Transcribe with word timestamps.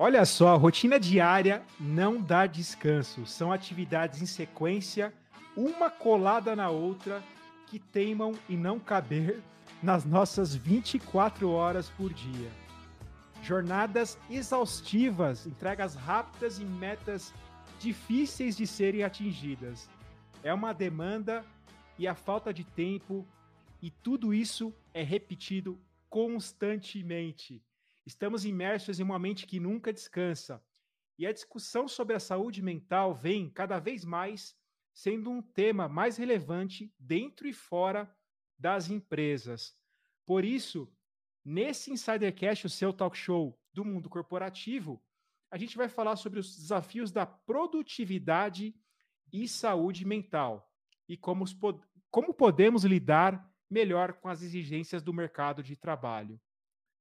Olha 0.00 0.24
só, 0.24 0.56
rotina 0.56 1.00
diária 1.00 1.60
não 1.80 2.22
dá 2.22 2.46
descanso. 2.46 3.26
São 3.26 3.50
atividades 3.50 4.22
em 4.22 4.26
sequência, 4.26 5.12
uma 5.56 5.90
colada 5.90 6.54
na 6.54 6.70
outra, 6.70 7.20
que 7.66 7.80
teimam 7.80 8.32
em 8.48 8.56
não 8.56 8.78
caber 8.78 9.42
nas 9.82 10.04
nossas 10.04 10.54
24 10.54 11.50
horas 11.50 11.90
por 11.90 12.12
dia. 12.14 12.48
Jornadas 13.42 14.16
exaustivas, 14.30 15.48
entregas 15.48 15.96
rápidas 15.96 16.60
e 16.60 16.64
metas 16.64 17.34
difíceis 17.80 18.56
de 18.56 18.68
serem 18.68 19.02
atingidas. 19.02 19.90
É 20.44 20.54
uma 20.54 20.72
demanda 20.72 21.44
e 21.98 22.06
a 22.06 22.14
falta 22.14 22.54
de 22.54 22.62
tempo, 22.62 23.26
e 23.82 23.90
tudo 23.90 24.32
isso 24.32 24.72
é 24.94 25.02
repetido 25.02 25.76
constantemente. 26.08 27.60
Estamos 28.08 28.46
imersos 28.46 28.98
em 28.98 29.02
uma 29.02 29.18
mente 29.18 29.46
que 29.46 29.60
nunca 29.60 29.92
descansa. 29.92 30.64
E 31.18 31.26
a 31.26 31.32
discussão 31.32 31.86
sobre 31.86 32.16
a 32.16 32.18
saúde 32.18 32.62
mental 32.62 33.14
vem 33.14 33.50
cada 33.50 33.78
vez 33.78 34.02
mais 34.02 34.56
sendo 34.94 35.30
um 35.30 35.42
tema 35.42 35.90
mais 35.90 36.16
relevante 36.16 36.90
dentro 36.98 37.46
e 37.46 37.52
fora 37.52 38.10
das 38.58 38.88
empresas. 38.88 39.76
Por 40.24 40.42
isso, 40.42 40.90
nesse 41.44 41.92
Insidercast, 41.92 42.64
o 42.64 42.70
seu 42.70 42.94
talk 42.94 43.14
show 43.14 43.60
do 43.74 43.84
mundo 43.84 44.08
corporativo, 44.08 45.04
a 45.50 45.58
gente 45.58 45.76
vai 45.76 45.86
falar 45.86 46.16
sobre 46.16 46.40
os 46.40 46.56
desafios 46.56 47.12
da 47.12 47.26
produtividade 47.26 48.74
e 49.30 49.46
saúde 49.46 50.06
mental 50.06 50.72
e 51.06 51.14
como, 51.14 51.44
como 52.10 52.32
podemos 52.32 52.84
lidar 52.84 53.46
melhor 53.68 54.14
com 54.14 54.30
as 54.30 54.40
exigências 54.40 55.02
do 55.02 55.12
mercado 55.12 55.62
de 55.62 55.76
trabalho. 55.76 56.40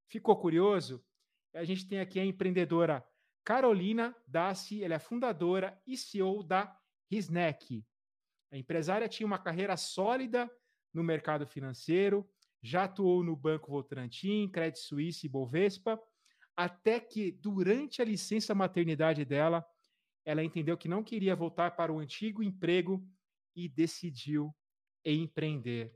Ficou 0.10 0.38
curioso? 0.38 1.04
A 1.54 1.64
gente 1.64 1.88
tem 1.88 2.00
aqui 2.00 2.20
a 2.20 2.26
empreendedora 2.26 3.06
Carolina 3.44 4.16
Dassi, 4.28 4.84
ela 4.84 4.96
é 4.96 5.00
fundadora 5.00 5.82
e 5.88 5.98
CEO 5.98 6.44
da 6.44 6.78
Risneck. 7.10 7.86
A 8.52 8.58
empresária 8.58 9.08
tinha 9.08 9.28
uma 9.28 9.40
carreira 9.40 9.76
sólida 9.78 10.50
no 10.94 11.04
mercado 11.04 11.46
financeiro, 11.46 12.30
já 12.62 12.84
atuou 12.84 13.24
no 13.24 13.36
Banco 13.36 13.72
Votorantim, 13.72 14.50
Credit 14.50 14.80
Suisse 14.80 15.26
e 15.26 15.30
Bovespa, 15.30 16.02
até 16.56 17.00
que 17.00 17.32
durante 17.32 18.02
a 18.02 18.06
licença 18.06 18.56
maternidade 18.56 19.24
dela, 19.24 19.66
ela 20.26 20.44
entendeu 20.44 20.78
que 20.78 20.88
não 20.88 21.04
queria 21.04 21.36
voltar 21.36 21.72
para 21.72 21.94
o 21.94 22.00
antigo 22.00 22.44
emprego 22.44 23.08
e 23.56 23.70
decidiu 23.70 24.54
empreender. 25.06 25.96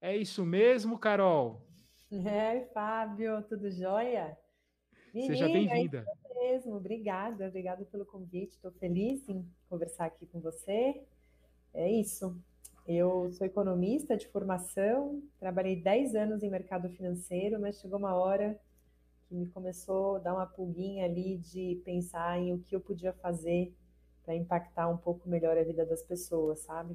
É 0.00 0.16
isso 0.16 0.44
mesmo, 0.44 0.98
Carol? 0.98 1.71
É, 2.12 2.66
Fábio, 2.74 3.42
tudo 3.44 3.70
jóia? 3.70 4.36
Menina, 5.14 5.34
Seja 5.34 5.46
bem-vinda. 5.46 6.04
É 6.26 6.34
mesmo, 6.34 6.76
obrigada, 6.76 7.48
obrigada 7.48 7.86
pelo 7.86 8.04
convite. 8.04 8.52
Estou 8.52 8.70
feliz 8.72 9.26
em 9.30 9.42
conversar 9.66 10.06
aqui 10.06 10.26
com 10.26 10.38
você. 10.38 11.02
É 11.72 11.90
isso. 11.90 12.36
Eu 12.86 13.32
sou 13.32 13.46
economista 13.46 14.14
de 14.14 14.28
formação, 14.28 15.22
trabalhei 15.40 15.80
10 15.80 16.14
anos 16.14 16.42
em 16.42 16.50
mercado 16.50 16.90
financeiro, 16.90 17.58
mas 17.58 17.80
chegou 17.80 17.98
uma 17.98 18.14
hora 18.14 18.60
que 19.26 19.34
me 19.34 19.46
começou 19.46 20.16
a 20.16 20.18
dar 20.18 20.34
uma 20.34 20.46
pulguinha 20.46 21.06
ali 21.06 21.38
de 21.38 21.80
pensar 21.82 22.38
em 22.38 22.52
o 22.52 22.58
que 22.58 22.76
eu 22.76 22.80
podia 22.80 23.14
fazer 23.14 23.74
para 24.22 24.34
impactar 24.34 24.86
um 24.88 24.98
pouco 24.98 25.26
melhor 25.28 25.56
a 25.56 25.62
vida 25.62 25.86
das 25.86 26.02
pessoas, 26.02 26.60
sabe? 26.60 26.94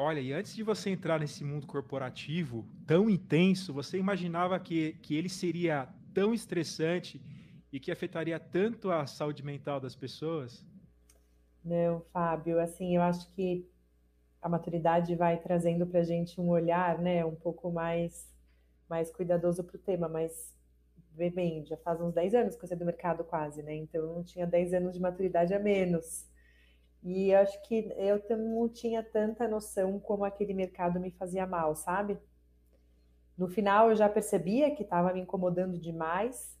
Olha, 0.00 0.20
e 0.20 0.32
antes 0.32 0.54
de 0.54 0.62
você 0.62 0.90
entrar 0.90 1.18
nesse 1.18 1.42
mundo 1.42 1.66
corporativo 1.66 2.64
tão 2.86 3.10
intenso, 3.10 3.74
você 3.74 3.98
imaginava 3.98 4.56
que, 4.60 4.92
que 5.02 5.16
ele 5.16 5.28
seria 5.28 5.88
tão 6.14 6.32
estressante 6.32 7.20
e 7.72 7.80
que 7.80 7.90
afetaria 7.90 8.38
tanto 8.38 8.92
a 8.92 9.08
saúde 9.08 9.44
mental 9.44 9.80
das 9.80 9.96
pessoas? 9.96 10.64
Não, 11.64 12.00
Fábio, 12.12 12.60
assim, 12.60 12.94
eu 12.94 13.02
acho 13.02 13.28
que 13.32 13.68
a 14.40 14.48
maturidade 14.48 15.16
vai 15.16 15.36
trazendo 15.36 15.84
para 15.84 15.98
a 15.98 16.04
gente 16.04 16.40
um 16.40 16.48
olhar, 16.48 16.96
né, 17.00 17.24
um 17.24 17.34
pouco 17.34 17.68
mais, 17.68 18.32
mais 18.88 19.10
cuidadoso 19.10 19.64
para 19.64 19.74
o 19.74 19.80
tema, 19.80 20.08
mas 20.08 20.54
bem, 21.34 21.66
já 21.66 21.76
faz 21.76 22.00
uns 22.00 22.14
10 22.14 22.36
anos 22.36 22.54
que 22.54 22.62
eu 22.62 22.68
saí 22.68 22.78
do 22.78 22.84
mercado 22.84 23.24
quase, 23.24 23.64
né, 23.64 23.74
então 23.74 24.00
eu 24.00 24.14
não 24.14 24.22
tinha 24.22 24.46
10 24.46 24.72
anos 24.74 24.94
de 24.94 25.00
maturidade 25.00 25.52
a 25.52 25.58
menos. 25.58 26.24
E 27.02 27.34
acho 27.34 27.60
que 27.62 27.92
eu 27.96 28.20
não 28.36 28.68
tinha 28.68 29.02
tanta 29.02 29.46
noção 29.46 29.98
como 30.00 30.24
aquele 30.24 30.52
mercado 30.52 30.98
me 31.00 31.10
fazia 31.12 31.46
mal, 31.46 31.74
sabe? 31.74 32.18
No 33.36 33.48
final 33.48 33.90
eu 33.90 33.96
já 33.96 34.08
percebia 34.08 34.74
que 34.74 34.82
estava 34.82 35.12
me 35.12 35.20
incomodando 35.20 35.78
demais, 35.78 36.58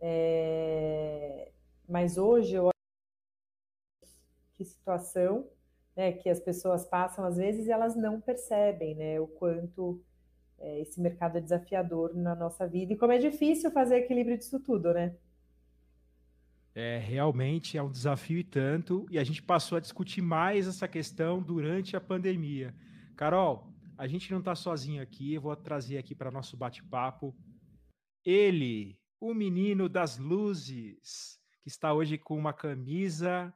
é... 0.00 1.52
mas 1.88 2.18
hoje 2.18 2.54
eu 2.56 2.70
que 4.54 4.64
situação 4.64 5.46
né, 5.96 6.12
que 6.12 6.28
as 6.28 6.40
pessoas 6.40 6.84
passam 6.84 7.24
às 7.24 7.36
vezes 7.36 7.66
e 7.66 7.70
elas 7.70 7.94
não 7.94 8.20
percebem 8.20 8.96
né, 8.96 9.20
o 9.20 9.28
quanto 9.28 10.02
é, 10.58 10.80
esse 10.80 11.00
mercado 11.00 11.38
é 11.38 11.40
desafiador 11.40 12.14
na 12.16 12.34
nossa 12.34 12.66
vida 12.66 12.92
e 12.92 12.96
como 12.96 13.12
é 13.12 13.18
difícil 13.18 13.70
fazer 13.70 13.98
equilíbrio 13.98 14.36
disso 14.36 14.58
tudo, 14.60 14.92
né? 14.92 15.14
É, 16.74 16.98
realmente 16.98 17.76
é 17.76 17.82
um 17.82 17.90
desafio 17.90 18.38
e 18.38 18.44
tanto, 18.44 19.06
e 19.10 19.18
a 19.18 19.24
gente 19.24 19.42
passou 19.42 19.76
a 19.76 19.80
discutir 19.80 20.22
mais 20.22 20.66
essa 20.68 20.86
questão 20.86 21.42
durante 21.42 21.96
a 21.96 22.00
pandemia. 22.00 22.74
Carol, 23.16 23.72
a 23.96 24.06
gente 24.06 24.30
não 24.30 24.38
está 24.38 24.54
sozinho 24.54 25.02
aqui, 25.02 25.34
eu 25.34 25.40
vou 25.40 25.56
trazer 25.56 25.98
aqui 25.98 26.14
para 26.14 26.30
nosso 26.30 26.56
bate-papo 26.56 27.34
ele, 28.24 29.00
o 29.18 29.32
menino 29.32 29.88
das 29.88 30.18
luzes, 30.18 31.40
que 31.62 31.68
está 31.68 31.92
hoje 31.94 32.18
com 32.18 32.36
uma 32.36 32.52
camisa 32.52 33.52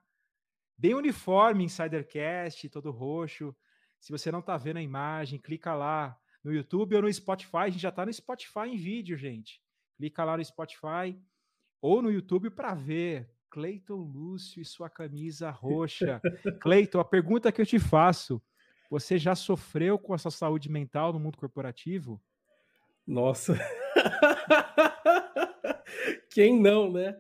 bem 0.79 0.95
uniforme, 0.95 1.65
Insidercast, 1.65 2.69
todo 2.71 2.91
roxo. 2.91 3.55
Se 4.01 4.11
você 4.11 4.33
não 4.33 4.41
está 4.41 4.57
vendo 4.57 4.79
a 4.79 4.83
imagem, 4.83 5.39
clica 5.39 5.75
lá 5.75 6.19
no 6.43 6.53
YouTube 6.53 6.97
ou 6.97 7.03
no 7.03 7.13
Spotify. 7.13 7.57
A 7.59 7.71
gente 7.71 7.83
já 7.83 7.91
está 7.91 8.07
no 8.07 8.13
Spotify 8.13 8.69
em 8.69 8.77
vídeo, 8.77 9.17
gente. 9.17 9.63
Clica 9.97 10.25
lá 10.25 10.37
no 10.37 10.45
Spotify 10.45 11.21
ou 11.83 12.01
no 12.01 12.13
YouTube 12.13 12.49
para 12.49 12.75
ver 12.75 13.29
Cleiton 13.51 13.97
Lúcio 13.97 14.63
e 14.63 14.65
sua 14.65 14.89
camisa 14.89 15.51
roxa. 15.51 16.21
Cleiton, 16.63 17.01
a 17.01 17.05
pergunta 17.05 17.51
que 17.51 17.61
eu 17.61 17.67
te 17.67 17.81
faço: 17.81 18.41
você 18.89 19.19
já 19.19 19.35
sofreu 19.35 19.99
com 19.99 20.15
essa 20.15 20.31
saúde 20.31 20.71
mental 20.71 21.13
no 21.13 21.19
mundo 21.19 21.37
corporativo? 21.37 22.23
Nossa. 23.07 23.59
Quem 26.31 26.59
não, 26.59 26.91
né? 26.91 27.15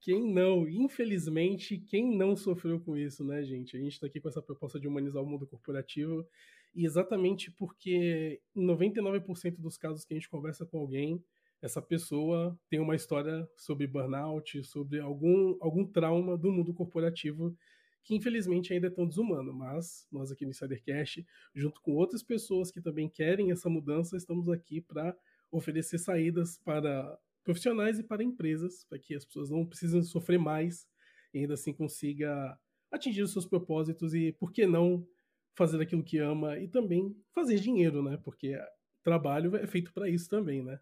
Quem 0.00 0.32
não? 0.32 0.68
Infelizmente, 0.68 1.78
quem 1.78 2.16
não 2.16 2.36
sofreu 2.36 2.80
com 2.80 2.96
isso, 2.96 3.24
né, 3.24 3.42
gente? 3.42 3.76
A 3.76 3.80
gente 3.80 3.94
está 3.94 4.06
aqui 4.06 4.20
com 4.20 4.28
essa 4.28 4.42
proposta 4.42 4.78
de 4.78 4.86
humanizar 4.86 5.22
o 5.22 5.26
mundo 5.26 5.46
corporativo 5.46 6.26
e 6.74 6.84
exatamente 6.84 7.50
porque 7.50 8.40
em 8.54 8.66
99% 8.66 9.56
dos 9.58 9.76
casos 9.76 10.04
que 10.04 10.14
a 10.14 10.16
gente 10.16 10.28
conversa 10.28 10.64
com 10.64 10.78
alguém, 10.78 11.22
essa 11.60 11.82
pessoa 11.82 12.58
tem 12.68 12.80
uma 12.80 12.94
história 12.94 13.48
sobre 13.56 13.86
burnout, 13.86 14.62
sobre 14.64 15.00
algum, 15.00 15.56
algum 15.60 15.84
trauma 15.84 16.36
do 16.36 16.52
mundo 16.52 16.72
corporativo 16.72 17.56
que 18.04 18.14
infelizmente 18.14 18.72
ainda 18.72 18.86
é 18.86 18.90
tão 18.90 19.06
desumano, 19.06 19.52
mas 19.52 20.06
nós 20.10 20.32
aqui 20.32 20.44
no 20.44 20.50
Insidercast, 20.50 21.26
junto 21.54 21.82
com 21.82 21.92
outras 21.92 22.22
pessoas 22.22 22.70
que 22.70 22.80
também 22.80 23.06
querem 23.06 23.50
essa 23.50 23.68
mudança, 23.68 24.16
estamos 24.16 24.48
aqui 24.48 24.80
para 24.80 25.14
oferecer 25.50 25.98
saídas 25.98 26.58
para 26.64 27.18
profissionais 27.44 27.98
e 27.98 28.02
para 28.02 28.24
empresas, 28.24 28.84
para 28.84 28.98
que 28.98 29.14
as 29.14 29.26
pessoas 29.26 29.50
não 29.50 29.66
precisem 29.66 30.02
sofrer 30.02 30.38
mais 30.38 30.88
e 31.34 31.40
ainda 31.40 31.54
assim 31.54 31.72
consiga 31.72 32.58
atingir 32.90 33.22
os 33.22 33.32
seus 33.32 33.46
propósitos 33.46 34.14
e, 34.14 34.32
por 34.32 34.52
que 34.52 34.66
não, 34.66 35.06
fazer 35.54 35.80
aquilo 35.82 36.02
que 36.02 36.18
ama 36.18 36.58
e 36.58 36.68
também 36.68 37.14
fazer 37.34 37.58
dinheiro, 37.58 38.02
né? 38.02 38.16
Porque 38.16 38.58
trabalho 39.02 39.54
é 39.56 39.66
feito 39.66 39.92
para 39.92 40.08
isso 40.08 40.28
também, 40.28 40.62
né? 40.62 40.80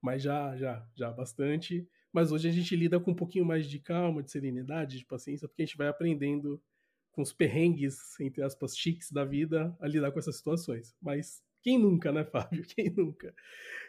Mas 0.00 0.22
já, 0.22 0.56
já, 0.56 0.86
já 0.94 1.10
bastante. 1.10 1.88
Mas 2.12 2.32
hoje 2.32 2.48
a 2.48 2.52
gente 2.52 2.74
lida 2.74 2.98
com 2.98 3.10
um 3.10 3.14
pouquinho 3.14 3.44
mais 3.44 3.68
de 3.68 3.78
calma, 3.78 4.22
de 4.22 4.30
serenidade, 4.30 4.98
de 4.98 5.04
paciência, 5.04 5.46
porque 5.48 5.62
a 5.62 5.66
gente 5.66 5.76
vai 5.76 5.88
aprendendo 5.88 6.62
com 7.12 7.22
os 7.22 7.32
perrengues, 7.32 8.18
entre 8.20 8.42
aspas, 8.42 8.76
chiques 8.76 9.10
da 9.10 9.24
vida, 9.24 9.76
a 9.80 9.88
lidar 9.88 10.12
com 10.12 10.18
essas 10.18 10.36
situações. 10.36 10.94
Mas 11.02 11.42
quem 11.62 11.78
nunca, 11.78 12.12
né, 12.12 12.24
Fábio? 12.30 12.64
Quem 12.64 12.90
nunca? 12.90 13.34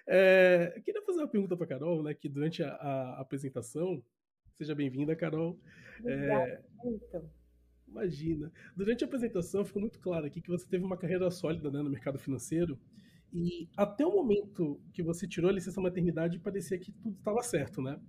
É, 0.07 0.73
eu 0.75 0.81
queria 0.81 1.01
fazer 1.03 1.19
uma 1.19 1.27
pergunta 1.27 1.55
para 1.55 1.67
Carol, 1.67 2.03
né? 2.03 2.13
Que 2.13 2.27
durante 2.27 2.63
a, 2.63 2.73
a 2.73 3.21
apresentação, 3.21 4.03
seja 4.55 4.73
bem-vinda, 4.73 5.15
Carol. 5.15 5.59
é, 6.05 6.61
imagina. 7.87 8.51
Durante 8.75 9.03
a 9.03 9.07
apresentação 9.07 9.65
ficou 9.65 9.81
muito 9.81 9.99
claro 9.99 10.25
aqui 10.25 10.41
que 10.41 10.49
você 10.49 10.67
teve 10.67 10.83
uma 10.83 10.97
carreira 10.97 11.29
sólida 11.29 11.69
né, 11.71 11.81
no 11.81 11.89
mercado 11.89 12.17
financeiro 12.17 12.79
e 13.33 13.69
até 13.77 14.05
o 14.05 14.11
momento 14.11 14.79
que 14.93 15.03
você 15.03 15.27
tirou 15.27 15.49
a 15.49 15.53
licença 15.53 15.79
maternidade 15.79 16.39
parecia 16.39 16.79
que 16.79 16.91
tudo 16.91 17.17
estava 17.17 17.41
certo, 17.43 17.81
né? 17.81 17.99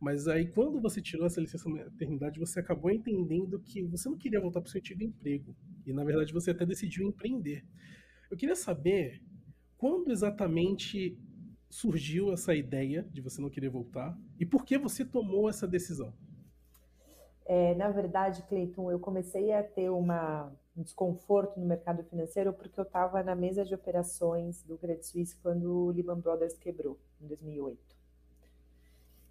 Mas 0.00 0.26
aí 0.26 0.46
quando 0.46 0.80
você 0.80 1.02
tirou 1.02 1.26
essa 1.26 1.40
licença 1.40 1.68
maternidade, 1.68 2.38
você 2.38 2.60
acabou 2.60 2.90
entendendo 2.90 3.60
que 3.60 3.82
você 3.82 4.08
não 4.08 4.16
queria 4.16 4.40
voltar 4.40 4.60
para 4.60 4.68
o 4.68 4.70
seu 4.70 4.78
antigo 4.78 5.02
emprego 5.02 5.54
e 5.86 5.92
na 5.92 6.04
verdade 6.04 6.32
você 6.32 6.50
até 6.52 6.64
decidiu 6.64 7.06
empreender. 7.06 7.64
Eu 8.30 8.36
queria 8.36 8.56
saber 8.56 9.22
quando 9.76 10.10
exatamente 10.10 11.18
surgiu 11.68 12.32
essa 12.32 12.54
ideia 12.54 13.06
de 13.12 13.20
você 13.20 13.40
não 13.40 13.50
querer 13.50 13.68
voltar 13.68 14.18
e 14.38 14.46
por 14.46 14.64
que 14.64 14.78
você 14.78 15.04
tomou 15.04 15.48
essa 15.48 15.68
decisão? 15.68 16.12
É, 17.46 17.74
na 17.74 17.90
verdade, 17.90 18.42
Cleiton, 18.44 18.92
eu 18.92 19.00
comecei 19.00 19.52
a 19.52 19.62
ter 19.62 19.90
uma, 19.90 20.52
um 20.80 20.82
desconforto 20.82 21.60
no 21.60 21.66
mercado 21.66 22.02
financeiro 22.04 22.52
porque 22.52 22.80
eu 22.80 22.84
estava 22.84 23.22
na 23.22 23.34
mesa 23.34 23.64
de 23.64 23.74
operações 23.74 24.62
do 24.62 24.78
Credit 24.78 25.06
Suisse 25.06 25.36
quando 25.36 25.70
o 25.70 25.90
Lehman 25.90 26.18
Brothers 26.18 26.54
quebrou, 26.54 26.98
em 27.20 27.26
2008. 27.26 27.78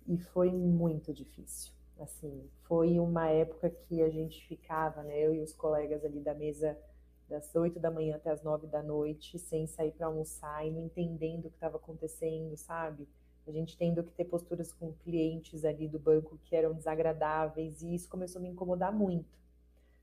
E 0.07 0.17
foi 0.17 0.51
muito 0.51 1.11
difícil. 1.13 1.73
Assim, 1.99 2.47
foi 2.63 2.99
uma 2.99 3.27
época 3.27 3.69
que 3.69 4.01
a 4.01 4.09
gente 4.09 4.47
ficava, 4.47 5.03
né, 5.03 5.19
eu 5.19 5.33
e 5.33 5.41
os 5.41 5.53
colegas 5.53 6.05
ali 6.05 6.21
da 6.21 6.33
mesa 6.33 6.77
das 7.27 7.53
8 7.53 7.79
da 7.79 7.91
manhã 7.91 8.15
até 8.15 8.31
as 8.31 8.41
9 8.41 8.67
da 8.67 8.81
noite, 8.81 9.37
sem 9.37 9.67
sair 9.67 9.91
para 9.91 10.07
almoçar 10.07 10.65
e 10.65 10.71
não 10.71 10.85
entendendo 10.85 11.45
o 11.45 11.49
que 11.49 11.57
estava 11.57 11.77
acontecendo, 11.77 12.55
sabe? 12.55 13.07
A 13.45 13.51
gente 13.51 13.77
tendo 13.77 14.03
que 14.03 14.13
ter 14.13 14.25
posturas 14.25 14.71
com 14.71 14.93
clientes 14.93 15.65
ali 15.65 15.87
do 15.87 15.99
banco 15.99 16.39
que 16.43 16.55
eram 16.55 16.73
desagradáveis 16.73 17.81
e 17.81 17.93
isso 17.93 18.07
começou 18.07 18.39
a 18.39 18.43
me 18.43 18.49
incomodar 18.49 18.93
muito. 18.93 19.37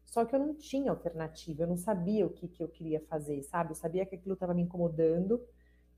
Só 0.06 0.24
que 0.24 0.34
eu 0.34 0.38
não 0.38 0.54
tinha 0.54 0.90
alternativa, 0.90 1.64
eu 1.64 1.66
não 1.66 1.76
sabia 1.76 2.26
o 2.26 2.30
que, 2.30 2.48
que 2.48 2.62
eu 2.62 2.68
queria 2.68 3.00
fazer, 3.02 3.42
sabe? 3.42 3.72
Eu 3.72 3.74
sabia 3.74 4.06
que 4.06 4.14
aquilo 4.14 4.34
estava 4.34 4.54
me 4.54 4.62
incomodando, 4.62 5.44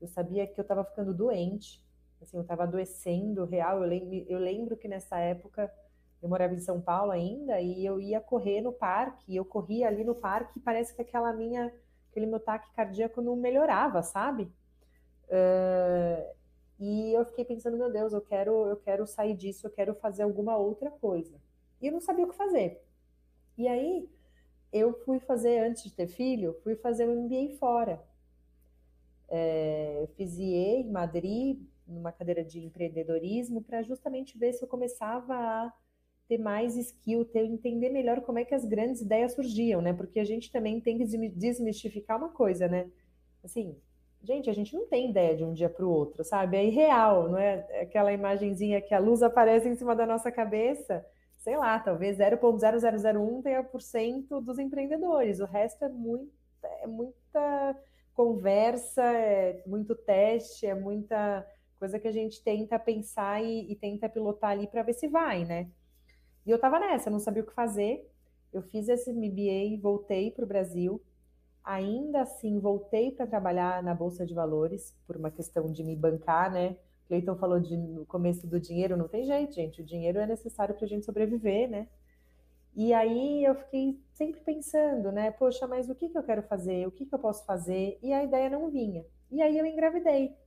eu 0.01 0.07
sabia 0.07 0.45
que 0.47 0.59
eu 0.59 0.63
estava 0.63 0.83
ficando 0.83 1.13
doente, 1.13 1.81
assim, 2.21 2.35
eu 2.35 2.41
estava 2.41 2.63
adoecendo 2.63 3.45
real. 3.45 3.81
Eu 3.81 3.87
lembro, 3.87 4.25
eu 4.27 4.39
lembro 4.39 4.75
que 4.75 4.87
nessa 4.87 5.17
época 5.19 5.71
eu 6.21 6.27
morava 6.27 6.53
em 6.53 6.59
São 6.59 6.81
Paulo 6.81 7.11
ainda 7.11 7.61
e 7.61 7.85
eu 7.85 7.99
ia 7.99 8.19
correr 8.19 8.61
no 8.61 8.73
parque, 8.73 9.31
e 9.31 9.35
eu 9.37 9.45
corria 9.45 9.87
ali 9.87 10.03
no 10.03 10.15
parque 10.15 10.59
e 10.59 10.61
parece 10.61 10.93
que 10.93 11.01
aquela 11.01 11.31
minha, 11.31 11.73
aquele 12.09 12.25
meu 12.25 12.39
taque 12.39 12.71
cardíaco 12.73 13.21
não 13.21 13.35
melhorava, 13.35 14.01
sabe? 14.03 14.51
Uh, 15.25 16.35
e 16.79 17.13
eu 17.13 17.25
fiquei 17.25 17.45
pensando, 17.45 17.77
meu 17.77 17.91
Deus, 17.91 18.13
eu 18.13 18.21
quero, 18.21 18.67
eu 18.67 18.77
quero 18.77 19.05
sair 19.05 19.35
disso, 19.35 19.67
eu 19.67 19.71
quero 19.71 19.93
fazer 19.95 20.23
alguma 20.23 20.57
outra 20.57 20.89
coisa. 20.89 21.39
E 21.81 21.87
eu 21.87 21.93
não 21.93 22.01
sabia 22.01 22.25
o 22.25 22.29
que 22.29 22.35
fazer. 22.35 22.81
E 23.59 23.67
aí 23.67 24.09
eu 24.71 24.93
fui 25.03 25.19
fazer, 25.19 25.59
antes 25.59 25.83
de 25.83 25.91
ter 25.93 26.07
filho, 26.07 26.55
fui 26.63 26.77
fazer 26.77 27.09
um 27.09 27.25
MBA 27.25 27.57
fora. 27.57 28.01
É, 29.27 30.07
fiz 30.15 30.37
IE 30.39 30.81
em 30.81 30.89
Madrid, 30.89 31.59
numa 31.85 32.11
cadeira 32.13 32.41
de 32.41 32.59
empreendedorismo, 32.59 33.61
para 33.61 33.83
justamente 33.83 34.37
ver 34.37 34.53
se 34.53 34.63
eu 34.63 34.67
começava 34.67 35.35
a 35.35 35.73
ter 36.29 36.37
mais 36.37 36.77
skill, 36.77 37.25
ter 37.25 37.43
entender 37.43 37.89
melhor 37.89 38.21
como 38.21 38.39
é 38.39 38.45
que 38.45 38.55
as 38.55 38.63
grandes 38.63 39.01
ideias 39.01 39.33
surgiam, 39.33 39.81
né? 39.81 39.91
Porque 39.91 40.21
a 40.21 40.23
gente 40.23 40.49
também 40.49 40.79
tem 40.79 40.97
que 40.97 41.05
desmistificar 41.29 42.17
uma 42.17 42.29
coisa, 42.29 42.65
né? 42.69 42.89
Assim, 43.43 43.75
gente, 44.23 44.49
a 44.49 44.53
gente 44.53 44.73
não 44.73 44.87
tem 44.87 45.09
ideia 45.09 45.35
de 45.35 45.43
um 45.43 45.53
dia 45.53 45.69
para 45.69 45.85
o 45.85 45.91
outro, 45.91 46.23
sabe? 46.23 46.55
É 46.55 46.65
irreal, 46.65 47.27
não 47.29 47.37
é 47.37 47.81
aquela 47.81 48.13
imagenzinha 48.13 48.81
que 48.81 48.93
a 48.93 48.99
luz 48.99 49.21
aparece 49.21 49.67
em 49.67 49.75
cima 49.75 49.93
da 49.95 50.05
nossa 50.05 50.31
cabeça. 50.31 51.05
Sei 51.39 51.55
lá, 51.57 51.79
talvez 51.79 52.17
0.0001 52.17 53.41
tenha 53.41 53.63
por 53.63 53.81
cento 53.81 54.41
dos 54.41 54.59
empreendedores. 54.59 55.39
O 55.39 55.45
resto 55.45 55.85
é, 55.85 55.89
muito, 55.89 56.31
é 56.81 56.85
muita 56.87 57.77
conversa, 58.13 59.01
é 59.03 59.63
muito 59.65 59.95
teste, 59.95 60.65
é 60.67 60.75
muita 60.75 61.47
coisa 61.79 61.97
que 61.97 62.07
a 62.07 62.11
gente 62.11 62.43
tenta 62.43 62.77
pensar 62.77 63.41
e, 63.41 63.71
e 63.71 63.75
tenta 63.75 64.09
pilotar 64.09 64.51
ali 64.51 64.67
para 64.67 64.83
ver 64.83 64.93
se 64.93 65.07
vai, 65.07 65.45
né? 65.45 65.69
E 66.45 66.51
eu 66.51 66.57
estava 66.57 66.77
nessa, 66.77 67.09
não 67.09 67.19
sabia 67.19 67.41
o 67.41 67.45
que 67.45 67.53
fazer. 67.53 68.05
Eu 68.51 68.61
fiz 68.61 68.89
esse 68.89 69.13
MBA, 69.13 69.81
voltei 69.81 70.31
para 70.31 70.43
o 70.43 70.47
Brasil. 70.47 71.01
Ainda 71.63 72.21
assim, 72.21 72.59
voltei 72.59 73.11
para 73.11 73.27
trabalhar 73.27 73.81
na 73.81 73.93
Bolsa 73.95 74.25
de 74.25 74.33
Valores, 74.33 74.93
por 75.07 75.15
uma 75.15 75.31
questão 75.31 75.71
de 75.71 75.83
me 75.83 75.95
bancar, 75.95 76.51
né? 76.51 76.75
Cleiton 77.09 77.35
falou 77.35 77.59
de, 77.59 77.75
no 77.75 78.05
começo 78.05 78.45
do 78.45 78.59
dinheiro, 78.59 78.95
não 78.95 79.07
tem 79.07 79.25
jeito, 79.25 79.55
gente. 79.55 79.81
O 79.81 79.83
dinheiro 79.83 80.19
é 80.19 80.27
necessário 80.27 80.75
para 80.75 80.85
a 80.85 80.87
gente 80.87 81.05
sobreviver, 81.05 81.67
né? 81.67 81.87
E 82.75 82.93
aí 82.93 83.43
eu 83.43 83.55
fiquei 83.55 83.99
sempre 84.13 84.39
pensando, 84.41 85.11
né? 85.11 85.31
Poxa, 85.31 85.65
mas 85.65 85.89
o 85.89 85.95
que, 85.95 86.07
que 86.07 86.17
eu 86.17 86.21
quero 86.23 86.43
fazer? 86.43 86.87
O 86.87 86.91
que, 86.91 87.07
que 87.07 87.13
eu 87.13 87.17
posso 87.17 87.43
fazer? 87.45 87.97
E 88.03 88.13
a 88.13 88.23
ideia 88.23 88.47
não 88.47 88.69
vinha. 88.69 89.03
E 89.31 89.41
aí 89.41 89.57
eu 89.57 89.65
engravidei. 89.65 90.37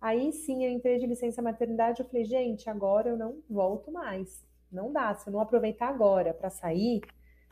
Aí 0.00 0.32
sim, 0.32 0.64
eu 0.64 0.70
entrei 0.70 0.98
de 0.98 1.06
licença 1.06 1.42
maternidade. 1.42 2.00
Eu 2.00 2.06
falei, 2.06 2.24
gente, 2.24 2.70
agora 2.70 3.10
eu 3.10 3.18
não 3.18 3.42
volto 3.48 3.92
mais. 3.92 4.42
Não 4.72 4.90
dá. 4.90 5.14
Se 5.14 5.28
eu 5.28 5.32
não 5.32 5.40
aproveitar 5.40 5.88
agora 5.88 6.32
para 6.32 6.48
sair, 6.48 7.02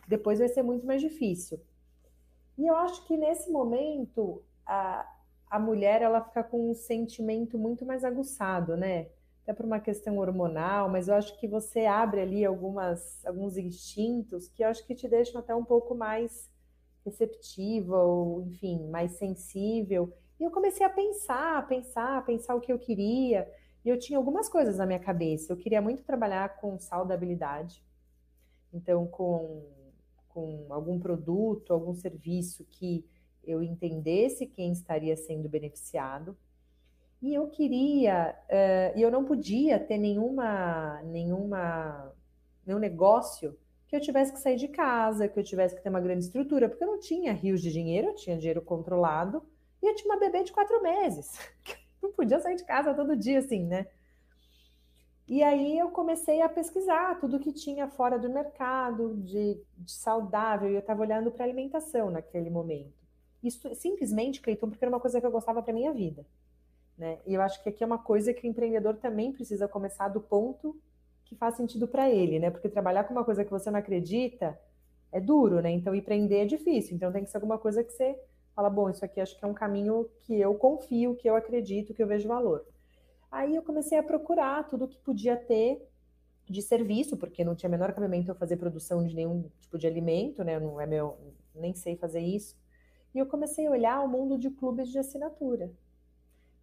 depois 0.09 0.39
vai 0.39 0.49
ser 0.49 0.63
muito 0.63 0.87
mais 0.87 1.03
difícil. 1.03 1.61
E 2.57 2.67
eu 2.67 2.75
acho 2.75 3.07
que 3.07 3.19
nesse 3.19 3.53
momento 3.53 4.43
a, 4.67 5.07
a 5.51 5.59
mulher 5.59 6.03
ela 6.03 6.21
fica 6.21 6.43
com 6.45 6.71
um 6.71 6.75
sentimento 6.75 7.59
muito 7.59 7.85
mais 7.85 8.05
aguçado, 8.05 8.77
né? 8.77 9.09
Até 9.43 9.53
por 9.55 9.65
uma 9.65 9.81
questão 9.81 10.19
hormonal, 10.19 10.91
mas 10.91 11.09
eu 11.09 11.15
acho 11.15 11.39
que 11.39 11.49
você 11.49 11.87
abre 11.87 12.21
ali 12.21 12.45
algumas, 12.45 13.25
alguns 13.25 13.57
instintos 13.57 14.49
que 14.49 14.63
eu 14.63 14.69
acho 14.69 14.87
que 14.87 14.95
te 14.95 15.09
deixam 15.09 15.41
até 15.41 15.55
um 15.55 15.65
pouco 15.65 15.95
mais 15.95 16.51
receptiva 17.05 17.97
ou, 17.97 18.43
enfim, 18.43 18.89
mais 18.89 19.13
sensível. 19.13 20.13
E 20.39 20.45
eu 20.45 20.51
comecei 20.51 20.85
a 20.85 20.91
pensar, 20.91 21.67
pensar, 21.67 22.25
pensar 22.25 22.55
o 22.55 22.61
que 22.61 22.73
eu 22.73 22.79
queria. 22.79 23.51
E 23.85 23.89
eu 23.89 23.99
tinha 23.99 24.19
algumas 24.19 24.49
coisas 24.49 24.77
na 24.77 24.87
minha 24.87 24.99
cabeça. 24.99 25.53
Eu 25.53 25.57
queria 25.57 25.81
muito 25.81 26.05
trabalhar 26.05 26.57
com 26.61 26.79
saudabilidade, 26.79 27.83
então 28.73 29.07
com, 29.07 29.65
com 30.29 30.67
algum 30.69 30.99
produto, 30.99 31.73
algum 31.73 31.95
serviço 31.95 32.67
que 32.71 33.05
eu 33.49 33.63
entendesse 33.63 34.47
quem 34.47 34.73
estaria 34.73 35.17
sendo 35.17 35.49
beneficiado. 35.49 36.37
E 37.21 37.35
eu 37.35 37.49
queria, 37.49 38.37
uh, 38.49 38.99
e 38.99 39.03
eu 39.03 39.11
não 39.11 39.25
podia 39.25 39.81
ter 39.81 39.99
nenhuma, 39.99 41.03
nenhuma, 41.03 42.13
nenhum 42.65 42.79
negócio 42.79 43.59
que 43.89 43.97
eu 43.97 44.01
tivesse 44.01 44.33
que 44.33 44.39
sair 44.39 44.57
de 44.57 44.69
casa, 44.69 45.27
que 45.27 45.41
eu 45.41 45.43
tivesse 45.43 45.75
que 45.75 45.83
ter 45.83 45.89
uma 45.89 46.01
grande 46.01 46.25
estrutura, 46.25 46.69
porque 46.69 46.85
eu 46.85 46.89
não 46.89 47.01
tinha 47.01 47.33
rios 47.33 47.63
de 47.63 47.73
dinheiro, 47.73 48.09
eu 48.09 48.15
tinha 48.15 48.37
dinheiro 48.37 48.61
controlado, 48.61 49.43
e 49.83 49.87
eu 49.87 49.95
tinha 49.95 50.13
uma 50.13 50.21
bebê 50.21 50.45
de 50.45 50.53
quatro 50.53 50.81
meses. 50.83 51.33
não 52.03 52.13
podia 52.13 52.39
sair 52.39 52.57
de 52.57 52.65
casa 52.65 52.95
todo 52.95 53.17
dia 53.17 53.39
assim, 53.39 53.65
né? 53.65 53.87
E 55.27 55.43
aí 55.43 55.79
eu 55.79 55.91
comecei 55.91 56.41
a 56.41 56.49
pesquisar 56.49 57.19
tudo 57.19 57.41
que 57.41 57.53
tinha 57.53 57.89
fora 57.89 58.19
do 58.19 58.31
mercado 58.31 59.17
de, 59.17 59.61
de 59.77 59.93
saudável, 59.93 60.71
e 60.71 60.75
eu 60.75 60.81
estava 60.81 61.03
olhando 61.03 61.31
para 61.31 61.45
alimentação 61.45 62.11
naquele 62.11 62.51
momento. 62.51 62.98
Isso 63.43 63.73
simplesmente, 63.75 64.41
Cleiton, 64.41 64.69
porque 64.69 64.85
era 64.85 64.93
uma 64.93 65.01
coisa 65.01 65.21
que 65.21 65.27
eu 65.27 65.31
gostava 65.31 65.63
para 65.63 65.73
minha 65.73 65.93
vida. 65.93 66.25
Né? 66.97 67.19
E 67.27 67.35
eu 67.35 67.41
acho 67.41 67.63
que 67.63 67.69
aqui 67.69 67.85
é 67.85 67.87
uma 67.87 67.99
coisa 67.99 68.35
que 68.35 68.47
o 68.47 68.51
empreendedor 68.51 68.97
também 68.97 69.33
precisa 69.33 69.69
começar 69.69 70.09
do 70.09 70.21
ponto 70.21 70.77
que 71.25 71.37
faz 71.37 71.55
sentido 71.57 71.87
para 71.87 72.11
ele, 72.11 72.39
né? 72.39 72.51
Porque 72.51 72.69
trabalhar 72.69 73.05
com 73.05 73.13
uma 73.13 73.25
coisa 73.25 73.45
que 73.45 73.51
você 73.51 73.71
não 73.71 73.79
acredita 73.79 74.59
é 75.13 75.21
duro, 75.21 75.61
né? 75.61 75.71
Então 75.71 75.95
empreender 75.95 76.39
é 76.39 76.45
difícil. 76.47 76.97
Então 76.97 77.13
tem 77.13 77.23
que 77.23 77.31
ser 77.31 77.37
alguma 77.37 77.59
coisa 77.59 77.85
que 77.85 77.93
você 77.93 78.19
fala, 78.57 78.71
bom, 78.71 78.91
isso 78.91 79.05
aqui 79.05 79.21
acho 79.21 79.39
que 79.39 79.45
é 79.45 79.49
um 79.49 79.55
caminho 79.55 80.09
que 80.21 80.41
eu 80.41 80.55
confio, 80.55 81.15
que 81.15 81.29
eu 81.29 81.37
acredito, 81.37 81.95
que 81.95 82.03
eu 82.03 82.07
vejo 82.07 82.27
valor. 82.27 82.65
Aí 83.31 83.55
eu 83.55 83.63
comecei 83.63 83.99
a 83.99 84.03
procurar 84.03 84.67
tudo 84.69 84.89
que 84.89 84.97
podia 84.99 85.37
ter 85.37 85.87
de 86.49 86.63
serviço, 86.63 87.17
porque 87.17 87.45
não 87.45 87.55
tinha 87.55 87.69
menor 87.69 87.93
cabimento 87.93 88.31
eu 88.31 88.35
fazer 88.35 88.57
produção 88.57 89.07
de 89.07 89.15
nenhum 89.15 89.45
tipo 89.61 89.77
de 89.77 89.87
alimento, 89.87 90.43
né? 90.43 90.59
Não 90.59 90.81
é 90.81 90.87
meu, 90.87 91.17
nem 91.55 91.75
sei 91.75 91.95
fazer 91.95 92.21
isso. 92.21 92.57
E 93.19 93.21
eu 93.21 93.27
comecei 93.27 93.67
a 93.67 93.71
olhar 93.73 94.01
o 94.01 94.07
mundo 94.07 94.39
de 94.39 94.49
clubes 94.49 94.91
de 94.91 94.97
assinatura. 94.97 95.73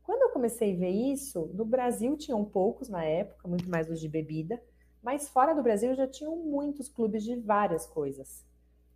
Quando 0.03 0.21
eu 0.21 0.29
comecei 0.29 0.73
a 0.73 0.77
ver 0.77 0.89
isso, 0.89 1.51
no 1.53 1.65
Brasil 1.65 2.15
tinham 2.15 2.45
poucos 2.45 2.87
na 2.87 3.03
época, 3.03 3.45
muito 3.45 3.69
mais 3.69 3.89
os 3.89 3.99
de 3.99 4.07
bebida, 4.07 4.63
mas 5.03 5.27
fora 5.27 5.53
do 5.53 5.61
Brasil 5.61 5.93
já 5.93 6.07
tinham 6.07 6.33
muitos 6.37 6.87
clubes 6.87 7.25
de 7.25 7.35
várias 7.35 7.85
coisas 7.85 8.45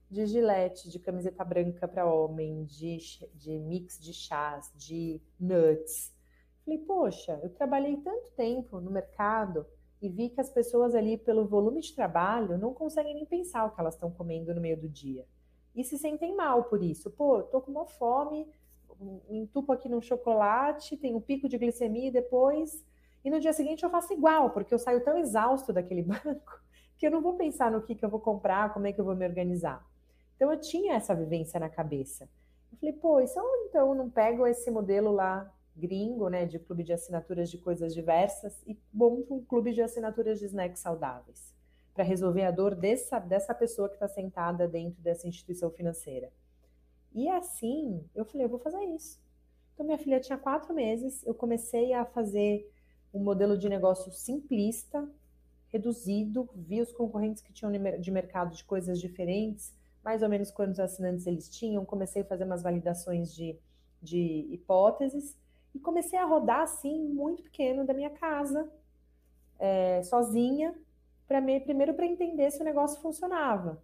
de 0.09 0.25
gilete, 0.25 0.89
de 0.89 0.99
camiseta 0.99 1.43
branca 1.43 1.85
para 1.85 2.09
homem, 2.09 2.63
de, 2.63 2.97
de 3.35 3.59
mix 3.59 3.99
de 3.99 4.13
chás, 4.13 4.71
de 4.73 5.21
nuts. 5.37 6.13
Falei, 6.63 6.79
poxa, 6.79 7.41
eu 7.43 7.49
trabalhei 7.49 7.97
tanto 7.97 8.31
tempo 8.37 8.79
no 8.79 8.89
mercado 8.89 9.67
e 10.01 10.07
vi 10.07 10.29
que 10.29 10.39
as 10.39 10.49
pessoas 10.49 10.95
ali, 10.95 11.17
pelo 11.17 11.45
volume 11.45 11.81
de 11.81 11.93
trabalho, 11.93 12.57
não 12.57 12.73
conseguem 12.73 13.15
nem 13.15 13.25
pensar 13.25 13.65
o 13.65 13.71
que 13.71 13.81
elas 13.81 13.95
estão 13.95 14.09
comendo 14.09 14.55
no 14.55 14.61
meio 14.61 14.79
do 14.79 14.87
dia. 14.87 15.27
E 15.75 15.83
se 15.83 15.97
sentem 15.97 16.35
mal 16.35 16.63
por 16.65 16.83
isso. 16.83 17.09
Pô, 17.11 17.43
tô 17.43 17.61
com 17.61 17.71
uma 17.71 17.85
fome, 17.85 18.47
entupo 19.29 19.71
aqui 19.71 19.87
num 19.87 20.01
chocolate, 20.01 20.97
tenho 20.97 21.17
um 21.17 21.21
pico 21.21 21.47
de 21.47 21.57
glicemia 21.57 22.07
e 22.07 22.11
depois. 22.11 22.83
E 23.23 23.29
no 23.29 23.39
dia 23.39 23.53
seguinte 23.53 23.83
eu 23.83 23.89
faço 23.89 24.13
igual, 24.13 24.49
porque 24.51 24.73
eu 24.73 24.79
saio 24.79 25.03
tão 25.03 25.17
exausto 25.17 25.71
daquele 25.71 26.03
banco 26.03 26.61
que 26.97 27.07
eu 27.07 27.11
não 27.11 27.21
vou 27.21 27.35
pensar 27.35 27.71
no 27.71 27.81
que, 27.81 27.95
que 27.95 28.03
eu 28.03 28.09
vou 28.09 28.19
comprar, 28.19 28.73
como 28.73 28.87
é 28.87 28.93
que 28.93 28.99
eu 28.99 29.05
vou 29.05 29.15
me 29.15 29.25
organizar. 29.25 29.85
Então 30.35 30.51
eu 30.51 30.59
tinha 30.59 30.95
essa 30.95 31.15
vivência 31.15 31.59
na 31.59 31.69
cabeça. 31.69 32.29
Eu 32.71 32.77
falei, 32.77 32.93
pô, 32.93 33.19
isso 33.19 33.39
eu 33.39 33.65
então 33.67 33.95
não 33.95 34.09
pego 34.09 34.45
esse 34.45 34.69
modelo 34.69 35.11
lá 35.11 35.51
gringo, 35.75 36.27
né, 36.27 36.45
de 36.45 36.59
clube 36.59 36.83
de 36.83 36.91
assinaturas 36.91 37.49
de 37.49 37.57
coisas 37.57 37.93
diversas 37.93 38.61
e 38.67 38.77
monto 38.93 39.33
um 39.33 39.43
clube 39.43 39.71
de 39.71 39.81
assinaturas 39.81 40.37
de 40.39 40.45
snacks 40.45 40.81
saudáveis 40.81 41.57
para 41.99 42.05
resolver 42.05 42.45
a 42.45 42.51
dor 42.51 42.75
dessa, 42.75 43.19
dessa 43.19 43.53
pessoa 43.53 43.89
que 43.89 43.95
está 43.95 44.07
sentada 44.07 44.65
dentro 44.69 45.01
dessa 45.01 45.27
instituição 45.27 45.69
financeira. 45.69 46.31
E 47.13 47.27
assim, 47.27 48.01
eu 48.15 48.23
falei, 48.23 48.45
eu 48.45 48.49
vou 48.49 48.57
fazer 48.57 48.81
isso. 48.95 49.19
Então, 49.73 49.85
minha 49.85 49.97
filha 49.97 50.17
tinha 50.21 50.37
quatro 50.37 50.73
meses, 50.73 51.21
eu 51.27 51.33
comecei 51.33 51.91
a 51.91 52.05
fazer 52.05 52.71
um 53.13 53.21
modelo 53.21 53.57
de 53.57 53.67
negócio 53.67 54.13
simplista, 54.13 55.11
reduzido, 55.67 56.47
vi 56.55 56.79
os 56.79 56.93
concorrentes 56.93 57.41
que 57.41 57.51
tinham 57.51 57.69
de 57.69 58.11
mercado 58.11 58.55
de 58.55 58.63
coisas 58.63 58.97
diferentes, 58.97 59.75
mais 60.01 60.23
ou 60.23 60.29
menos 60.29 60.51
quantos 60.51 60.79
assinantes 60.79 61.27
eles 61.27 61.49
tinham, 61.49 61.83
comecei 61.83 62.21
a 62.21 62.25
fazer 62.25 62.45
umas 62.45 62.63
validações 62.63 63.35
de, 63.35 63.59
de 64.01 64.47
hipóteses 64.49 65.37
e 65.75 65.79
comecei 65.79 66.17
a 66.17 66.23
rodar 66.23 66.61
assim, 66.61 66.97
muito 67.09 67.43
pequeno 67.43 67.85
da 67.85 67.93
minha 67.93 68.09
casa, 68.09 68.71
é, 69.59 70.01
sozinha, 70.03 70.73
para 71.29 71.41
primeiro 71.43 71.93
para 71.93 72.07
entender 72.07 72.49
se 72.49 72.59
o 72.59 72.65
negócio 72.65 72.99
funcionava. 72.99 73.79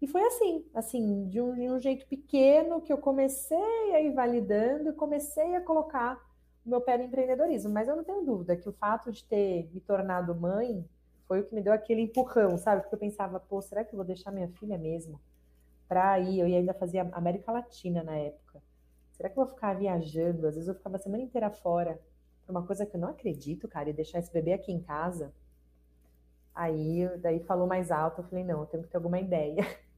E 0.00 0.06
foi 0.06 0.22
assim, 0.22 0.64
assim, 0.72 1.28
de 1.28 1.38
um, 1.38 1.54
de 1.54 1.70
um, 1.70 1.78
jeito 1.78 2.06
pequeno 2.06 2.80
que 2.80 2.90
eu 2.90 2.96
comecei 2.96 3.94
a 3.94 4.00
ir 4.00 4.14
validando 4.14 4.88
e 4.88 4.92
comecei 4.94 5.54
a 5.54 5.60
colocar 5.60 6.16
o 6.64 6.70
meu 6.70 6.80
pé 6.80 6.96
no 6.96 7.04
empreendedorismo. 7.04 7.70
Mas 7.70 7.88
eu 7.88 7.96
não 7.96 8.04
tenho 8.04 8.24
dúvida 8.24 8.56
que 8.56 8.68
o 8.68 8.72
fato 8.72 9.12
de 9.12 9.22
ter 9.22 9.68
me 9.70 9.80
tornado 9.80 10.34
mãe 10.34 10.82
foi 11.26 11.40
o 11.40 11.44
que 11.44 11.54
me 11.54 11.60
deu 11.60 11.74
aquele 11.74 12.00
empurrão, 12.00 12.56
sabe? 12.56 12.80
Porque 12.80 12.94
eu 12.94 12.98
pensava, 12.98 13.38
pô, 13.38 13.60
será 13.60 13.84
que 13.84 13.92
eu 13.92 13.98
vou 13.98 14.06
deixar 14.06 14.30
minha 14.30 14.48
filha 14.48 14.78
mesmo 14.78 15.20
para 15.86 16.18
ir? 16.20 16.40
Eu 16.40 16.46
ainda 16.46 16.72
fazia 16.72 17.06
América 17.12 17.52
Latina 17.52 18.02
na 18.02 18.16
época. 18.16 18.62
Será 19.12 19.28
que 19.28 19.38
eu 19.38 19.44
vou 19.44 19.52
ficar 19.52 19.74
viajando? 19.74 20.46
Às 20.46 20.54
vezes 20.54 20.68
eu 20.68 20.74
ficava 20.74 20.96
a 20.96 21.00
semana 21.00 21.22
inteira 21.22 21.50
fora 21.50 22.00
por 22.46 22.52
uma 22.52 22.64
coisa 22.64 22.86
que 22.86 22.96
eu 22.96 23.00
não 23.00 23.08
acredito, 23.08 23.68
cara, 23.68 23.90
e 23.90 23.92
deixar 23.92 24.20
esse 24.20 24.32
bebê 24.32 24.54
aqui 24.54 24.72
em 24.72 24.80
casa. 24.80 25.34
Aí, 26.58 27.08
daí 27.18 27.38
falou 27.44 27.68
mais 27.68 27.92
alto, 27.92 28.20
eu 28.20 28.24
falei, 28.24 28.42
não, 28.42 28.62
eu 28.62 28.66
tenho 28.66 28.82
que 28.82 28.88
ter 28.88 28.96
alguma 28.96 29.20
ideia. 29.20 29.62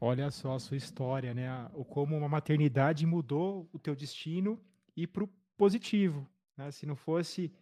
Olha 0.00 0.28
só 0.32 0.56
a 0.56 0.58
sua 0.58 0.76
história, 0.76 1.32
né? 1.32 1.48
O 1.74 1.84
como 1.84 2.16
uma 2.16 2.28
maternidade 2.28 3.06
mudou 3.06 3.68
o 3.72 3.78
teu 3.78 3.94
destino 3.94 4.60
e 4.96 5.06
para 5.06 5.22
o 5.22 5.28
positivo. 5.56 6.28
Né? 6.56 6.72
Se 6.72 6.86
não 6.86 6.96
fosse 6.96 7.52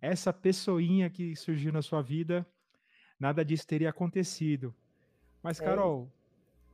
essa 0.00 0.32
pessoinha 0.32 1.10
que 1.10 1.36
surgiu 1.36 1.70
na 1.74 1.82
sua 1.82 2.00
vida, 2.00 2.46
nada 3.20 3.44
disso 3.44 3.66
teria 3.66 3.90
acontecido. 3.90 4.74
Mas, 5.42 5.60
é. 5.60 5.64
Carol, 5.66 6.10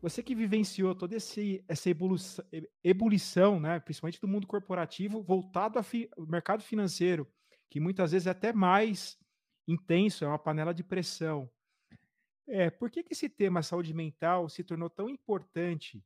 você 0.01 0.23
que 0.23 0.33
vivenciou 0.33 0.95
toda 0.95 1.17
esse, 1.17 1.65
essa 1.67 1.91
evolução, 1.91 2.45
ebulição, 2.85 3.59
né, 3.59 3.81
principalmente 3.81 4.21
do 4.21 4.29
mundo 4.29 4.47
corporativo, 4.47 5.21
voltado 5.21 5.77
ao 5.77 5.83
fi, 5.83 6.09
mercado 6.17 6.63
financeiro, 6.63 7.27
que 7.69 7.81
muitas 7.81 8.13
vezes 8.13 8.29
é 8.29 8.31
até 8.31 8.53
mais 8.53 9.19
intenso, 9.69 10.25
é 10.25 10.29
uma 10.29 10.39
panela 10.39 10.73
de 10.73 10.83
pressão. 10.83 11.49
É, 12.47 12.71
por 12.71 12.91
que, 12.91 13.03
que 13.03 13.13
esse 13.13 13.29
tema 13.29 13.63
saúde 13.63 13.93
mental 13.93 14.49
se 14.49 14.65
tornou 14.65 14.89
tão 14.89 15.09
importante 15.09 16.03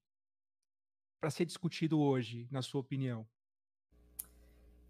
para 1.20 1.30
ser 1.30 1.44
discutido 1.44 2.00
hoje, 2.00 2.48
na 2.50 2.60
sua 2.60 2.80
opinião? 2.80 3.24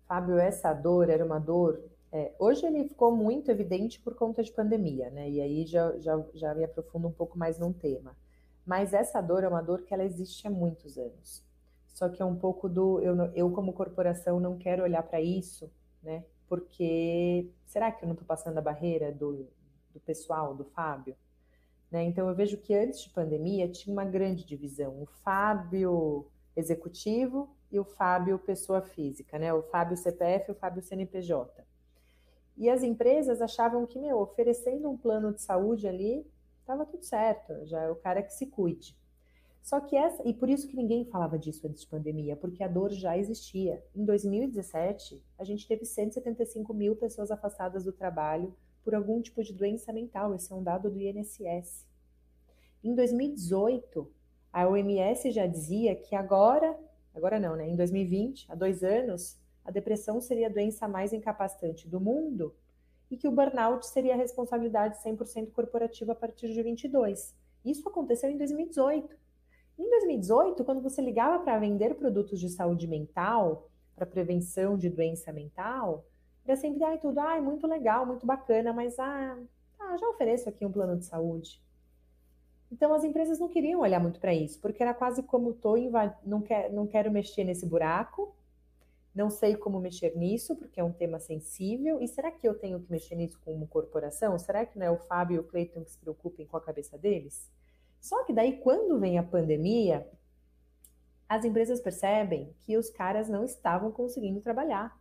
Fábio, 0.08 0.38
essa 0.38 0.72
dor 0.72 1.10
era 1.10 1.24
uma 1.24 1.38
dor. 1.38 1.82
É, 2.10 2.34
hoje 2.38 2.64
ele 2.66 2.88
ficou 2.88 3.14
muito 3.14 3.50
evidente 3.50 4.00
por 4.00 4.14
conta 4.14 4.42
de 4.42 4.50
pandemia, 4.50 5.10
né? 5.10 5.28
E 5.28 5.40
aí 5.40 5.66
já, 5.66 5.98
já, 5.98 6.22
já 6.34 6.54
me 6.54 6.64
aprofundo 6.64 7.08
um 7.08 7.12
pouco 7.12 7.38
mais 7.38 7.58
num 7.58 7.72
tema. 7.72 8.16
Mas 8.64 8.94
essa 8.94 9.20
dor 9.20 9.44
é 9.44 9.48
uma 9.48 9.62
dor 9.62 9.82
que 9.82 9.92
ela 9.92 10.04
existe 10.04 10.46
há 10.46 10.50
muitos 10.50 10.96
anos. 10.96 11.44
Só 11.88 12.08
que 12.08 12.22
é 12.22 12.24
um 12.24 12.36
pouco 12.36 12.68
do. 12.68 13.00
Eu, 13.00 13.16
eu 13.34 13.50
como 13.50 13.72
corporação, 13.72 14.40
não 14.40 14.56
quero 14.56 14.82
olhar 14.82 15.02
para 15.02 15.20
isso, 15.20 15.70
né? 16.02 16.24
Porque 16.52 17.48
será 17.64 17.90
que 17.90 18.04
eu 18.04 18.06
não 18.06 18.12
estou 18.12 18.26
passando 18.26 18.58
a 18.58 18.60
barreira 18.60 19.10
do, 19.10 19.48
do 19.90 19.98
pessoal, 20.00 20.54
do 20.54 20.66
Fábio? 20.66 21.16
Né? 21.90 22.04
Então, 22.04 22.28
eu 22.28 22.34
vejo 22.34 22.58
que 22.58 22.74
antes 22.74 23.00
de 23.00 23.08
pandemia 23.08 23.66
tinha 23.70 23.90
uma 23.90 24.04
grande 24.04 24.44
divisão: 24.44 25.00
o 25.00 25.06
Fábio 25.06 26.26
executivo 26.54 27.48
e 27.70 27.80
o 27.80 27.84
Fábio 27.84 28.38
pessoa 28.38 28.82
física, 28.82 29.38
né? 29.38 29.50
o 29.54 29.62
Fábio 29.62 29.96
CPF 29.96 30.50
e 30.50 30.52
o 30.52 30.54
Fábio 30.54 30.82
CNPJ. 30.82 31.64
E 32.58 32.68
as 32.68 32.82
empresas 32.82 33.40
achavam 33.40 33.86
que, 33.86 33.98
meu, 33.98 34.18
oferecendo 34.18 34.90
um 34.90 34.98
plano 34.98 35.32
de 35.32 35.40
saúde 35.40 35.88
ali, 35.88 36.30
estava 36.60 36.84
tudo 36.84 37.02
certo, 37.02 37.64
já 37.64 37.80
é 37.80 37.90
o 37.90 37.96
cara 37.96 38.22
que 38.22 38.34
se 38.34 38.44
cuide. 38.44 38.94
Só 39.62 39.80
que 39.80 39.96
essa, 39.96 40.26
e 40.28 40.34
por 40.34 40.50
isso 40.50 40.66
que 40.66 40.76
ninguém 40.76 41.04
falava 41.04 41.38
disso 41.38 41.66
antes 41.66 41.82
de 41.82 41.86
pandemia, 41.86 42.36
porque 42.36 42.64
a 42.64 42.68
dor 42.68 42.90
já 42.90 43.16
existia. 43.16 43.82
Em 43.94 44.04
2017, 44.04 45.22
a 45.38 45.44
gente 45.44 45.68
teve 45.68 45.84
175 45.84 46.74
mil 46.74 46.96
pessoas 46.96 47.30
afastadas 47.30 47.84
do 47.84 47.92
trabalho 47.92 48.52
por 48.82 48.92
algum 48.92 49.22
tipo 49.22 49.40
de 49.42 49.52
doença 49.52 49.92
mental. 49.92 50.34
Esse 50.34 50.52
é 50.52 50.56
um 50.56 50.64
dado 50.64 50.90
do 50.90 51.00
INSS. 51.00 51.86
Em 52.82 52.92
2018, 52.92 54.10
a 54.52 54.68
OMS 54.68 55.30
já 55.30 55.46
dizia 55.46 55.94
que 55.94 56.16
agora, 56.16 56.76
agora 57.14 57.38
não, 57.38 57.54
né? 57.54 57.68
Em 57.68 57.76
2020, 57.76 58.50
há 58.50 58.56
dois 58.56 58.82
anos, 58.82 59.38
a 59.64 59.70
depressão 59.70 60.20
seria 60.20 60.48
a 60.48 60.52
doença 60.52 60.88
mais 60.88 61.12
incapacitante 61.12 61.88
do 61.88 62.00
mundo 62.00 62.52
e 63.08 63.16
que 63.16 63.28
o 63.28 63.32
burnout 63.32 63.86
seria 63.86 64.14
a 64.14 64.16
responsabilidade 64.16 65.00
100% 65.04 65.52
corporativa 65.52 66.12
a 66.12 66.16
partir 66.16 66.52
de 66.52 66.60
22. 66.60 67.32
Isso 67.64 67.88
aconteceu 67.88 68.28
em 68.28 68.36
2018. 68.36 69.22
Em 69.78 69.88
2018, 69.88 70.64
quando 70.64 70.82
você 70.82 71.00
ligava 71.00 71.42
para 71.42 71.58
vender 71.58 71.94
produtos 71.94 72.38
de 72.38 72.48
saúde 72.48 72.86
mental, 72.86 73.68
para 73.94 74.06
prevenção 74.06 74.76
de 74.76 74.88
doença 74.88 75.32
mental, 75.32 76.04
era 76.44 76.56
sempre, 76.56 76.82
ai, 76.84 76.98
tudo, 76.98 77.18
ai, 77.20 77.40
muito 77.40 77.66
legal, 77.66 78.04
muito 78.04 78.26
bacana, 78.26 78.72
mas, 78.72 78.98
ah, 78.98 79.38
ah, 79.78 79.96
já 79.96 80.08
ofereço 80.08 80.48
aqui 80.48 80.66
um 80.66 80.72
plano 80.72 80.96
de 80.96 81.04
saúde. 81.04 81.62
Então, 82.70 82.92
as 82.94 83.04
empresas 83.04 83.38
não 83.38 83.48
queriam 83.48 83.80
olhar 83.80 84.00
muito 84.00 84.18
para 84.18 84.34
isso, 84.34 84.58
porque 84.60 84.82
era 84.82 84.94
quase 84.94 85.22
como, 85.22 85.52
tô, 85.52 85.74
não, 86.24 86.40
quer, 86.40 86.72
não 86.72 86.86
quero 86.86 87.10
mexer 87.10 87.44
nesse 87.44 87.66
buraco, 87.66 88.34
não 89.14 89.28
sei 89.28 89.54
como 89.54 89.78
mexer 89.78 90.16
nisso, 90.16 90.56
porque 90.56 90.80
é 90.80 90.84
um 90.84 90.92
tema 90.92 91.20
sensível, 91.20 92.00
e 92.00 92.08
será 92.08 92.30
que 92.30 92.48
eu 92.48 92.54
tenho 92.54 92.80
que 92.80 92.90
mexer 92.90 93.14
nisso 93.14 93.38
como 93.44 93.66
corporação? 93.66 94.38
Será 94.38 94.64
que 94.64 94.78
não 94.78 94.86
é 94.86 94.90
o 94.90 94.96
Fábio 94.96 95.36
e 95.36 95.38
o 95.38 95.44
Cleiton 95.44 95.84
que 95.84 95.90
se 95.90 95.98
preocupem 95.98 96.46
com 96.46 96.56
a 96.56 96.60
cabeça 96.60 96.96
deles? 96.96 97.50
Só 98.02 98.24
que 98.24 98.32
daí, 98.32 98.58
quando 98.58 98.98
vem 98.98 99.16
a 99.16 99.22
pandemia, 99.22 100.04
as 101.28 101.44
empresas 101.44 101.80
percebem 101.80 102.52
que 102.62 102.76
os 102.76 102.90
caras 102.90 103.28
não 103.28 103.44
estavam 103.44 103.92
conseguindo 103.92 104.40
trabalhar. 104.40 105.00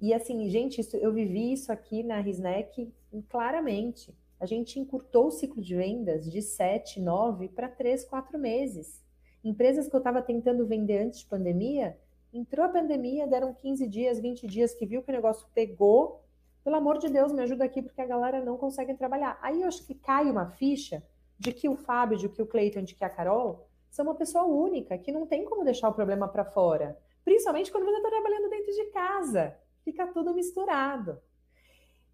E 0.00 0.12
assim, 0.12 0.50
gente, 0.50 0.80
isso, 0.80 0.96
eu 0.96 1.12
vivi 1.12 1.52
isso 1.52 1.70
aqui 1.70 2.02
na 2.02 2.18
Risnec 2.20 2.92
claramente. 3.28 4.12
A 4.40 4.44
gente 4.44 4.80
encurtou 4.80 5.28
o 5.28 5.30
ciclo 5.30 5.62
de 5.62 5.76
vendas 5.76 6.28
de 6.28 6.42
7, 6.42 7.00
9 7.00 7.48
para 7.50 7.68
3, 7.68 8.04
4 8.06 8.36
meses. 8.36 9.00
Empresas 9.44 9.86
que 9.86 9.94
eu 9.94 9.98
estava 9.98 10.20
tentando 10.20 10.66
vender 10.66 10.98
antes 10.98 11.20
de 11.20 11.26
pandemia, 11.26 11.96
entrou 12.34 12.66
a 12.66 12.70
pandemia, 12.70 13.28
deram 13.28 13.54
15 13.54 13.86
dias, 13.86 14.18
20 14.18 14.48
dias 14.48 14.74
que 14.74 14.84
viu 14.84 15.00
que 15.00 15.12
o 15.12 15.14
negócio 15.14 15.46
pegou. 15.54 16.24
Pelo 16.64 16.74
amor 16.74 16.98
de 16.98 17.08
Deus, 17.08 17.32
me 17.32 17.42
ajuda 17.42 17.64
aqui, 17.64 17.80
porque 17.80 18.00
a 18.00 18.06
galera 18.06 18.44
não 18.44 18.56
consegue 18.56 18.94
trabalhar. 18.94 19.38
Aí 19.40 19.62
eu 19.62 19.68
acho 19.68 19.86
que 19.86 19.94
cai 19.94 20.28
uma 20.28 20.50
ficha 20.50 21.00
de 21.40 21.52
que 21.52 21.70
o 21.70 21.74
Fábio, 21.74 22.18
de 22.18 22.28
que 22.28 22.42
o 22.42 22.46
Cleiton, 22.46 22.82
de 22.82 22.94
que 22.94 23.02
a 23.02 23.08
Carol 23.08 23.66
são 23.90 24.04
uma 24.04 24.14
pessoa 24.14 24.44
única, 24.44 24.98
que 24.98 25.10
não 25.10 25.26
tem 25.26 25.42
como 25.46 25.64
deixar 25.64 25.88
o 25.88 25.94
problema 25.94 26.28
para 26.28 26.44
fora. 26.44 27.00
Principalmente 27.24 27.72
quando 27.72 27.86
você 27.86 27.96
está 27.96 28.10
trabalhando 28.10 28.50
dentro 28.50 28.72
de 28.74 28.84
casa 28.90 29.56
fica 29.82 30.06
tudo 30.08 30.34
misturado. 30.34 31.18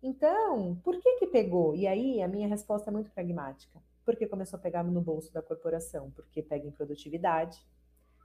Então, 0.00 0.76
por 0.84 0.96
que 1.00 1.16
que 1.16 1.26
pegou? 1.26 1.74
E 1.74 1.88
aí 1.88 2.22
a 2.22 2.28
minha 2.28 2.46
resposta 2.46 2.88
é 2.88 2.92
muito 2.92 3.10
pragmática. 3.10 3.82
Porque 4.04 4.28
começou 4.28 4.60
a 4.60 4.62
pegar 4.62 4.84
no 4.84 5.00
bolso 5.00 5.32
da 5.32 5.42
corporação, 5.42 6.12
porque 6.12 6.40
pega 6.40 6.64
em 6.64 6.70
produtividade. 6.70 7.58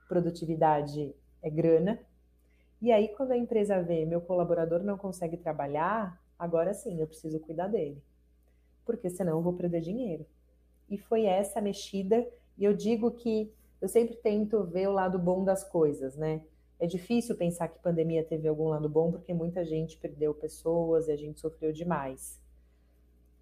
Produtividade 0.08 1.12
é 1.42 1.50
grana. 1.50 1.98
E 2.80 2.92
aí 2.92 3.08
quando 3.16 3.32
a 3.32 3.36
empresa 3.36 3.82
vê 3.82 4.04
meu 4.04 4.20
colaborador 4.20 4.84
não 4.84 4.96
consegue 4.96 5.36
trabalhar, 5.36 6.22
agora 6.38 6.72
sim, 6.72 7.00
eu 7.00 7.08
preciso 7.08 7.40
cuidar 7.40 7.66
dele. 7.66 8.00
Porque 8.84 9.10
senão 9.10 9.38
eu 9.38 9.42
vou 9.42 9.54
perder 9.54 9.80
dinheiro. 9.80 10.24
E 10.92 10.98
foi 10.98 11.24
essa 11.24 11.58
mexida, 11.58 12.28
e 12.58 12.64
eu 12.66 12.74
digo 12.74 13.10
que 13.12 13.50
eu 13.80 13.88
sempre 13.88 14.14
tento 14.14 14.62
ver 14.62 14.88
o 14.88 14.92
lado 14.92 15.18
bom 15.18 15.42
das 15.42 15.64
coisas, 15.64 16.18
né? 16.18 16.42
É 16.78 16.86
difícil 16.86 17.34
pensar 17.34 17.68
que 17.68 17.78
pandemia 17.78 18.22
teve 18.22 18.46
algum 18.46 18.68
lado 18.68 18.90
bom, 18.90 19.10
porque 19.10 19.32
muita 19.32 19.64
gente 19.64 19.96
perdeu 19.96 20.34
pessoas 20.34 21.08
e 21.08 21.12
a 21.12 21.16
gente 21.16 21.40
sofreu 21.40 21.72
demais. 21.72 22.38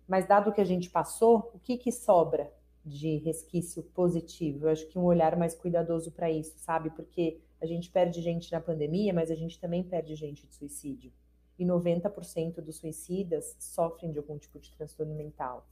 Mas 0.06 0.28
dado 0.28 0.52
que 0.52 0.60
a 0.60 0.64
gente 0.64 0.88
passou, 0.90 1.50
o 1.52 1.58
que, 1.58 1.76
que 1.76 1.90
sobra 1.90 2.54
de 2.84 3.16
resquício 3.16 3.82
positivo? 3.82 4.66
Eu 4.66 4.70
acho 4.70 4.86
que 4.86 4.96
um 4.96 5.04
olhar 5.04 5.36
mais 5.36 5.52
cuidadoso 5.52 6.12
para 6.12 6.30
isso, 6.30 6.56
sabe? 6.56 6.90
Porque 6.90 7.40
a 7.60 7.66
gente 7.66 7.90
perde 7.90 8.22
gente 8.22 8.52
na 8.52 8.60
pandemia, 8.60 9.12
mas 9.12 9.28
a 9.28 9.34
gente 9.34 9.58
também 9.58 9.82
perde 9.82 10.14
gente 10.14 10.46
de 10.46 10.54
suicídio. 10.54 11.12
E 11.58 11.64
90% 11.64 12.60
dos 12.60 12.76
suicidas 12.76 13.56
sofrem 13.58 14.12
de 14.12 14.18
algum 14.18 14.38
tipo 14.38 14.60
de 14.60 14.70
transtorno 14.70 15.16
mental. 15.16 15.66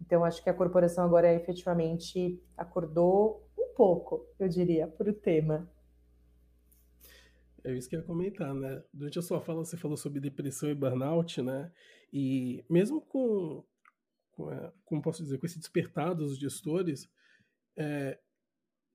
Então, 0.00 0.24
acho 0.24 0.42
que 0.42 0.50
a 0.50 0.54
corporação 0.54 1.04
agora 1.04 1.32
efetivamente 1.34 2.42
acordou 2.56 3.48
um 3.58 3.74
pouco, 3.74 4.26
eu 4.38 4.48
diria, 4.48 4.86
para 4.86 5.10
o 5.10 5.12
tema. 5.12 5.70
É 7.64 7.74
isso 7.74 7.88
que 7.88 7.96
eu 7.96 8.00
ia 8.00 8.06
comentar, 8.06 8.54
né? 8.54 8.82
Durante 8.92 9.18
a 9.18 9.22
sua 9.22 9.40
fala 9.40 9.64
você 9.64 9.76
falou 9.76 9.96
sobre 9.96 10.20
depressão 10.20 10.70
e 10.70 10.74
burnout, 10.74 11.42
né? 11.42 11.72
E 12.12 12.64
mesmo 12.70 13.00
com, 13.00 13.64
com 14.30 14.52
é, 14.52 14.72
como 14.84 15.02
posso 15.02 15.22
dizer, 15.22 15.38
com 15.38 15.46
esse 15.46 15.58
despertar 15.58 16.14
dos 16.14 16.38
gestores, 16.38 17.10
é, 17.76 18.18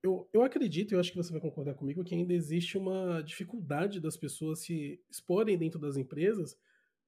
eu, 0.01 0.27
eu 0.34 0.41
acredito, 0.41 0.93
eu 0.93 1.00
acho 1.00 1.12
que 1.12 1.17
você 1.17 1.31
vai 1.31 1.41
concordar 1.41 1.75
comigo, 1.75 2.03
que 2.03 2.15
ainda 2.15 2.34
existe 2.34 2.77
uma 2.77 3.22
dificuldade 3.22 4.00
das 4.00 4.17
pessoas 4.17 4.60
se 4.60 5.03
exporem 5.10 5.58
dentro 5.58 5.79
das 5.79 5.98
empresas 5.98 6.58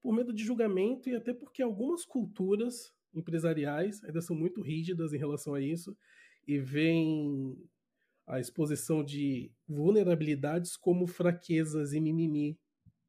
por 0.02 0.12
medo 0.12 0.32
de 0.32 0.44
julgamento 0.44 1.08
e 1.08 1.16
até 1.16 1.32
porque 1.32 1.62
algumas 1.62 2.04
culturas 2.04 2.94
empresariais 3.14 4.02
ainda 4.04 4.20
são 4.20 4.36
muito 4.36 4.60
rígidas 4.60 5.12
em 5.12 5.18
relação 5.18 5.54
a 5.54 5.60
isso 5.60 5.96
e 6.46 6.58
veem 6.58 7.56
a 8.26 8.40
exposição 8.40 9.04
de 9.04 9.52
vulnerabilidades 9.68 10.76
como 10.76 11.06
fraquezas 11.06 11.92
e 11.92 12.00
mimimi 12.00 12.58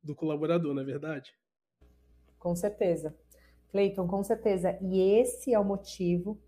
do 0.04 0.16
colaborador, 0.16 0.74
não 0.74 0.82
é 0.82 0.86
verdade? 0.86 1.34
Com 2.38 2.56
certeza. 2.56 3.16
Cleiton, 3.70 4.08
com 4.08 4.24
certeza. 4.24 4.78
E 4.82 5.00
esse 5.00 5.54
é 5.54 5.60
o 5.60 5.64
motivo 5.64 6.40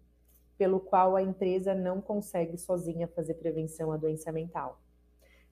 pelo 0.58 0.80
qual 0.80 1.16
a 1.16 1.22
empresa 1.22 1.74
não 1.74 2.02
consegue 2.02 2.58
sozinha 2.58 3.08
fazer 3.08 3.36
prevenção 3.36 3.92
à 3.92 3.98
doença 3.98 4.32
mental. 4.32 4.82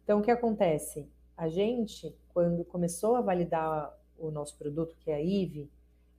Então, 0.04 0.20
o 0.20 0.22
que 0.22 0.32
acontece? 0.32 1.10
A 1.38 1.48
gente, 1.48 2.16
quando 2.30 2.64
começou 2.64 3.16
a 3.16 3.22
validar 3.22 3.94
o 4.18 4.32
nosso 4.32 4.58
produto, 4.58 4.96
que 4.98 5.12
é 5.12 5.16
a 5.16 5.22
IVE, 5.22 5.70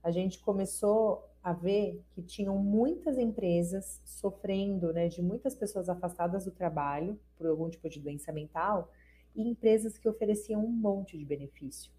a 0.03 0.11
gente 0.11 0.39
começou 0.39 1.27
a 1.47 1.53
ver 1.53 2.03
que 2.11 2.21
tinham 2.21 2.57
muitas 2.57 3.17
empresas 3.17 4.01
sofrendo, 4.03 4.91
né, 4.91 5.07
de 5.07 5.21
muitas 5.21 5.55
pessoas 5.55 5.87
afastadas 5.87 6.43
do 6.43 6.51
trabalho 6.51 7.17
por 7.37 7.47
algum 7.47 7.69
tipo 7.69 7.87
de 7.87 8.01
doença 8.01 8.33
mental 8.33 8.91
e 9.33 9.47
empresas 9.47 9.97
que 9.97 10.09
ofereciam 10.09 10.61
um 10.65 10.69
monte 10.69 11.17
de 11.17 11.23
benefício. 11.23 11.89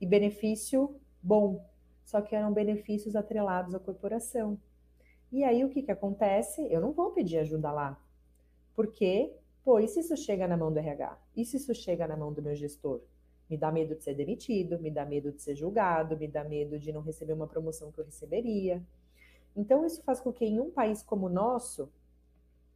E 0.00 0.06
benefício 0.06 0.96
bom, 1.22 1.64
só 2.04 2.20
que 2.20 2.34
eram 2.34 2.52
benefícios 2.52 3.14
atrelados 3.14 3.76
à 3.76 3.78
corporação. 3.78 4.58
E 5.30 5.44
aí 5.44 5.64
o 5.64 5.68
que, 5.68 5.82
que 5.82 5.92
acontece? 5.92 6.66
Eu 6.68 6.80
não 6.80 6.90
vou 6.90 7.12
pedir 7.12 7.38
ajuda 7.38 7.70
lá. 7.70 7.96
Porque, 8.74 9.32
pô, 9.64 9.78
e 9.78 9.86
se 9.86 10.00
isso 10.00 10.16
chega 10.16 10.48
na 10.48 10.56
mão 10.56 10.72
do 10.72 10.80
RH? 10.80 11.16
E 11.36 11.44
se 11.44 11.58
isso 11.58 11.72
chega 11.76 12.08
na 12.08 12.16
mão 12.16 12.32
do 12.32 12.42
meu 12.42 12.56
gestor? 12.56 13.00
Me 13.48 13.56
dá 13.56 13.70
medo 13.70 13.94
de 13.94 14.02
ser 14.02 14.14
demitido, 14.14 14.80
me 14.80 14.90
dá 14.90 15.06
medo 15.06 15.30
de 15.30 15.40
ser 15.40 15.54
julgado, 15.54 16.16
me 16.16 16.26
dá 16.26 16.42
medo 16.42 16.76
de 16.76 16.92
não 16.92 17.02
receber 17.02 17.34
uma 17.34 17.46
promoção 17.46 17.92
que 17.92 18.00
eu 18.00 18.04
receberia. 18.04 18.82
Então, 19.56 19.86
isso 19.86 20.02
faz 20.02 20.20
com 20.20 20.32
que 20.32 20.44
em 20.44 20.60
um 20.60 20.70
país 20.70 21.02
como 21.02 21.26
o 21.26 21.30
nosso, 21.30 21.90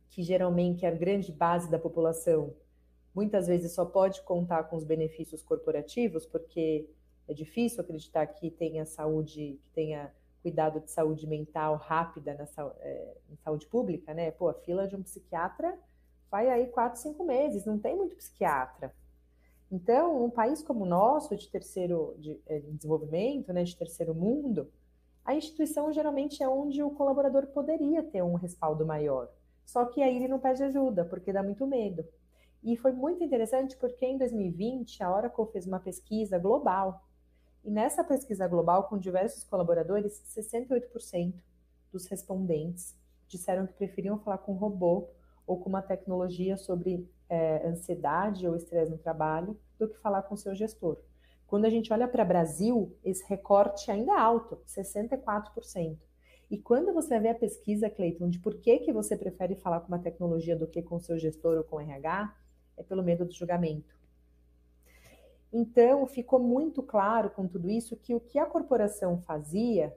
que 0.09 0.23
geralmente 0.23 0.85
é 0.85 0.89
a 0.89 0.95
grande 0.95 1.31
base 1.31 1.71
da 1.71 1.79
população, 1.79 2.55
muitas 3.15 3.47
vezes 3.47 3.73
só 3.73 3.85
pode 3.85 4.23
contar 4.23 4.65
com 4.65 4.77
os 4.77 4.85
benefícios 4.85 5.43
corporativos, 5.43 6.25
porque 6.25 6.89
é 7.29 7.35
difícil 7.35 7.81
acreditar 7.81 8.27
que 8.27 8.51
tenha 8.51 8.87
saúde, 8.87 9.61
que 9.63 9.71
tenha 9.71 10.13
cuidado 10.43 10.81
de 10.81 10.91
saúde 10.91 11.27
mental 11.27 11.77
rápida 11.77 12.35
na 12.35 12.47
é, 12.81 13.17
saúde 13.45 13.67
pública, 13.67 14.15
né? 14.15 14.31
Pô, 14.31 14.49
a 14.49 14.55
fila 14.55 14.89
de 14.89 14.97
um 14.97 15.03
psiquiatra 15.03 15.79
vai 16.31 16.49
aí 16.49 16.67
quatro, 16.69 16.99
cinco 17.01 17.25
meses, 17.25 17.67
não 17.67 17.79
tem 17.79 17.95
muito 17.97 18.17
psiquiatra. 18.17 18.95
Então, 19.71 20.25
um 20.25 20.31
país 20.31 20.63
como 20.63 20.85
o 20.85 20.89
nosso, 20.89 21.37
de 21.37 21.49
terceiro 21.49 22.17
de, 22.19 22.41
é, 22.47 22.59
de 22.59 22.73
desenvolvimento, 22.73 23.53
né, 23.53 23.63
de 23.63 23.77
terceiro 23.77 24.15
mundo, 24.15 24.69
a 25.25 25.35
instituição 25.35 25.93
geralmente 25.93 26.43
é 26.43 26.49
onde 26.49 26.83
o 26.83 26.91
colaborador 26.91 27.47
poderia 27.49 28.03
ter 28.03 28.23
um 28.23 28.35
respaldo 28.35 28.85
maior. 28.87 29.29
Só 29.65 29.85
que 29.85 30.03
aí 30.03 30.17
ele 30.17 30.29
não 30.29 30.39
pede 30.39 30.63
ajuda, 30.63 31.05
porque 31.05 31.33
dá 31.33 31.43
muito 31.43 31.67
medo. 31.67 32.05
E 32.63 32.77
foi 32.77 32.93
muito 32.93 33.23
interessante 33.23 33.77
porque 33.77 34.05
em 34.05 34.19
2020 34.19 35.03
a 35.03 35.15
Oracle 35.15 35.47
fez 35.53 35.67
uma 35.67 35.81
pesquisa 35.81 36.39
global 36.39 37.05
e 37.63 37.71
nessa 37.71 38.03
pesquisa 38.03 38.49
global, 38.49 38.85
com 38.85 38.99
diversos 38.99 39.45
colaboradores, 39.45 40.23
68% 40.35 41.35
dos 41.93 42.07
respondentes 42.07 42.97
disseram 43.29 43.67
que 43.67 43.75
preferiam 43.75 44.19
falar 44.19 44.39
com 44.39 44.53
um 44.53 44.57
robô 44.57 45.09
ou 45.47 45.59
com 45.59 45.69
uma 45.69 45.83
tecnologia 45.83 46.57
sobre 46.57 47.09
é, 47.29 47.67
ansiedade 47.67 48.49
ou 48.49 48.57
estresse 48.57 48.91
no 48.91 48.99
trabalho 48.99 49.59
do 49.79 49.89
que 49.89 49.99
falar 49.99 50.23
com 50.23 50.37
seu 50.37 50.55
gestor. 50.55 50.99
Quando 51.51 51.65
a 51.65 51.69
gente 51.69 51.93
olha 51.93 52.07
para 52.07 52.23
o 52.23 52.29
Brasil, 52.29 52.97
esse 53.05 53.27
recorte 53.27 53.91
ainda 53.91 54.13
é 54.13 54.17
alto, 54.17 54.63
64%. 54.69 55.99
E 56.49 56.57
quando 56.57 56.95
você 56.95 57.19
ver 57.19 57.31
a 57.31 57.35
pesquisa, 57.35 57.91
Cleiton, 57.91 58.31
de 58.31 58.39
por 58.39 58.61
que, 58.61 58.79
que 58.79 58.93
você 58.93 59.17
prefere 59.17 59.57
falar 59.57 59.81
com 59.81 59.89
uma 59.89 59.99
tecnologia 59.99 60.55
do 60.55 60.69
que 60.69 60.81
com 60.81 61.01
seu 61.01 61.19
gestor 61.19 61.59
ou 61.59 61.65
com 61.65 61.81
RH, 61.81 62.33
é 62.77 62.85
pelo 62.85 63.03
medo 63.03 63.25
do 63.25 63.33
julgamento. 63.33 63.93
Então, 65.53 66.07
ficou 66.07 66.39
muito 66.39 66.85
claro 66.85 67.31
com 67.31 67.49
tudo 67.49 67.69
isso 67.69 67.97
que 67.97 68.15
o 68.15 68.21
que 68.21 68.39
a 68.39 68.47
corporação 68.47 69.19
fazia, 69.19 69.93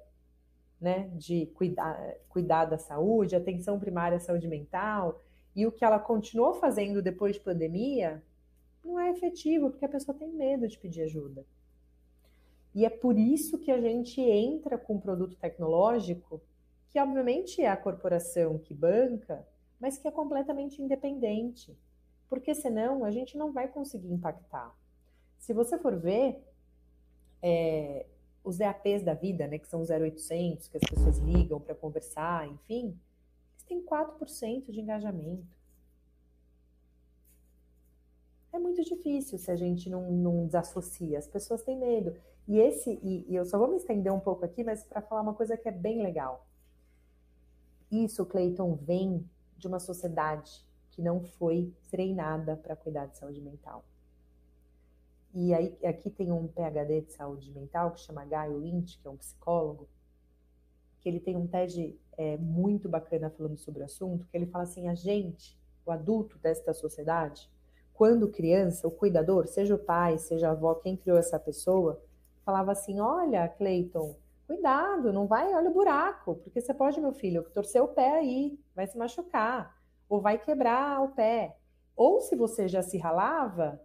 né, 0.82 1.12
de 1.14 1.46
cuidar, 1.54 2.16
cuidar 2.30 2.66
da 2.66 2.80
saúde, 2.80 3.36
atenção 3.36 3.80
primária 3.80 4.18
à 4.18 4.20
saúde 4.20 4.48
mental, 4.48 5.22
e 5.56 5.68
o 5.68 5.72
que 5.72 5.86
ela 5.86 6.00
continuou 6.00 6.56
fazendo 6.56 7.00
depois 7.00 7.36
de 7.36 7.42
pandemia, 7.42 8.24
não 8.84 9.00
é 9.00 9.12
efetivo, 9.12 9.70
porque 9.70 9.86
a 9.86 9.90
pessoa 9.90 10.18
tem 10.18 10.30
medo 10.32 10.68
de 10.68 10.78
pedir 10.78 11.04
ajuda. 11.04 11.46
E 12.76 12.86
é 12.86 12.90
por 12.90 13.18
isso 13.18 13.60
que 13.60 13.72
a 13.72 13.80
gente 13.80 14.20
entra 14.20 14.78
com 14.78 14.96
um 14.96 15.00
produto 15.00 15.36
tecnológico, 15.36 16.42
que 16.90 17.00
obviamente 17.00 17.62
é 17.62 17.70
a 17.70 17.78
corporação 17.78 18.58
que 18.58 18.74
banca, 18.74 19.48
mas 19.80 19.98
que 19.98 20.08
é 20.08 20.12
completamente 20.12 20.82
independente. 20.82 21.78
Porque 22.30 22.56
senão 22.56 23.06
a 23.06 23.12
gente 23.12 23.38
não 23.38 23.52
vai 23.52 23.68
conseguir 23.68 24.12
impactar. 24.12 24.76
Se 25.38 25.54
você 25.54 25.78
for 25.78 25.96
ver, 26.00 26.42
é, 27.42 28.06
os 28.44 28.60
EAPs 28.60 29.04
da 29.04 29.14
vida, 29.14 29.48
né, 29.48 29.60
que 29.60 29.68
são 29.68 29.82
os 29.82 29.90
0800, 29.90 30.68
que 30.68 30.78
as 30.78 30.84
pessoas 30.84 31.18
ligam 31.20 31.60
para 31.60 31.76
conversar, 31.76 32.48
enfim, 32.48 32.98
eles 33.54 33.64
têm 33.68 33.82
4% 33.82 34.72
de 34.72 34.82
engajamento. 34.82 35.63
É 38.54 38.60
muito 38.60 38.84
difícil 38.84 39.40
se 39.40 39.50
a 39.50 39.56
gente 39.56 39.90
não, 39.90 40.12
não 40.12 40.46
desassocia, 40.46 41.18
as 41.18 41.28
pessoas 41.28 41.64
têm 41.64 41.76
medo. 41.78 42.16
E 42.48 42.60
esse, 42.60 43.00
e, 43.02 43.26
e 43.28 43.36
eu 43.36 43.46
só 43.46 43.58
vou 43.58 43.68
me 43.68 43.78
estender 43.78 44.14
um 44.14 44.20
pouco 44.20 44.46
aqui, 44.46 44.64
mas 44.64 44.84
para 44.84 45.02
falar 45.02 45.22
uma 45.22 45.34
coisa 45.34 45.58
que 45.58 45.68
é 45.68 45.72
bem 45.72 46.04
legal. 46.04 46.46
Isso, 47.92 48.24
Cleiton, 48.26 48.76
vem 48.76 49.28
de 49.58 49.68
uma 49.68 49.80
sociedade 49.80 50.64
que 50.92 51.02
não 51.02 51.24
foi 51.24 51.74
treinada 51.90 52.56
para 52.56 52.76
cuidar 52.76 53.08
de 53.08 53.18
saúde 53.18 53.42
mental. 53.42 53.84
E 55.34 55.52
aí, 55.52 55.76
aqui 55.84 56.12
tem 56.12 56.32
um 56.32 56.48
PhD 56.48 57.02
de 57.02 57.12
saúde 57.12 57.52
mental 57.52 57.92
que 57.92 58.02
chama 58.02 58.24
Gaio 58.24 58.60
Lynch, 58.60 59.00
que 59.00 59.08
é 59.08 59.10
um 59.10 59.18
psicólogo, 59.18 59.90
que 61.00 61.10
ele 61.10 61.20
tem 61.20 61.36
um 61.36 61.48
TED 61.48 62.00
é, 62.18 62.38
muito 62.38 62.88
bacana 62.88 63.32
falando 63.32 63.58
sobre 63.58 63.82
o 63.82 63.86
assunto, 63.86 64.28
que 64.28 64.38
ele 64.38 64.46
fala 64.46 64.64
assim, 64.64 64.88
a 64.88 64.94
gente, 64.94 65.60
o 65.84 65.92
adulto 65.92 66.38
desta 66.38 66.72
sociedade, 66.72 67.50
quando 67.94 68.30
criança, 68.30 68.88
o 68.88 68.92
cuidador, 68.92 69.48
seja 69.48 69.76
o 69.76 69.80
pai, 69.80 70.18
seja 70.18 70.50
a 70.50 70.52
avó, 70.52 70.76
quem 70.76 70.98
criou 70.98 71.18
essa 71.18 71.40
pessoa, 71.40 72.02
falava 72.44 72.72
assim, 72.72 73.00
olha, 73.00 73.48
Cleiton, 73.48 74.16
cuidado, 74.48 75.14
não 75.14 75.28
vai, 75.28 75.54
olha 75.54 75.70
o 75.70 75.74
buraco, 75.74 76.36
porque 76.36 76.60
você 76.60 76.74
pode, 76.74 77.00
meu 77.00 77.14
filho, 77.14 77.44
torcer 77.54 77.82
o 77.82 77.88
pé 77.88 78.10
aí, 78.16 78.60
vai 78.76 78.88
se 78.88 78.98
machucar, 78.98 79.78
ou 80.10 80.22
vai 80.22 80.38
quebrar 80.38 81.02
o 81.02 81.10
pé. 81.10 81.56
Ou 81.96 82.20
se 82.20 82.36
você 82.36 82.68
já 82.68 82.82
se 82.82 82.98
ralava, 82.98 83.80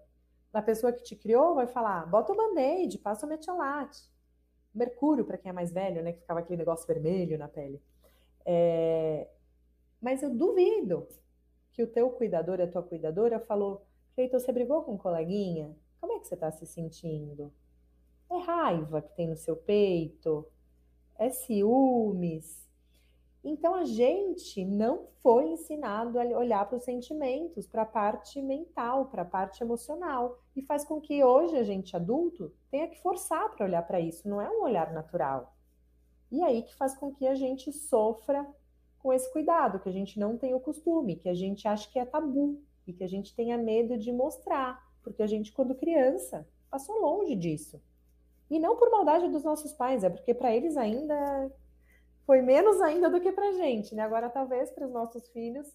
a 0.52 0.62
pessoa 0.62 0.92
que 0.92 1.02
te 1.02 1.14
criou 1.14 1.54
vai 1.54 1.66
falar: 1.66 2.06
bota 2.06 2.32
o 2.32 2.36
band-aid, 2.36 2.98
passa 2.98 3.26
o 3.26 3.28
metiolate. 3.28 4.02
Mercúrio, 4.74 5.24
para 5.24 5.38
quem 5.38 5.50
é 5.50 5.52
mais 5.52 5.72
velho, 5.72 6.02
né? 6.02 6.12
Que 6.12 6.20
ficava 6.20 6.40
aquele 6.40 6.58
negócio 6.58 6.86
vermelho 6.86 7.38
na 7.38 7.48
pele. 7.48 7.82
É... 8.44 9.28
Mas 10.00 10.22
eu 10.22 10.30
duvido 10.30 11.06
que 11.72 11.82
o 11.82 11.86
teu 11.86 12.10
cuidador, 12.10 12.60
a 12.60 12.66
tua 12.66 12.82
cuidadora, 12.82 13.38
falou: 13.40 13.86
Feito, 14.18 14.32
você 14.32 14.50
brigou 14.50 14.82
com 14.82 14.94
um 14.94 14.98
coleguinha? 14.98 15.76
Como 16.00 16.12
é 16.12 16.18
que 16.18 16.26
você 16.26 16.34
está 16.34 16.50
se 16.50 16.66
sentindo? 16.66 17.52
É 18.28 18.36
raiva 18.36 19.00
que 19.00 19.14
tem 19.14 19.28
no 19.28 19.36
seu 19.36 19.54
peito? 19.54 20.44
É 21.16 21.30
ciúmes? 21.30 22.68
Então 23.44 23.76
a 23.76 23.84
gente 23.84 24.64
não 24.64 25.06
foi 25.22 25.50
ensinado 25.50 26.18
a 26.18 26.24
olhar 26.36 26.66
para 26.68 26.78
os 26.78 26.82
sentimentos, 26.82 27.68
para 27.68 27.82
a 27.82 27.86
parte 27.86 28.42
mental, 28.42 29.06
para 29.06 29.22
a 29.22 29.24
parte 29.24 29.62
emocional, 29.62 30.40
e 30.56 30.62
faz 30.62 30.84
com 30.84 31.00
que 31.00 31.22
hoje 31.22 31.56
a 31.56 31.62
gente 31.62 31.94
adulto 31.94 32.52
tenha 32.72 32.88
que 32.88 33.00
forçar 33.00 33.54
para 33.54 33.66
olhar 33.66 33.86
para 33.86 34.00
isso, 34.00 34.28
não 34.28 34.42
é 34.42 34.50
um 34.50 34.64
olhar 34.64 34.92
natural. 34.92 35.56
E 36.28 36.42
aí 36.42 36.64
que 36.64 36.74
faz 36.74 36.92
com 36.92 37.14
que 37.14 37.24
a 37.24 37.36
gente 37.36 37.72
sofra 37.72 38.44
com 38.98 39.12
esse 39.12 39.32
cuidado, 39.32 39.78
que 39.78 39.88
a 39.88 39.92
gente 39.92 40.18
não 40.18 40.36
tem 40.36 40.54
o 40.54 40.60
costume, 40.60 41.14
que 41.14 41.28
a 41.28 41.34
gente 41.34 41.68
acha 41.68 41.88
que 41.88 42.00
é 42.00 42.04
tabu 42.04 42.60
e 42.88 42.92
que 42.92 43.04
a 43.04 43.08
gente 43.08 43.34
tenha 43.34 43.58
medo 43.58 43.98
de 43.98 44.10
mostrar, 44.10 44.82
porque 45.02 45.22
a 45.22 45.26
gente 45.26 45.52
quando 45.52 45.74
criança 45.74 46.48
passou 46.70 47.00
longe 47.00 47.36
disso. 47.36 47.80
E 48.50 48.58
não 48.58 48.76
por 48.76 48.90
maldade 48.90 49.28
dos 49.28 49.44
nossos 49.44 49.72
pais, 49.72 50.02
é 50.02 50.10
porque 50.10 50.32
para 50.32 50.54
eles 50.54 50.76
ainda 50.76 51.52
foi 52.24 52.40
menos 52.40 52.80
ainda 52.80 53.10
do 53.10 53.20
que 53.20 53.30
para 53.30 53.52
gente, 53.52 53.94
né? 53.94 54.02
Agora, 54.02 54.30
talvez 54.30 54.70
para 54.70 54.86
os 54.86 54.92
nossos 54.92 55.28
filhos, 55.28 55.66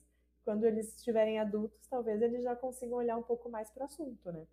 quando 0.43 0.65
eles 0.65 0.95
estiverem 0.95 1.39
adultos, 1.39 1.87
talvez 1.87 2.21
eles 2.21 2.43
já 2.43 2.55
consigam 2.55 2.97
olhar 2.97 3.17
um 3.17 3.23
pouco 3.23 3.49
mais 3.49 3.69
para 3.69 3.83
o 3.83 3.85
assunto, 3.85 4.31
né? 4.31 4.45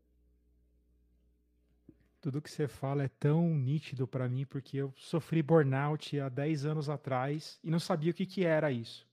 Tudo 2.21 2.43
que 2.43 2.51
você 2.51 2.69
fala 2.69 3.05
é 3.05 3.09
tão 3.09 3.49
nítido 3.49 4.07
para 4.07 4.29
mim, 4.29 4.45
porque 4.45 4.77
eu 4.77 4.93
sofri 4.95 5.43
burnout 5.43 6.21
há 6.21 6.29
10 6.29 6.67
anos 6.67 6.91
atrás 6.91 7.59
e 7.65 7.71
não 7.71 7.81
sabia 7.81 8.11
o 8.11 8.15
que, 8.15 8.27
que 8.27 8.45
era 8.45 8.71
isso. 8.71 9.10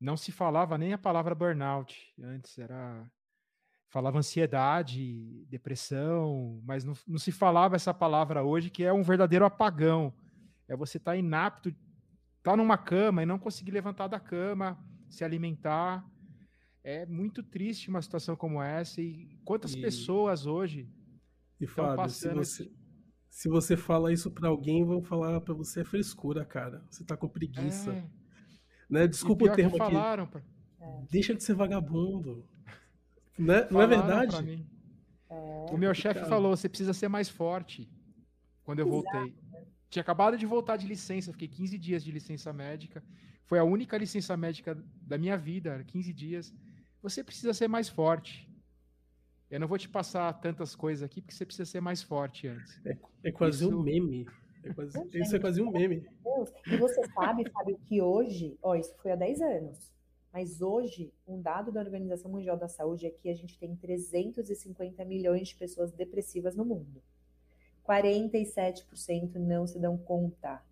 Não 0.00 0.16
se 0.16 0.30
falava 0.30 0.76
nem 0.76 0.92
a 0.92 0.98
palavra 0.98 1.34
burnout. 1.34 2.14
Antes 2.22 2.58
era. 2.58 3.10
Falava 3.88 4.18
ansiedade, 4.18 5.46
depressão, 5.48 6.60
mas 6.64 6.84
não, 6.84 6.92
não 7.06 7.18
se 7.18 7.30
falava 7.32 7.76
essa 7.76 7.94
palavra 7.94 8.42
hoje, 8.42 8.68
que 8.68 8.82
é 8.82 8.92
um 8.92 9.02
verdadeiro 9.02 9.44
apagão. 9.44 10.12
É 10.68 10.76
você 10.76 10.98
estar 10.98 11.12
tá 11.12 11.16
inapto, 11.16 11.68
estar 11.68 12.50
tá 12.50 12.56
numa 12.56 12.76
cama 12.76 13.22
e 13.22 13.26
não 13.26 13.38
conseguir 13.38 13.70
levantar 13.70 14.08
da 14.08 14.18
cama, 14.18 14.76
se 15.08 15.24
alimentar. 15.24 16.04
É 16.82 17.06
muito 17.06 17.42
triste 17.42 17.88
uma 17.88 18.02
situação 18.02 18.36
como 18.36 18.60
essa. 18.60 19.00
E 19.00 19.38
quantas 19.44 19.72
e... 19.72 19.80
pessoas 19.80 20.46
hoje 20.46 20.90
e 21.60 21.64
estão 21.64 21.96
passando. 21.96 22.44
Se 22.44 22.64
você, 22.64 22.72
se 23.30 23.48
você 23.48 23.76
fala 23.76 24.12
isso 24.12 24.30
para 24.30 24.48
alguém, 24.48 24.84
vão 24.84 25.00
falar 25.00 25.40
para 25.40 25.54
você 25.54 25.80
é 25.80 25.84
frescura, 25.84 26.44
cara. 26.44 26.84
Você 26.90 27.04
tá 27.04 27.16
com 27.16 27.28
preguiça. 27.28 27.92
É. 27.92 28.25
Né? 28.88 29.06
Desculpa 29.06 29.44
o 29.44 29.52
termo 29.54 29.70
aqui. 29.70 29.78
Falaram 29.78 30.26
pra... 30.26 30.40
Deixa 31.10 31.34
de 31.34 31.42
ser 31.42 31.54
vagabundo. 31.54 32.44
Né? 33.38 33.68
Não 33.70 33.82
é 33.82 33.86
verdade? 33.86 34.66
É. 35.28 35.34
O 35.70 35.76
meu 35.76 35.92
chefe 35.92 36.24
falou: 36.24 36.56
você 36.56 36.70
precisa 36.70 36.94
ser 36.94 37.06
mais 37.06 37.28
forte. 37.28 37.86
Quando 38.64 38.78
eu 38.78 38.86
Exato. 38.86 39.02
voltei. 39.02 39.34
Tinha 39.90 40.00
acabado 40.00 40.38
de 40.38 40.46
voltar 40.46 40.78
de 40.78 40.86
licença, 40.86 41.32
fiquei 41.32 41.46
15 41.46 41.78
dias 41.78 42.02
de 42.02 42.10
licença 42.10 42.50
médica. 42.50 43.04
Foi 43.44 43.58
a 43.58 43.64
única 43.64 43.96
licença 43.96 44.36
médica 44.36 44.76
da 45.02 45.18
minha 45.18 45.36
vida, 45.36 45.84
15 45.86 46.12
dias. 46.12 46.54
Você 47.02 47.22
precisa 47.22 47.54
ser 47.54 47.68
mais 47.68 47.88
forte. 47.88 48.50
Eu 49.48 49.60
não 49.60 49.68
vou 49.68 49.78
te 49.78 49.88
passar 49.88 50.32
tantas 50.40 50.74
coisas 50.74 51.04
aqui, 51.04 51.20
porque 51.20 51.34
você 51.34 51.46
precisa 51.46 51.64
ser 51.64 51.80
mais 51.80 52.02
forte 52.02 52.48
antes. 52.48 52.80
É, 52.84 52.96
é 53.24 53.32
quase 53.32 53.64
isso... 53.64 53.78
um 53.78 53.82
meme. 53.82 54.26
É 54.66 54.74
quase, 54.74 55.08
isso 55.14 55.36
é 55.36 55.38
quase 55.38 55.62
um 55.62 55.70
meme. 55.70 56.06
E 56.66 56.76
você 56.76 57.06
sabe, 57.14 57.50
sabe 57.50 57.76
que 57.86 58.00
hoje, 58.02 58.58
ó, 58.62 58.74
isso 58.74 58.94
foi 58.98 59.12
há 59.12 59.16
10 59.16 59.40
anos, 59.40 59.92
mas 60.32 60.60
hoje, 60.60 61.12
um 61.26 61.40
dado 61.40 61.72
da 61.72 61.80
Organização 61.80 62.30
Mundial 62.30 62.56
da 62.56 62.68
Saúde 62.68 63.06
é 63.06 63.10
que 63.10 63.30
a 63.30 63.34
gente 63.34 63.58
tem 63.58 63.74
350 63.74 65.04
milhões 65.04 65.48
de 65.48 65.56
pessoas 65.56 65.92
depressivas 65.92 66.54
no 66.54 66.64
mundo. 66.64 67.02
47% 67.86 69.36
não 69.36 69.66
se 69.66 69.78
dão 69.78 69.96
conta. 69.96 70.62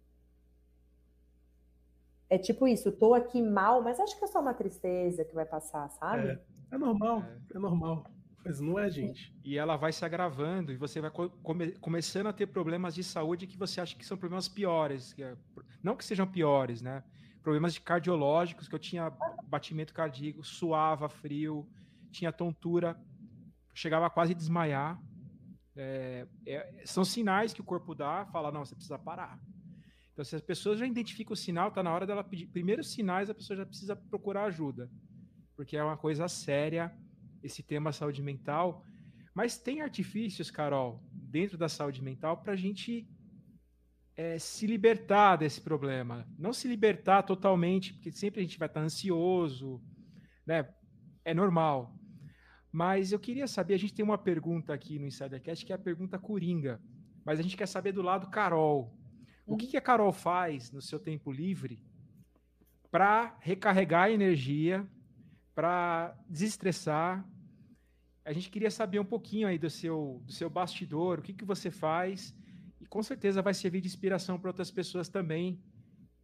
É 2.28 2.36
tipo 2.36 2.66
isso, 2.66 2.90
tô 2.90 3.14
aqui 3.14 3.40
mal, 3.40 3.82
mas 3.82 4.00
acho 4.00 4.18
que 4.18 4.24
é 4.24 4.28
só 4.28 4.40
uma 4.40 4.54
tristeza 4.54 5.24
que 5.24 5.34
vai 5.34 5.46
passar, 5.46 5.88
sabe? 5.90 6.28
É, 6.28 6.40
é 6.72 6.78
normal, 6.78 7.22
é, 7.22 7.56
é 7.56 7.58
normal. 7.58 8.04
Mas 8.44 8.60
não 8.60 8.78
é, 8.78 8.90
gente. 8.90 9.34
E 9.42 9.56
ela 9.56 9.76
vai 9.76 9.90
se 9.90 10.04
agravando 10.04 10.70
e 10.70 10.76
você 10.76 11.00
vai 11.00 11.10
come 11.10 11.72
começando 11.78 12.26
a 12.26 12.32
ter 12.32 12.46
problemas 12.46 12.94
de 12.94 13.02
saúde 13.02 13.46
que 13.46 13.56
você 13.56 13.80
acha 13.80 13.96
que 13.96 14.04
são 14.04 14.18
problemas 14.18 14.48
piores. 14.48 15.14
Que 15.14 15.22
é, 15.22 15.36
não 15.82 15.96
que 15.96 16.04
sejam 16.04 16.26
piores, 16.26 16.82
né? 16.82 17.02
Problemas 17.42 17.72
de 17.72 17.80
cardiológicos, 17.80 18.68
que 18.68 18.74
eu 18.74 18.78
tinha 18.78 19.10
batimento 19.46 19.94
cardíaco, 19.94 20.44
suava 20.44 21.08
frio, 21.08 21.66
tinha 22.10 22.30
tontura, 22.30 23.00
chegava 23.72 24.06
a 24.06 24.10
quase 24.10 24.34
desmaiar. 24.34 25.00
É, 25.76 26.26
é, 26.46 26.82
são 26.84 27.04
sinais 27.04 27.54
que 27.54 27.60
o 27.62 27.64
corpo 27.64 27.94
dá, 27.94 28.26
fala, 28.26 28.52
não, 28.52 28.64
você 28.64 28.74
precisa 28.74 28.98
parar. 28.98 29.40
Então, 30.12 30.24
se 30.24 30.36
as 30.36 30.42
pessoas 30.42 30.78
já 30.78 30.86
identificam 30.86 31.32
o 31.32 31.36
sinal, 31.36 31.68
está 31.68 31.82
na 31.82 31.92
hora 31.92 32.06
dela 32.06 32.22
pedir. 32.22 32.46
Primeiros 32.46 32.92
sinais, 32.92 33.28
a 33.30 33.34
pessoa 33.34 33.56
já 33.56 33.66
precisa 33.66 33.96
procurar 33.96 34.44
ajuda, 34.44 34.88
porque 35.56 35.76
é 35.76 35.82
uma 35.82 35.96
coisa 35.96 36.28
séria 36.28 36.94
esse 37.44 37.62
tema 37.62 37.92
saúde 37.92 38.22
mental. 38.22 38.84
Mas 39.34 39.58
tem 39.58 39.82
artifícios, 39.82 40.50
Carol, 40.50 41.02
dentro 41.12 41.58
da 41.58 41.68
saúde 41.68 42.02
mental 42.02 42.38
para 42.38 42.54
a 42.54 42.56
gente 42.56 43.06
é, 44.16 44.38
se 44.38 44.66
libertar 44.66 45.36
desse 45.36 45.60
problema. 45.60 46.26
Não 46.38 46.52
se 46.52 46.66
libertar 46.66 47.22
totalmente, 47.22 47.92
porque 47.92 48.10
sempre 48.10 48.40
a 48.40 48.42
gente 48.42 48.58
vai 48.58 48.68
estar 48.68 48.80
ansioso, 48.80 49.82
né? 50.46 50.68
É 51.24 51.34
normal. 51.34 51.94
Mas 52.72 53.12
eu 53.12 53.18
queria 53.18 53.46
saber, 53.46 53.74
a 53.74 53.78
gente 53.78 53.94
tem 53.94 54.04
uma 54.04 54.18
pergunta 54.18 54.72
aqui 54.72 54.98
no 54.98 55.06
Insidercast 55.06 55.64
que 55.64 55.72
é 55.72 55.76
a 55.76 55.78
pergunta 55.78 56.18
coringa, 56.18 56.80
mas 57.24 57.38
a 57.38 57.42
gente 57.42 57.56
quer 57.56 57.66
saber 57.66 57.92
do 57.92 58.02
lado 58.02 58.30
Carol. 58.30 58.96
O 59.46 59.56
que, 59.56 59.66
que 59.66 59.76
a 59.76 59.80
Carol 59.80 60.12
faz 60.12 60.72
no 60.72 60.80
seu 60.80 60.98
tempo 60.98 61.30
livre 61.30 61.82
para 62.90 63.36
recarregar 63.40 64.04
a 64.04 64.10
energia, 64.10 64.88
para 65.54 66.16
desestressar 66.28 67.24
a 68.24 68.32
gente 68.32 68.50
queria 68.50 68.70
saber 68.70 68.98
um 68.98 69.04
pouquinho 69.04 69.46
aí 69.46 69.58
do 69.58 69.68
seu, 69.68 70.22
do 70.24 70.32
seu 70.32 70.48
bastidor, 70.48 71.18
o 71.18 71.22
que, 71.22 71.34
que 71.34 71.44
você 71.44 71.70
faz, 71.70 72.34
e 72.80 72.86
com 72.86 73.02
certeza 73.02 73.42
vai 73.42 73.52
servir 73.52 73.80
de 73.80 73.86
inspiração 73.86 74.38
para 74.38 74.50
outras 74.50 74.70
pessoas 74.70 75.08
também 75.08 75.60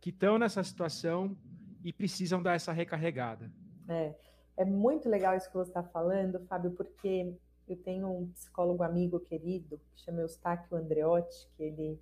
que 0.00 0.10
estão 0.10 0.38
nessa 0.38 0.62
situação 0.64 1.36
e 1.84 1.92
precisam 1.92 2.42
dar 2.42 2.54
essa 2.54 2.72
recarregada. 2.72 3.52
É, 3.86 4.14
é 4.56 4.64
muito 4.64 5.08
legal 5.08 5.36
isso 5.36 5.48
que 5.48 5.56
você 5.56 5.70
está 5.70 5.82
falando, 5.82 6.40
Fábio, 6.46 6.70
porque 6.70 7.34
eu 7.68 7.76
tenho 7.76 8.08
um 8.08 8.28
psicólogo 8.32 8.82
amigo 8.82 9.20
querido, 9.20 9.78
que 9.94 10.02
chama 10.02 10.22
Eustáquio 10.22 10.76
Andreotti, 10.76 11.48
que 11.56 11.62
ele 11.62 12.00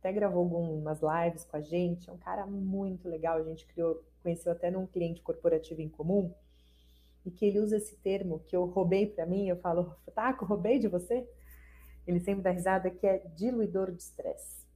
até 0.00 0.12
gravou 0.12 0.42
algumas 0.42 1.00
lives 1.00 1.44
com 1.44 1.56
a 1.56 1.60
gente, 1.60 2.10
é 2.10 2.12
um 2.12 2.18
cara 2.18 2.44
muito 2.44 3.08
legal, 3.08 3.38
a 3.38 3.44
gente 3.44 3.64
criou, 3.66 4.02
conheceu 4.20 4.50
até 4.50 4.68
num 4.68 4.84
cliente 4.84 5.22
corporativo 5.22 5.80
em 5.80 5.88
comum, 5.88 6.34
e 7.24 7.30
que 7.30 7.44
ele 7.44 7.60
usa 7.60 7.76
esse 7.76 7.96
termo 7.96 8.40
que 8.40 8.56
eu 8.56 8.64
roubei 8.64 9.06
para 9.06 9.26
mim, 9.26 9.48
eu 9.48 9.56
falo, 9.56 9.94
Taco, 10.14 10.44
roubei 10.44 10.78
de 10.78 10.88
você? 10.88 11.28
Ele 12.06 12.20
sempre 12.20 12.42
dá 12.42 12.50
risada 12.50 12.90
que 12.90 13.06
é 13.06 13.18
diluidor 13.34 13.92
de 13.92 14.02
estresse. 14.02 14.66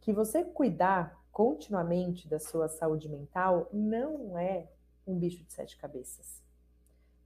Que 0.00 0.12
você 0.12 0.44
cuidar 0.44 1.22
continuamente 1.30 2.28
da 2.28 2.38
sua 2.38 2.68
saúde 2.68 3.08
mental 3.08 3.68
não 3.72 4.38
é 4.38 4.68
um 5.06 5.18
bicho 5.18 5.44
de 5.44 5.52
sete 5.52 5.76
cabeças. 5.76 6.42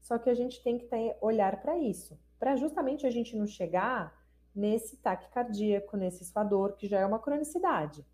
Só 0.01 0.19
que 0.19 0.31
a 0.31 0.35
gente 0.35 0.63
tem 0.63 0.79
que 0.79 0.87
ter, 0.87 1.17
olhar 1.21 1.61
para 1.61 1.79
isso, 1.79 2.19
para 2.39 2.57
justamente 2.57 3.07
a 3.07 3.11
gente 3.11 3.37
não 3.37 3.47
chegar 3.47 4.17
nesse 4.55 4.97
taque 4.97 5.29
cardíaco, 5.31 5.97
nesse 5.97 6.25
suador, 6.25 6.75
que 6.77 6.89
já 6.89 6.99
é 6.99 7.07
uma 7.07 7.19
cronicidade. 7.19 8.05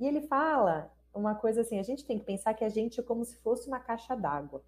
E 0.00 0.06
ele 0.06 0.22
fala 0.22 0.90
uma 1.14 1.34
coisa 1.34 1.60
assim: 1.60 1.78
a 1.78 1.82
gente 1.82 2.04
tem 2.04 2.18
que 2.18 2.24
pensar 2.24 2.54
que 2.54 2.64
a 2.64 2.68
gente 2.68 3.00
é 3.00 3.02
como 3.02 3.24
se 3.24 3.36
fosse 3.36 3.68
uma 3.68 3.80
caixa 3.80 4.16
d'água. 4.16 4.64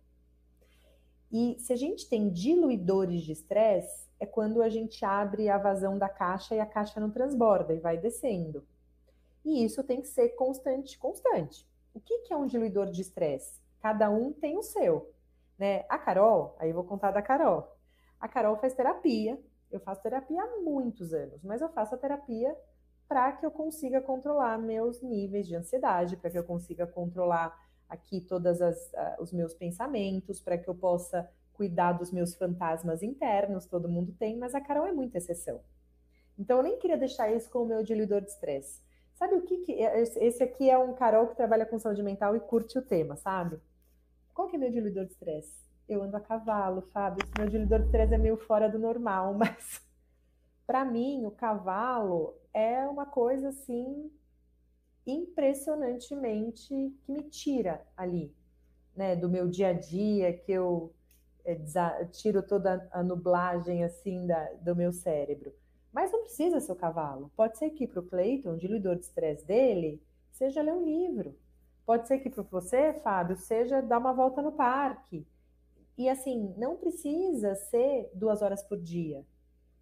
E 1.30 1.56
se 1.58 1.72
a 1.72 1.76
gente 1.76 2.08
tem 2.08 2.30
diluidores 2.30 3.22
de 3.22 3.32
estresse, 3.32 4.08
é 4.18 4.26
quando 4.26 4.62
a 4.62 4.68
gente 4.68 5.04
abre 5.04 5.48
a 5.48 5.58
vazão 5.58 5.98
da 5.98 6.08
caixa 6.08 6.54
e 6.54 6.60
a 6.60 6.66
caixa 6.66 6.98
não 7.00 7.10
transborda 7.10 7.74
e 7.74 7.78
vai 7.78 7.96
descendo. 7.96 8.66
E 9.44 9.64
isso 9.64 9.84
tem 9.84 10.00
que 10.00 10.08
ser 10.08 10.30
constante, 10.30 10.98
constante. 10.98 11.66
O 11.94 12.00
que, 12.00 12.18
que 12.20 12.32
é 12.32 12.36
um 12.36 12.46
diluidor 12.46 12.90
de 12.90 13.00
estresse? 13.00 13.60
Cada 13.80 14.10
um 14.10 14.32
tem 14.32 14.56
o 14.58 14.62
seu. 14.62 15.12
Né? 15.58 15.84
A 15.88 15.98
Carol, 15.98 16.56
aí 16.58 16.70
eu 16.70 16.74
vou 16.74 16.84
contar 16.84 17.10
da 17.10 17.22
Carol. 17.22 17.76
A 18.20 18.28
Carol 18.28 18.56
faz 18.56 18.74
terapia. 18.74 19.38
Eu 19.70 19.80
faço 19.80 20.02
terapia 20.02 20.42
há 20.42 20.56
muitos 20.62 21.12
anos, 21.12 21.42
mas 21.44 21.60
eu 21.60 21.68
faço 21.68 21.94
a 21.94 21.98
terapia 21.98 22.56
para 23.06 23.32
que 23.32 23.44
eu 23.44 23.50
consiga 23.50 24.00
controlar 24.00 24.58
meus 24.58 25.02
níveis 25.02 25.46
de 25.46 25.54
ansiedade, 25.54 26.16
para 26.16 26.30
que 26.30 26.38
eu 26.38 26.44
consiga 26.44 26.86
controlar 26.86 27.54
aqui 27.88 28.20
todos 28.20 28.60
uh, 28.60 28.72
os 29.18 29.32
meus 29.32 29.54
pensamentos, 29.54 30.40
para 30.40 30.58
que 30.58 30.68
eu 30.68 30.74
possa 30.74 31.28
cuidar 31.52 31.92
dos 31.92 32.12
meus 32.12 32.34
fantasmas 32.34 33.02
internos, 33.02 33.66
todo 33.66 33.88
mundo 33.88 34.14
tem, 34.18 34.36
mas 34.36 34.54
a 34.54 34.60
Carol 34.60 34.86
é 34.86 34.92
muita 34.92 35.18
exceção. 35.18 35.60
Então 36.38 36.58
eu 36.58 36.62
nem 36.62 36.78
queria 36.78 36.96
deixar 36.96 37.32
isso 37.32 37.50
como 37.50 37.66
meu 37.66 37.82
diluidor 37.82 38.20
de 38.20 38.28
estresse. 38.28 38.80
Sabe 39.14 39.34
o 39.34 39.42
que, 39.42 39.58
que 39.58 39.72
esse 39.72 40.40
aqui 40.44 40.70
é 40.70 40.78
um 40.78 40.94
Carol 40.94 41.26
que 41.26 41.34
trabalha 41.34 41.66
com 41.66 41.76
saúde 41.76 42.02
mental 42.02 42.36
e 42.36 42.40
curte 42.40 42.78
o 42.78 42.82
tema, 42.82 43.16
sabe? 43.16 43.58
Qual 44.32 44.46
que 44.46 44.54
é 44.54 44.58
meu 44.58 44.70
diluidor 44.70 45.06
de 45.06 45.12
estresse? 45.12 45.66
Eu 45.88 46.04
ando 46.04 46.16
a 46.16 46.20
cavalo, 46.20 46.82
Fábio. 46.92 47.24
Esse 47.24 47.32
meu 47.36 47.48
diluidor 47.48 47.80
de 47.80 47.86
estresse 47.86 48.14
é 48.14 48.18
meio 48.18 48.36
fora 48.36 48.68
do 48.68 48.78
normal, 48.78 49.34
mas 49.34 49.82
para 50.64 50.84
mim 50.84 51.26
o 51.26 51.32
cavalo 51.32 52.38
é 52.54 52.86
uma 52.86 53.06
coisa 53.06 53.48
assim 53.48 54.08
impressionantemente 55.10 56.68
que 57.02 57.12
me 57.12 57.22
tira 57.22 57.84
ali, 57.96 58.34
né, 58.94 59.16
do 59.16 59.28
meu 59.28 59.48
dia 59.48 59.68
a 59.68 59.72
dia, 59.72 60.32
que 60.32 60.52
eu 60.52 60.92
é, 61.44 61.56
tiro 62.12 62.42
toda 62.42 62.88
a 62.92 63.02
nublagem 63.02 63.84
assim 63.84 64.26
da, 64.26 64.52
do 64.60 64.76
meu 64.76 64.92
cérebro. 64.92 65.52
Mas 65.92 66.12
não 66.12 66.22
precisa 66.22 66.60
ser 66.60 66.72
o 66.72 66.76
cavalo. 66.76 67.32
Pode 67.34 67.58
ser 67.58 67.70
que 67.70 67.86
para 67.86 68.00
o 68.00 68.06
Cleiton, 68.06 68.52
o 68.52 68.58
diluidor 68.58 68.96
de 68.96 69.04
estresse 69.04 69.46
dele, 69.46 70.02
seja 70.30 70.62
ler 70.62 70.72
um 70.72 70.84
livro. 70.84 71.34
Pode 71.86 72.06
ser 72.06 72.18
que 72.18 72.28
para 72.28 72.42
você, 72.42 72.92
Fábio, 72.92 73.36
seja 73.36 73.80
dar 73.80 73.98
uma 73.98 74.12
volta 74.12 74.42
no 74.42 74.52
parque. 74.52 75.26
E 75.96 76.08
assim, 76.08 76.54
não 76.56 76.76
precisa 76.76 77.54
ser 77.54 78.10
duas 78.14 78.42
horas 78.42 78.62
por 78.62 78.78
dia. 78.78 79.24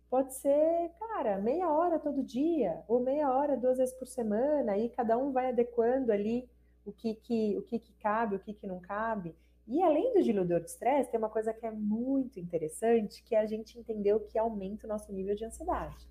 Pode 0.08 0.34
ser, 0.34 0.90
cara, 0.98 1.38
meia 1.38 1.70
hora 1.70 1.98
todo 1.98 2.22
dia, 2.22 2.82
ou 2.86 3.00
meia 3.00 3.30
hora 3.30 3.56
duas 3.56 3.78
vezes 3.78 3.94
por 3.94 4.06
semana, 4.06 4.76
e 4.78 4.88
cada 4.90 5.18
um 5.18 5.32
vai 5.32 5.48
adequando 5.48 6.12
ali 6.12 6.48
o 6.84 6.92
que, 6.92 7.14
que, 7.16 7.56
o 7.58 7.62
que, 7.62 7.78
que 7.80 7.92
cabe, 7.94 8.36
o 8.36 8.38
que, 8.38 8.54
que 8.54 8.66
não 8.66 8.80
cabe. 8.80 9.34
E 9.66 9.82
além 9.82 10.12
do 10.14 10.22
diluidor 10.22 10.60
de 10.60 10.70
estresse, 10.70 11.10
tem 11.10 11.18
uma 11.18 11.28
coisa 11.28 11.52
que 11.52 11.66
é 11.66 11.70
muito 11.72 12.38
interessante, 12.38 13.22
que 13.24 13.34
é 13.34 13.40
a 13.40 13.46
gente 13.46 13.76
entender 13.76 14.14
o 14.14 14.20
que 14.20 14.38
aumenta 14.38 14.86
o 14.86 14.88
nosso 14.88 15.12
nível 15.12 15.34
de 15.34 15.44
ansiedade. 15.44 16.08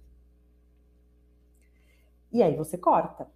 E 2.34 2.43
aí 2.43 2.53
você 2.58 2.77
corta. 2.77 3.29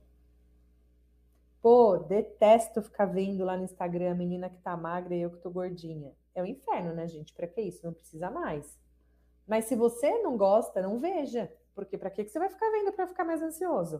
Pô, 1.62 1.98
detesto 1.98 2.82
ficar 2.82 3.06
vendo 3.06 3.46
lá 3.46 3.56
no 3.56 3.64
Instagram 3.64 4.12
a 4.12 4.16
menina 4.16 4.50
que 4.50 4.60
tá 4.60 4.76
magra 4.76 5.16
e 5.16 5.22
eu 5.22 5.30
que 5.30 5.38
tô 5.38 5.50
gordinha. 5.50 6.12
É 6.36 6.44
um 6.44 6.46
inferno, 6.46 6.94
né, 6.94 7.08
gente? 7.08 7.34
Para 7.34 7.48
que 7.48 7.62
isso? 7.62 7.86
Não 7.86 7.94
precisa 7.94 8.30
mais. 8.30 8.78
Mas 9.50 9.66
se 9.66 9.76
você 9.76 10.22
não 10.22 10.38
gosta, 10.38 10.80
não 10.80 11.00
veja. 11.00 11.52
Porque 11.74 11.98
para 11.98 12.12
que 12.12 12.24
você 12.24 12.38
vai 12.38 12.50
ficar 12.50 12.70
vendo 12.70 12.94
para 12.94 13.08
ficar 13.08 13.26
mais 13.26 13.42
ansioso? 13.42 14.00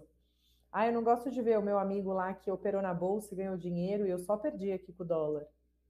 Ah, 0.72 0.86
eu 0.86 0.94
não 0.94 1.04
gosto 1.04 1.32
de 1.32 1.42
ver 1.42 1.58
o 1.58 1.64
meu 1.64 1.80
amigo 1.80 2.14
lá 2.14 2.32
que 2.36 2.52
operou 2.52 2.84
na 2.84 2.94
bolsa 2.94 3.34
e 3.34 3.38
ganhou 3.38 3.58
dinheiro 3.58 4.06
e 4.06 4.12
eu 4.12 4.20
só 4.20 4.38
perdi 4.38 4.72
aqui 4.72 4.94
com 4.94 5.02
o 5.02 5.08
dólar. 5.08 5.48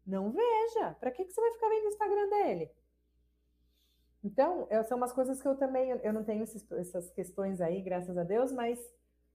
Não 0.07 0.31
veja. 0.31 0.95
Para 1.01 1.11
que 1.11 1.25
você 1.25 1.41
vai 1.41 1.51
ficar 1.51 1.67
vendo 1.67 1.83
o 1.83 1.89
Instagram 1.89 2.29
dele? 2.29 2.71
Então, 4.23 4.65
são 4.87 4.97
umas 4.97 5.11
coisas 5.11 5.41
que 5.41 5.47
eu 5.47 5.57
também, 5.57 5.89
eu 6.03 6.13
não 6.13 6.23
tenho 6.23 6.43
esses, 6.43 6.65
essas 6.71 7.11
questões 7.11 7.59
aí, 7.59 7.81
graças 7.81 8.17
a 8.17 8.23
Deus, 8.23 8.53
mas, 8.53 8.79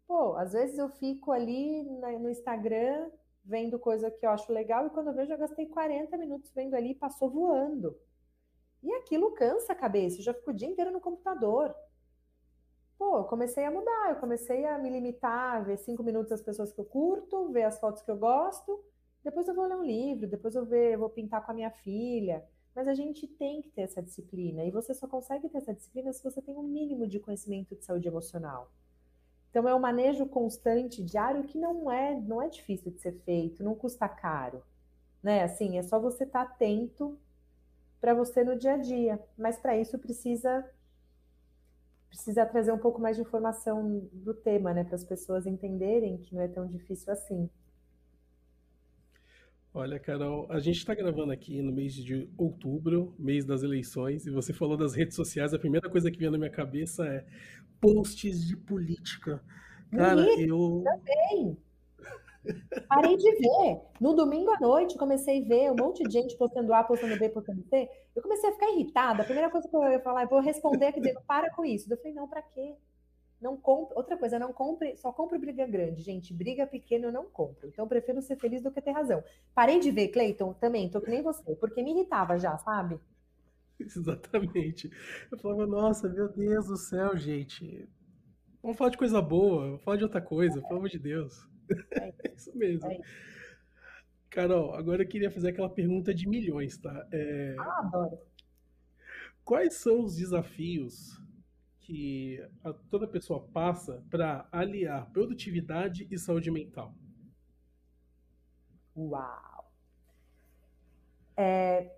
pô, 0.06 0.36
às 0.36 0.52
vezes 0.54 0.78
eu 0.78 0.88
fico 0.88 1.32
ali 1.32 1.82
no 1.82 2.30
Instagram 2.30 3.10
vendo 3.44 3.78
coisa 3.78 4.10
que 4.10 4.24
eu 4.24 4.30
acho 4.30 4.50
legal 4.50 4.86
e 4.86 4.90
quando 4.90 5.08
eu 5.08 5.14
vejo 5.14 5.32
eu 5.32 5.38
gastei 5.38 5.66
40 5.66 6.16
minutos 6.16 6.50
vendo 6.54 6.74
ali 6.74 6.92
e 6.92 6.94
passou 6.94 7.30
voando. 7.30 7.94
E 8.84 8.92
aquilo 8.96 9.32
cansa 9.32 9.72
a 9.72 9.76
cabeça, 9.76 10.18
eu 10.18 10.22
já 10.22 10.34
fico 10.34 10.50
o 10.50 10.54
dia 10.54 10.68
inteiro 10.68 10.90
no 10.90 11.00
computador. 11.00 11.74
Pô, 12.98 13.18
eu 13.18 13.24
comecei 13.24 13.64
a 13.64 13.70
mudar, 13.70 14.10
eu 14.10 14.16
comecei 14.16 14.66
a 14.66 14.78
me 14.78 14.90
limitar, 14.90 15.56
a 15.56 15.60
ver 15.60 15.78
cinco 15.78 16.02
minutos 16.02 16.30
as 16.32 16.42
pessoas 16.42 16.70
que 16.70 16.78
eu 16.78 16.84
curto, 16.84 17.50
ver 17.50 17.62
as 17.62 17.80
fotos 17.80 18.02
que 18.02 18.10
eu 18.10 18.16
gosto, 18.18 18.84
depois 19.24 19.48
eu 19.48 19.54
vou 19.54 19.66
ler 19.66 19.76
um 19.76 19.82
livro, 19.82 20.28
depois 20.28 20.54
eu, 20.54 20.66
ver, 20.66 20.92
eu 20.92 20.98
vou 20.98 21.08
pintar 21.08 21.44
com 21.44 21.50
a 21.50 21.54
minha 21.54 21.70
filha. 21.70 22.44
Mas 22.74 22.86
a 22.86 22.92
gente 22.92 23.26
tem 23.26 23.62
que 23.62 23.70
ter 23.70 23.82
essa 23.82 24.02
disciplina, 24.02 24.64
e 24.64 24.70
você 24.70 24.92
só 24.92 25.08
consegue 25.08 25.48
ter 25.48 25.58
essa 25.58 25.72
disciplina 25.72 26.12
se 26.12 26.22
você 26.22 26.42
tem 26.42 26.54
um 26.54 26.62
mínimo 26.62 27.06
de 27.06 27.18
conhecimento 27.18 27.74
de 27.74 27.84
saúde 27.84 28.06
emocional. 28.06 28.70
Então 29.48 29.66
é 29.66 29.74
um 29.74 29.80
manejo 29.80 30.26
constante, 30.26 31.02
diário, 31.02 31.44
que 31.44 31.56
não 31.56 31.90
é, 31.90 32.20
não 32.20 32.42
é 32.42 32.48
difícil 32.48 32.90
de 32.90 33.00
ser 33.00 33.12
feito, 33.24 33.62
não 33.64 33.74
custa 33.74 34.08
caro. 34.08 34.62
Né? 35.22 35.42
Assim, 35.42 35.78
é 35.78 35.82
só 35.82 35.98
você 35.98 36.24
estar 36.24 36.44
tá 36.44 36.52
atento 36.52 37.18
para 38.04 38.12
você 38.12 38.44
no 38.44 38.54
dia 38.54 38.74
a 38.74 38.76
dia. 38.76 39.18
Mas 39.38 39.56
para 39.56 39.80
isso 39.80 39.98
precisa 39.98 40.62
precisa 42.06 42.44
trazer 42.44 42.70
um 42.70 42.78
pouco 42.78 43.00
mais 43.00 43.16
de 43.16 43.22
informação 43.22 44.06
do 44.12 44.34
tema, 44.34 44.74
né, 44.74 44.84
para 44.84 44.94
as 44.94 45.02
pessoas 45.02 45.46
entenderem 45.46 46.18
que 46.18 46.34
não 46.34 46.42
é 46.42 46.46
tão 46.46 46.66
difícil 46.66 47.10
assim. 47.10 47.48
Olha, 49.72 49.98
Carol, 49.98 50.46
a 50.52 50.60
gente 50.60 50.76
está 50.76 50.94
gravando 50.94 51.32
aqui 51.32 51.60
no 51.62 51.72
mês 51.72 51.94
de 51.94 52.28
outubro, 52.36 53.14
mês 53.18 53.44
das 53.44 53.62
eleições, 53.62 54.26
e 54.26 54.30
você 54.30 54.52
falou 54.52 54.76
das 54.76 54.94
redes 54.94 55.16
sociais. 55.16 55.54
A 55.54 55.58
primeira 55.58 55.88
coisa 55.88 56.10
que 56.10 56.18
veio 56.18 56.30
na 56.30 56.38
minha 56.38 56.50
cabeça 56.50 57.04
é 57.06 57.24
posts 57.80 58.46
de 58.46 58.56
política. 58.56 59.42
Cara, 59.90 60.24
eu. 60.38 60.84
Também. 60.84 61.56
Parei 62.88 63.16
de 63.16 63.30
ver. 63.36 63.80
No 64.00 64.14
domingo 64.14 64.50
à 64.50 64.60
noite, 64.60 64.98
comecei 64.98 65.42
a 65.42 65.48
ver 65.48 65.70
um 65.72 65.76
monte 65.76 66.02
de 66.04 66.12
gente 66.12 66.36
postando 66.36 66.72
A, 66.72 66.84
postando 66.84 67.18
B, 67.18 67.28
postando 67.28 67.62
C. 67.68 67.88
Eu 68.14 68.22
comecei 68.22 68.50
a 68.50 68.52
ficar 68.52 68.70
irritada. 68.70 69.22
A 69.22 69.24
primeira 69.24 69.50
coisa 69.50 69.68
que 69.68 69.74
eu 69.74 69.82
ia 69.90 70.00
falar, 70.00 70.22
eu 70.22 70.28
vou 70.28 70.40
responder 70.40 70.86
aqui 70.86 71.00
dentro, 71.00 71.22
para 71.26 71.50
com 71.50 71.64
isso. 71.64 71.92
Eu 71.92 71.96
falei, 71.96 72.12
não, 72.12 72.28
para 72.28 72.42
quê? 72.42 72.74
Não 73.40 73.56
compre. 73.56 73.96
Outra 73.96 74.16
coisa, 74.16 74.38
não 74.38 74.52
compre, 74.52 74.96
só 74.96 75.12
compre 75.12 75.38
briga 75.38 75.66
grande. 75.66 76.02
Gente, 76.02 76.32
briga 76.32 76.66
pequena 76.66 77.06
eu 77.06 77.12
não 77.12 77.24
compro. 77.24 77.68
Então, 77.68 77.84
eu 77.84 77.88
prefiro 77.88 78.20
ser 78.22 78.36
feliz 78.36 78.62
do 78.62 78.70
que 78.70 78.80
ter 78.80 78.92
razão. 78.92 79.22
Parei 79.54 79.80
de 79.80 79.90
ver, 79.90 80.08
Cleiton, 80.08 80.52
também, 80.54 80.88
tô 80.88 81.00
que 81.00 81.10
nem 81.10 81.22
você, 81.22 81.54
porque 81.56 81.82
me 81.82 81.92
irritava 81.92 82.38
já, 82.38 82.56
sabe? 82.58 82.98
Exatamente. 83.80 84.90
Eu 85.30 85.38
falava, 85.38 85.66
nossa, 85.66 86.08
meu 86.08 86.28
Deus 86.28 86.66
do 86.66 86.76
céu, 86.76 87.16
gente. 87.16 87.88
Vamos 88.62 88.78
falar 88.78 88.90
de 88.90 88.96
coisa 88.96 89.20
boa, 89.20 89.66
vamos 89.66 89.82
falar 89.82 89.98
de 89.98 90.04
outra 90.04 90.22
coisa, 90.22 90.62
pelo 90.62 90.78
amor 90.78 90.88
de 90.88 90.98
Deus. 90.98 91.46
É 91.70 92.12
isso 92.34 92.56
mesmo. 92.56 92.90
É 92.90 93.00
Carol, 94.34 94.74
agora 94.74 95.04
eu 95.04 95.08
queria 95.08 95.30
fazer 95.30 95.50
aquela 95.50 95.70
pergunta 95.70 96.12
de 96.12 96.28
milhões, 96.28 96.76
tá? 96.76 97.06
É... 97.12 97.54
Ah, 97.56 97.78
adoro. 97.78 98.18
Quais 99.44 99.74
são 99.74 100.02
os 100.02 100.16
desafios 100.16 101.22
que 101.78 102.44
toda 102.90 103.06
pessoa 103.06 103.46
passa 103.52 104.02
para 104.10 104.48
aliar 104.50 105.08
produtividade 105.12 106.08
e 106.10 106.18
saúde 106.18 106.50
mental? 106.50 106.92
Uau! 108.96 109.70
É, 111.36 111.92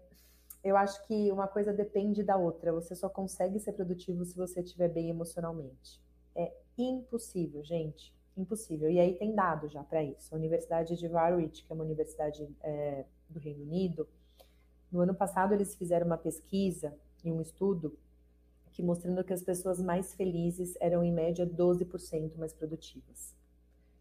eu 0.62 0.76
acho 0.76 1.06
que 1.06 1.32
uma 1.32 1.48
coisa 1.48 1.72
depende 1.72 2.22
da 2.22 2.36
outra. 2.36 2.70
Você 2.72 2.94
só 2.94 3.08
consegue 3.08 3.58
ser 3.60 3.72
produtivo 3.72 4.26
se 4.26 4.36
você 4.36 4.60
estiver 4.60 4.88
bem 4.90 5.08
emocionalmente. 5.08 6.02
É 6.34 6.52
impossível, 6.76 7.64
gente 7.64 8.15
impossível. 8.36 8.90
E 8.90 8.98
aí 8.98 9.14
tem 9.14 9.34
dado 9.34 9.68
já 9.68 9.82
para 9.82 10.02
isso. 10.02 10.34
A 10.34 10.38
Universidade 10.38 10.96
de 10.96 11.08
Warwick, 11.08 11.62
que 11.62 11.72
é 11.72 11.74
uma 11.74 11.84
universidade 11.84 12.48
é, 12.62 13.04
do 13.28 13.38
Reino 13.38 13.62
Unido, 13.62 14.08
no 14.90 15.00
ano 15.00 15.14
passado 15.14 15.52
eles 15.52 15.74
fizeram 15.74 16.06
uma 16.06 16.18
pesquisa 16.18 16.94
e 17.24 17.30
um 17.30 17.40
estudo 17.40 17.98
que 18.70 18.82
mostrando 18.82 19.24
que 19.24 19.32
as 19.32 19.42
pessoas 19.42 19.80
mais 19.80 20.14
felizes 20.14 20.76
eram 20.80 21.02
em 21.02 21.12
média 21.12 21.46
12% 21.46 22.36
mais 22.36 22.52
produtivas. 22.52 23.34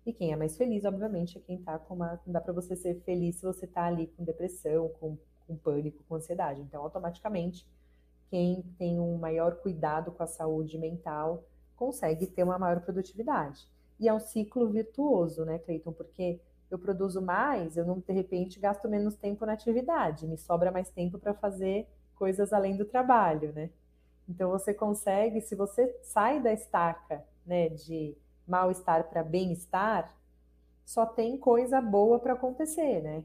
E 0.05 0.13
quem 0.13 0.31
é 0.31 0.35
mais 0.35 0.55
feliz, 0.55 0.85
obviamente, 0.85 1.37
é 1.37 1.41
quem 1.41 1.55
está 1.55 1.79
com 1.79 1.95
uma. 1.95 2.19
Não 2.25 2.33
dá 2.33 2.39
para 2.39 2.53
você 2.53 2.75
ser 2.75 3.01
feliz 3.01 3.37
se 3.37 3.45
você 3.45 3.65
está 3.65 3.85
ali 3.85 4.07
com 4.07 4.23
depressão, 4.23 4.89
com, 4.99 5.17
com 5.47 5.55
pânico, 5.55 6.03
com 6.07 6.15
ansiedade. 6.15 6.61
Então, 6.61 6.83
automaticamente, 6.83 7.65
quem 8.29 8.61
tem 8.77 8.99
um 8.99 9.17
maior 9.17 9.55
cuidado 9.55 10.11
com 10.11 10.21
a 10.21 10.27
saúde 10.27 10.77
mental 10.77 11.43
consegue 11.75 12.27
ter 12.27 12.43
uma 12.43 12.59
maior 12.59 12.81
produtividade. 12.81 13.67
E 13.99 14.07
é 14.07 14.13
um 14.13 14.19
ciclo 14.19 14.67
virtuoso, 14.69 15.45
né, 15.45 15.59
Cleiton? 15.59 15.91
Porque 15.93 16.39
eu 16.69 16.79
produzo 16.79 17.21
mais, 17.21 17.77
eu 17.77 17.85
não, 17.85 17.99
de 17.99 18.13
repente, 18.13 18.59
gasto 18.59 18.89
menos 18.89 19.15
tempo 19.15 19.45
na 19.45 19.53
atividade, 19.53 20.27
me 20.27 20.37
sobra 20.37 20.71
mais 20.71 20.89
tempo 20.89 21.17
para 21.17 21.33
fazer 21.33 21.87
coisas 22.15 22.51
além 22.51 22.75
do 22.75 22.85
trabalho, 22.85 23.53
né? 23.53 23.69
Então 24.27 24.49
você 24.49 24.73
consegue, 24.73 25.41
se 25.41 25.55
você 25.55 25.95
sai 26.01 26.41
da 26.41 26.51
estaca, 26.51 27.23
né, 27.45 27.69
de 27.69 28.17
mal-estar 28.47 29.09
para 29.09 29.23
bem-estar, 29.23 30.15
só 30.83 31.05
tem 31.05 31.37
coisa 31.37 31.81
boa 31.81 32.19
para 32.19 32.33
acontecer, 32.33 33.01
né? 33.01 33.23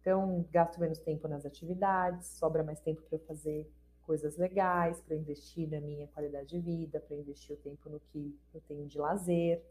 Então, 0.00 0.44
gasto 0.50 0.80
menos 0.80 0.98
tempo 0.98 1.28
nas 1.28 1.46
atividades, 1.46 2.26
sobra 2.26 2.62
mais 2.62 2.80
tempo 2.80 3.02
para 3.02 3.16
eu 3.16 3.24
fazer 3.24 3.70
coisas 4.04 4.36
legais, 4.36 5.00
para 5.00 5.16
investir 5.16 5.70
na 5.70 5.80
minha 5.80 6.06
qualidade 6.08 6.48
de 6.48 6.58
vida, 6.58 7.00
para 7.00 7.16
investir 7.16 7.54
o 7.54 7.58
tempo 7.58 7.88
no 7.88 8.00
que 8.00 8.36
eu 8.52 8.60
tenho 8.62 8.86
de 8.86 8.98
lazer. 8.98 9.62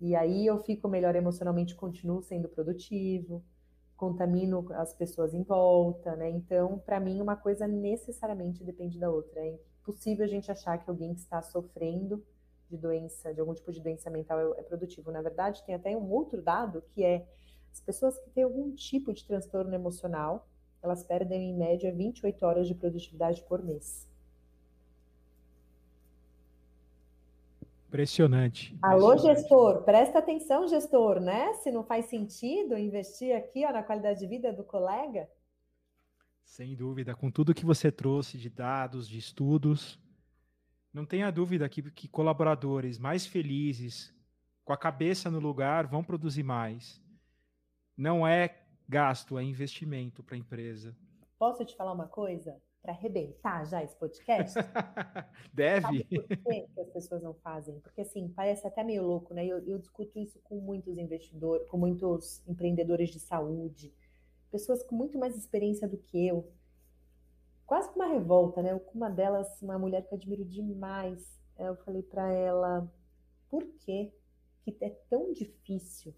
E 0.00 0.14
aí 0.14 0.46
eu 0.46 0.58
fico 0.58 0.88
melhor 0.88 1.14
emocionalmente, 1.16 1.74
continuo 1.74 2.22
sendo 2.22 2.48
produtivo, 2.48 3.42
contamino 3.96 4.66
as 4.72 4.92
pessoas 4.92 5.32
em 5.34 5.42
volta, 5.42 6.16
né? 6.16 6.28
Então, 6.30 6.78
para 6.78 7.00
mim, 7.00 7.20
uma 7.20 7.36
coisa 7.36 7.66
necessariamente 7.66 8.64
depende 8.64 8.98
da 8.98 9.10
outra. 9.10 9.40
É 9.40 9.58
impossível 9.80 10.24
a 10.24 10.28
gente 10.28 10.50
achar 10.50 10.78
que 10.78 10.90
alguém 10.90 11.14
que 11.14 11.20
está 11.20 11.40
sofrendo 11.42 12.22
de 12.68 12.76
doença, 12.76 13.32
de 13.32 13.40
algum 13.40 13.54
tipo 13.54 13.72
de 13.72 13.80
doença 13.80 14.10
mental 14.10 14.38
é, 14.38 14.60
é 14.60 14.62
produtivo. 14.62 15.10
Na 15.10 15.22
verdade, 15.22 15.64
tem 15.64 15.74
até 15.74 15.96
um 15.96 16.10
outro 16.10 16.42
dado 16.42 16.82
que 16.90 17.04
é 17.04 17.26
as 17.72 17.80
pessoas 17.80 18.18
que 18.18 18.30
têm 18.30 18.44
algum 18.44 18.72
tipo 18.72 19.12
de 19.12 19.24
transtorno 19.24 19.74
emocional, 19.74 20.48
elas 20.82 21.02
perdem 21.02 21.50
em 21.50 21.56
média 21.56 21.92
28 21.92 22.44
horas 22.44 22.68
de 22.68 22.74
produtividade 22.74 23.42
por 23.42 23.62
mês. 23.62 24.06
Impressionante. 27.94 28.76
Alô, 28.82 29.16
gestor, 29.16 29.84
presta 29.84 30.18
atenção, 30.18 30.66
gestor, 30.66 31.20
né? 31.20 31.52
Se 31.54 31.70
não 31.70 31.84
faz 31.84 32.06
sentido 32.06 32.76
investir 32.76 33.36
aqui 33.36 33.64
ó, 33.64 33.70
na 33.70 33.84
qualidade 33.84 34.18
de 34.18 34.26
vida 34.26 34.52
do 34.52 34.64
colega. 34.64 35.30
Sem 36.42 36.74
dúvida, 36.74 37.14
com 37.14 37.30
tudo 37.30 37.54
que 37.54 37.64
você 37.64 37.92
trouxe 37.92 38.36
de 38.36 38.50
dados, 38.50 39.08
de 39.08 39.16
estudos, 39.16 39.96
não 40.92 41.06
tenha 41.06 41.30
dúvida 41.30 41.68
que, 41.68 41.88
que 41.92 42.08
colaboradores 42.08 42.98
mais 42.98 43.26
felizes, 43.26 44.12
com 44.64 44.72
a 44.72 44.76
cabeça 44.76 45.30
no 45.30 45.38
lugar, 45.38 45.86
vão 45.86 46.02
produzir 46.02 46.42
mais. 46.42 47.00
Não 47.96 48.26
é 48.26 48.60
gasto, 48.88 49.38
é 49.38 49.44
investimento 49.44 50.20
para 50.20 50.34
a 50.34 50.38
empresa. 50.38 50.96
Posso 51.38 51.64
te 51.64 51.76
falar 51.76 51.92
uma 51.92 52.08
coisa? 52.08 52.60
Para 52.84 52.92
arrebentar 52.92 53.64
já 53.64 53.82
esse 53.82 53.96
podcast? 53.96 54.54
Deve. 55.50 55.80
Sabe 55.80 56.04
por 56.04 56.28
que 56.28 56.80
as 56.80 56.90
pessoas 56.90 57.22
não 57.22 57.32
fazem? 57.32 57.80
Porque 57.80 58.02
assim, 58.02 58.28
parece 58.28 58.66
até 58.66 58.84
meio 58.84 59.02
louco, 59.02 59.32
né? 59.32 59.46
Eu, 59.46 59.66
eu 59.66 59.78
discuto 59.78 60.18
isso 60.18 60.38
com 60.44 60.60
muitos 60.60 60.98
investidores, 60.98 61.66
com 61.68 61.78
muitos 61.78 62.46
empreendedores 62.46 63.08
de 63.08 63.18
saúde, 63.18 63.90
pessoas 64.50 64.82
com 64.82 64.94
muito 64.94 65.18
mais 65.18 65.34
experiência 65.34 65.88
do 65.88 65.96
que 65.96 66.26
eu. 66.28 66.52
Quase 67.64 67.88
com 67.88 68.00
uma 68.00 68.12
revolta, 68.12 68.60
né? 68.60 68.78
Com 68.78 68.98
uma 68.98 69.08
delas, 69.08 69.62
uma 69.62 69.78
mulher 69.78 70.06
que 70.06 70.12
eu 70.12 70.18
admiro 70.18 70.44
demais. 70.44 71.40
Eu 71.58 71.76
falei 71.76 72.02
para 72.02 72.30
ela, 72.30 72.86
por 73.48 73.64
que 73.64 74.12
que 74.62 74.76
é 74.82 74.90
tão 75.08 75.32
difícil 75.32 76.14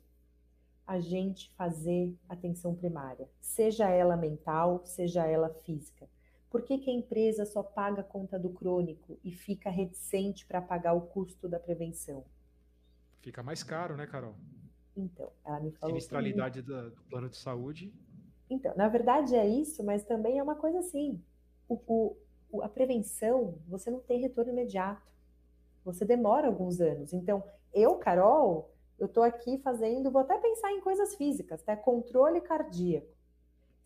a 0.84 0.98
gente 0.98 1.54
fazer 1.54 2.12
atenção 2.28 2.74
primária, 2.74 3.28
seja 3.40 3.88
ela 3.88 4.16
mental, 4.16 4.84
seja 4.84 5.26
ela 5.26 5.48
física? 5.64 6.08
Por 6.56 6.62
que, 6.62 6.78
que 6.78 6.90
a 6.90 6.94
empresa 6.94 7.44
só 7.44 7.62
paga 7.62 8.00
a 8.00 8.02
conta 8.02 8.38
do 8.38 8.48
crônico 8.48 9.20
e 9.22 9.30
fica 9.30 9.68
reticente 9.68 10.46
para 10.46 10.62
pagar 10.62 10.94
o 10.94 11.02
custo 11.02 11.46
da 11.46 11.60
prevenção? 11.60 12.24
Fica 13.20 13.42
mais 13.42 13.62
caro, 13.62 13.94
né, 13.94 14.06
Carol? 14.06 14.34
Então, 14.96 15.30
ela 15.44 15.60
me 15.60 15.70
falou. 15.72 15.94
Sinistralidade 15.94 16.62
do, 16.62 16.92
do 16.92 17.02
plano 17.10 17.28
de 17.28 17.36
saúde. 17.36 17.92
Então, 18.48 18.74
na 18.74 18.88
verdade 18.88 19.34
é 19.34 19.46
isso, 19.46 19.84
mas 19.84 20.02
também 20.02 20.38
é 20.38 20.42
uma 20.42 20.54
coisa 20.54 20.78
assim. 20.78 21.22
O, 21.68 22.16
o, 22.50 22.62
a 22.62 22.70
prevenção, 22.70 23.58
você 23.68 23.90
não 23.90 24.00
tem 24.00 24.22
retorno 24.22 24.50
imediato. 24.50 25.12
Você 25.84 26.06
demora 26.06 26.46
alguns 26.46 26.80
anos. 26.80 27.12
Então, 27.12 27.44
eu, 27.74 27.96
Carol, 27.96 28.74
eu 28.98 29.08
estou 29.08 29.22
aqui 29.22 29.58
fazendo, 29.58 30.10
vou 30.10 30.22
até 30.22 30.38
pensar 30.38 30.72
em 30.72 30.80
coisas 30.80 31.16
físicas, 31.16 31.62
tá? 31.62 31.76
Controle 31.76 32.40
cardíaco. 32.40 33.14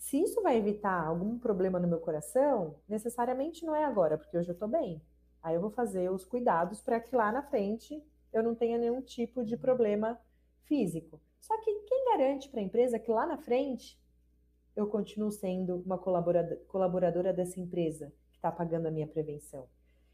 Se 0.01 0.19
isso 0.19 0.43
vai 0.43 0.57
evitar 0.57 1.07
algum 1.07 1.39
problema 1.39 1.79
no 1.79 1.87
meu 1.87 2.01
coração, 2.01 2.75
necessariamente 2.89 3.67
não 3.67 3.77
é 3.77 3.85
agora, 3.85 4.17
porque 4.17 4.37
hoje 4.37 4.49
eu 4.49 4.55
estou 4.55 4.67
bem. 4.67 5.01
Aí 5.43 5.55
eu 5.55 5.61
vou 5.61 5.71
fazer 5.71 6.11
os 6.11 6.25
cuidados 6.25 6.81
para 6.81 6.99
que 6.99 7.15
lá 7.15 7.31
na 7.31 7.43
frente 7.43 8.03
eu 8.33 8.43
não 8.43 8.55
tenha 8.55 8.79
nenhum 8.79 9.03
tipo 9.03 9.45
de 9.45 9.59
problema 9.59 10.19
físico. 10.65 11.21
Só 11.39 11.57
que 11.61 11.81
quem 11.81 12.07
garante 12.07 12.49
para 12.49 12.61
a 12.61 12.63
empresa 12.63 12.99
que 12.99 13.11
lá 13.11 13.27
na 13.27 13.37
frente 13.37 14.01
eu 14.75 14.87
continuo 14.87 15.31
sendo 15.31 15.77
uma 15.85 15.99
colaboradora, 15.99 17.33
dessa 17.33 17.61
empresa 17.61 18.11
que 18.31 18.39
está 18.39 18.51
pagando 18.51 18.89
a 18.89 18.91
minha 18.91 19.07
prevenção? 19.07 19.69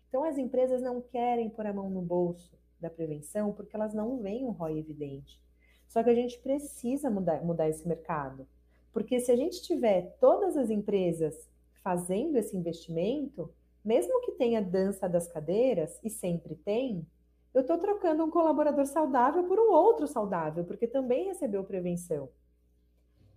Então 0.09 0.25
as 0.25 0.37
empresas 0.37 0.83
não 0.83 1.01
querem 1.01 1.49
pôr 1.49 1.64
a 1.64 1.72
mão 1.72 1.88
no 1.88 2.03
bolso 2.03 2.59
da 2.81 2.90
prevenção 2.90 3.53
porque 3.53 3.77
elas 3.77 3.94
não 3.94 4.20
veem 4.20 4.46
um 4.46 4.51
ROI 4.51 4.81
evidente. 4.81 5.40
Só 5.87 6.03
que 6.03 6.11
a 6.11 6.14
gente 6.14 6.40
precisa 6.40 7.09
mudar, 7.09 7.40
mudar 7.44 7.68
esse 7.68 7.87
mercado. 7.87 8.49
Porque 8.97 9.21
se 9.21 9.31
a 9.31 9.37
gente 9.37 9.61
tiver 9.61 10.17
todas 10.19 10.57
as 10.57 10.71
empresas 10.71 11.47
fazendo 11.85 12.37
esse 12.37 12.57
investimento, 12.57 13.53
mesmo 13.85 14.23
que 14.23 14.33
tenha 14.33 14.63
dança 14.63 15.07
das 15.07 15.31
cadeiras, 15.31 16.01
e 16.03 16.09
sempre 16.09 16.55
tem, 16.55 17.07
eu 17.53 17.61
estou 17.61 17.77
trocando 17.77 18.25
um 18.25 18.31
colaborador 18.31 18.87
saudável 18.87 19.45
por 19.45 19.59
um 19.59 19.71
outro 19.71 20.07
saudável, 20.07 20.65
porque 20.65 20.87
também 20.87 21.27
recebeu 21.27 21.63
prevenção. 21.63 22.31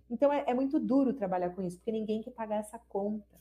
Então 0.08 0.32
é, 0.32 0.44
é, 0.46 0.54
muito 0.54 0.80
duro 0.80 1.12
trabalhar 1.12 1.50
com 1.50 1.60
isso, 1.60 1.76
porque 1.76 1.92
ninguém 1.92 2.22
quer 2.22 2.30
pagar 2.30 2.56
essa 2.56 2.78
conta. 2.88 3.38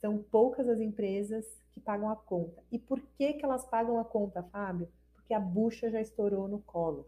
São 0.00 0.18
poucas 0.24 0.68
as 0.68 0.80
empresas 0.80 1.46
que 1.72 1.78
pagam 1.78 2.10
a 2.10 2.16
conta. 2.16 2.64
E 2.72 2.80
por 2.80 3.00
que, 3.16 3.34
que 3.34 3.44
elas 3.44 3.64
pagam 3.64 4.00
a 4.00 4.04
conta, 4.04 4.42
Fábio? 4.42 4.88
Porque 5.14 5.32
a 5.32 5.38
bucha 5.38 5.88
já 5.88 6.00
estourou 6.00 6.48
no 6.48 6.58
colo. 6.62 7.06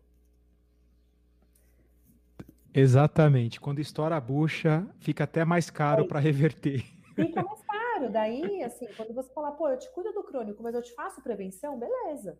Exatamente. 2.74 3.60
Quando 3.60 3.78
estoura 3.78 4.16
a 4.16 4.20
bucha, 4.20 4.84
fica 4.98 5.22
até 5.22 5.44
mais 5.44 5.70
caro 5.70 6.08
para 6.08 6.18
reverter. 6.18 6.82
Fica 7.14 7.42
mais 7.42 7.62
caro. 7.64 8.10
Daí, 8.10 8.64
assim, 8.64 8.86
quando 8.96 9.14
você 9.14 9.32
falar, 9.32 9.52
pô, 9.52 9.68
eu 9.68 9.78
te 9.78 9.88
cuido 9.92 10.12
do 10.12 10.24
crônico, 10.24 10.60
mas 10.60 10.74
eu 10.74 10.82
te 10.82 10.92
faço 10.92 11.22
prevenção, 11.22 11.78
beleza. 11.78 12.36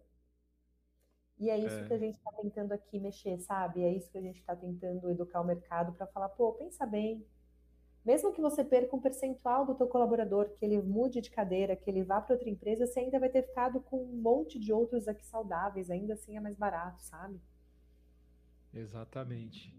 E 1.39 1.49
é 1.51 1.59
isso 1.59 1.77
é. 1.77 1.87
que 1.87 1.95
a 1.95 1.99
gente 1.99 2.17
está 2.17 2.33
tentando 2.33 2.73
aqui 2.73 2.99
mexer, 2.99 3.39
sabe? 3.39 3.83
É 3.83 3.93
isso 3.93 4.11
que 4.11 4.19
a 4.19 4.21
gente 4.21 4.41
está 4.41 4.57
tentando 4.57 5.09
educar 5.09 5.41
o 5.41 5.47
mercado 5.47 5.93
para 5.93 6.07
falar, 6.09 6.29
pô, 6.31 6.53
pensa 6.55 6.85
bem. 6.85 7.25
Mesmo 8.05 8.33
que 8.33 8.41
você 8.41 8.65
perca 8.65 8.95
um 8.95 9.01
percentual 9.01 9.65
do 9.65 9.75
teu 9.75 9.87
colaborador, 9.87 10.51
que 10.51 10.65
ele 10.65 10.83
mude 10.83 11.21
de 11.21 11.31
cadeira, 11.31 11.77
que 11.77 11.89
ele 11.89 12.03
vá 12.03 12.21
para 12.21 12.35
outra 12.35 12.51
empresa, 12.51 12.87
você 12.87 13.01
ainda 13.01 13.19
vai 13.19 13.29
ter 13.29 13.45
ficado 13.45 13.81
com 13.81 14.03
um 14.03 14.17
monte 14.21 14.59
de 14.59 14.73
outros 14.73 15.09
aqui 15.09 15.25
saudáveis, 15.25 15.91
ainda 15.91 16.15
assim 16.15 16.37
é 16.37 16.41
mais 16.41 16.57
barato, 16.57 17.03
sabe? 17.03 17.41
Exatamente. 18.75 19.75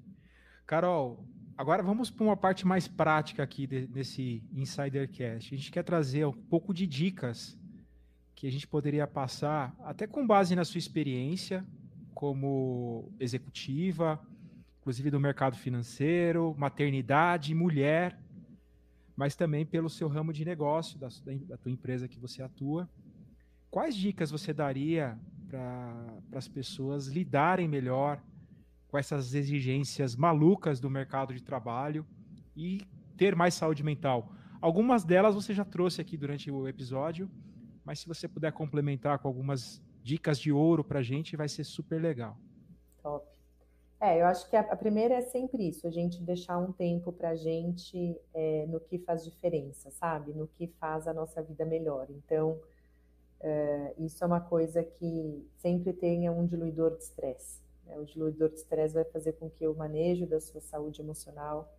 Carol, 0.66 1.24
agora 1.56 1.84
vamos 1.84 2.10
para 2.10 2.26
uma 2.26 2.36
parte 2.36 2.66
mais 2.66 2.88
prática 2.88 3.44
aqui 3.44 3.68
de, 3.68 3.86
desse 3.86 4.44
Insidercast. 4.52 5.54
A 5.54 5.58
gente 5.58 5.72
quer 5.72 5.84
trazer 5.84 6.26
um 6.26 6.34
pouco 6.34 6.74
de 6.74 6.88
dicas 6.88 7.56
que 8.34 8.48
a 8.48 8.52
gente 8.52 8.68
poderia 8.68 9.06
passar, 9.06 9.76
até 9.84 10.08
com 10.08 10.26
base 10.26 10.56
na 10.56 10.66
sua 10.66 10.80
experiência 10.80 11.64
como 12.16 13.12
executiva, 13.20 14.20
inclusive 14.80 15.12
do 15.12 15.20
mercado 15.20 15.56
financeiro, 15.56 16.56
maternidade, 16.58 17.54
mulher, 17.54 18.20
mas 19.16 19.36
também 19.36 19.68
pelo 19.68 19.90
seu 19.90 20.08
ramo 20.08 20.34
de 20.34 20.44
negócio, 20.44 20.98
da, 20.98 21.10
da 21.48 21.58
tua 21.58 21.72
empresa 21.72 22.08
que 22.08 22.20
você 22.20 22.42
atua. 22.42 22.90
Quais 23.70 23.96
dicas 23.96 24.32
você 24.32 24.52
daria 24.52 25.16
para 25.48 26.40
as 26.40 26.48
pessoas 26.48 27.06
lidarem 27.06 27.68
melhor 27.68 28.20
com 28.90 28.98
essas 28.98 29.34
exigências 29.34 30.16
malucas 30.16 30.80
do 30.80 30.90
mercado 30.90 31.34
de 31.34 31.44
trabalho 31.44 32.06
e 32.56 32.82
ter 33.18 33.36
mais 33.36 33.54
saúde 33.54 33.84
mental? 33.84 34.32
Algumas 34.62 35.04
delas 35.04 35.36
você 35.36 35.54
já 35.54 35.66
trouxe 35.66 36.02
aqui 36.02 36.18
durante 36.18 36.50
o 36.50 36.68
episódio, 36.68 37.30
mas 37.84 38.00
se 38.00 38.08
você 38.08 38.28
puder 38.28 38.52
complementar 38.52 39.20
com 39.20 39.28
algumas 39.28 39.82
dicas 40.02 40.40
de 40.40 40.52
ouro 40.52 40.84
para 40.84 41.00
a 41.00 41.04
gente, 41.04 41.36
vai 41.36 41.48
ser 41.48 41.64
super 41.64 42.02
legal. 42.02 42.38
Top. 43.02 43.28
É, 44.00 44.22
eu 44.22 44.26
acho 44.26 44.50
que 44.50 44.56
a, 44.56 44.76
primeira 44.76 45.16
é 45.16 45.22
sempre 45.22 45.68
isso, 45.68 45.88
a 45.88 45.90
gente 45.90 46.22
deixar 46.22 46.58
um 46.58 46.72
tempo 46.72 47.12
para 47.12 47.30
a 47.30 47.36
gente 47.36 48.20
é, 48.34 48.66
no 48.68 48.80
que 48.80 49.00
faz 49.00 49.24
diferença, 49.24 49.90
sabe? 49.90 50.34
No 50.34 50.48
que 50.48 50.68
faz 50.68 51.08
a 51.08 51.14
nossa 51.14 51.42
vida 51.42 51.66
melhor. 51.66 52.08
Então, 52.10 52.60
é, 53.40 53.94
isso 53.98 54.24
é 54.24 54.28
uma 54.28 54.42
coisa 54.42 54.84
que 54.84 55.48
sempre 55.58 55.94
tenha 55.94 56.32
um 56.32 56.46
diluidor 56.46 56.96
de 56.98 57.04
estresse. 57.04 57.65
Né? 57.86 57.98
O 57.98 58.06
diluidor 58.06 58.50
de 58.50 58.56
estresse 58.56 58.94
vai 58.94 59.06
fazer 59.06 59.34
com 59.34 59.50
que 59.50 59.68
o 59.68 59.76
manejo 59.76 60.26
da 60.26 60.40
sua 60.40 60.62
saúde 60.62 61.02
emocional 61.02 61.74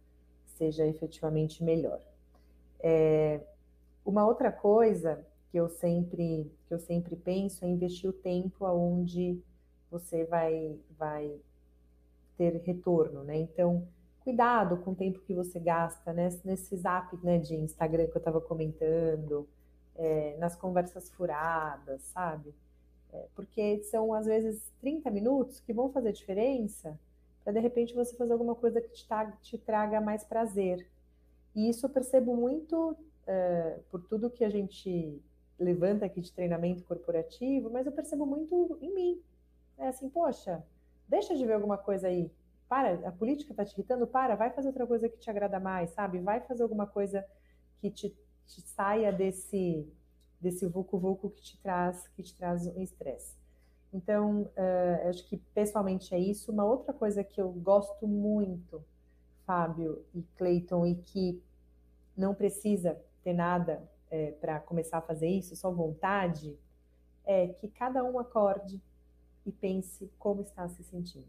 seja 0.44 0.86
efetivamente 0.86 1.62
melhor. 1.62 2.00
É, 2.80 3.40
uma 4.04 4.26
outra 4.26 4.50
coisa 4.52 5.24
que 5.50 5.56
eu 5.56 5.68
sempre 5.68 6.50
que 6.66 6.74
eu 6.74 6.78
sempre 6.78 7.16
penso 7.16 7.64
é 7.64 7.68
investir 7.68 8.08
o 8.08 8.12
tempo 8.12 8.64
aonde 8.64 9.42
você 9.90 10.24
vai 10.24 10.78
vai 10.98 11.40
ter 12.36 12.60
retorno, 12.64 13.24
né? 13.24 13.36
Então, 13.36 13.86
cuidado 14.20 14.76
com 14.78 14.90
o 14.92 14.94
tempo 14.94 15.20
que 15.20 15.34
você 15.34 15.58
gasta 15.58 16.12
né? 16.12 16.28
nesse 16.44 16.76
zap 16.76 17.16
né, 17.24 17.38
de 17.38 17.54
Instagram 17.54 18.06
que 18.06 18.16
eu 18.16 18.18
estava 18.18 18.40
comentando, 18.40 19.48
é, 19.94 20.36
nas 20.38 20.54
conversas 20.54 21.10
furadas, 21.10 22.02
sabe? 22.02 22.54
É, 23.12 23.26
porque 23.34 23.82
são, 23.84 24.12
às 24.12 24.26
vezes, 24.26 24.72
30 24.80 25.10
minutos 25.10 25.60
que 25.60 25.72
vão 25.72 25.90
fazer 25.90 26.12
diferença 26.12 26.98
para, 27.46 27.52
de 27.52 27.60
repente, 27.60 27.94
você 27.94 28.16
fazer 28.16 28.32
alguma 28.32 28.56
coisa 28.56 28.80
que 28.80 28.88
te, 28.88 29.06
te 29.40 29.56
traga 29.56 30.00
mais 30.00 30.24
prazer. 30.24 30.84
E 31.54 31.68
isso 31.68 31.86
eu 31.86 31.90
percebo 31.90 32.34
muito 32.34 32.96
é, 33.24 33.78
por 33.88 34.02
tudo 34.02 34.28
que 34.28 34.44
a 34.44 34.50
gente 34.50 35.22
levanta 35.58 36.04
aqui 36.04 36.20
de 36.20 36.32
treinamento 36.32 36.84
corporativo, 36.84 37.70
mas 37.70 37.86
eu 37.86 37.92
percebo 37.92 38.26
muito 38.26 38.76
em 38.82 38.92
mim. 38.92 39.22
É 39.78 39.86
assim, 39.86 40.08
poxa, 40.08 40.60
deixa 41.08 41.36
de 41.36 41.46
ver 41.46 41.52
alguma 41.52 41.78
coisa 41.78 42.08
aí. 42.08 42.30
Para, 42.68 43.08
a 43.08 43.12
política 43.12 43.52
está 43.52 43.64
te 43.64 43.74
irritando? 43.74 44.08
Para, 44.08 44.34
vai 44.34 44.50
fazer 44.50 44.66
outra 44.66 44.86
coisa 44.86 45.08
que 45.08 45.18
te 45.18 45.30
agrada 45.30 45.60
mais, 45.60 45.90
sabe? 45.90 46.18
Vai 46.18 46.40
fazer 46.40 46.64
alguma 46.64 46.86
coisa 46.86 47.24
que 47.80 47.92
te, 47.92 48.10
te 48.44 48.60
saia 48.60 49.12
desse 49.12 49.86
desse 50.40 50.66
vulco 50.66 50.98
vulco 50.98 51.30
que 51.30 51.42
te 51.42 51.58
traz 51.58 52.06
que 52.08 52.22
te 52.22 52.34
traz 52.34 52.66
um 52.66 52.82
estresse. 52.82 53.36
Então, 53.92 54.42
uh, 54.42 55.08
acho 55.08 55.26
que 55.26 55.36
pessoalmente 55.36 56.14
é 56.14 56.18
isso. 56.18 56.52
Uma 56.52 56.64
outra 56.64 56.92
coisa 56.92 57.24
que 57.24 57.40
eu 57.40 57.50
gosto 57.50 58.06
muito, 58.06 58.84
Fábio 59.46 60.04
e 60.14 60.22
Clayton, 60.36 60.86
e 60.86 60.96
que 60.96 61.42
não 62.16 62.34
precisa 62.34 63.00
ter 63.22 63.32
nada 63.32 63.82
é, 64.10 64.32
para 64.32 64.60
começar 64.60 64.98
a 64.98 65.02
fazer 65.02 65.28
isso, 65.28 65.56
só 65.56 65.70
vontade, 65.70 66.58
é 67.24 67.48
que 67.48 67.68
cada 67.68 68.04
um 68.04 68.18
acorde 68.18 68.80
e 69.44 69.52
pense 69.52 70.10
como 70.18 70.42
está 70.42 70.68
se 70.68 70.82
sentindo. 70.84 71.26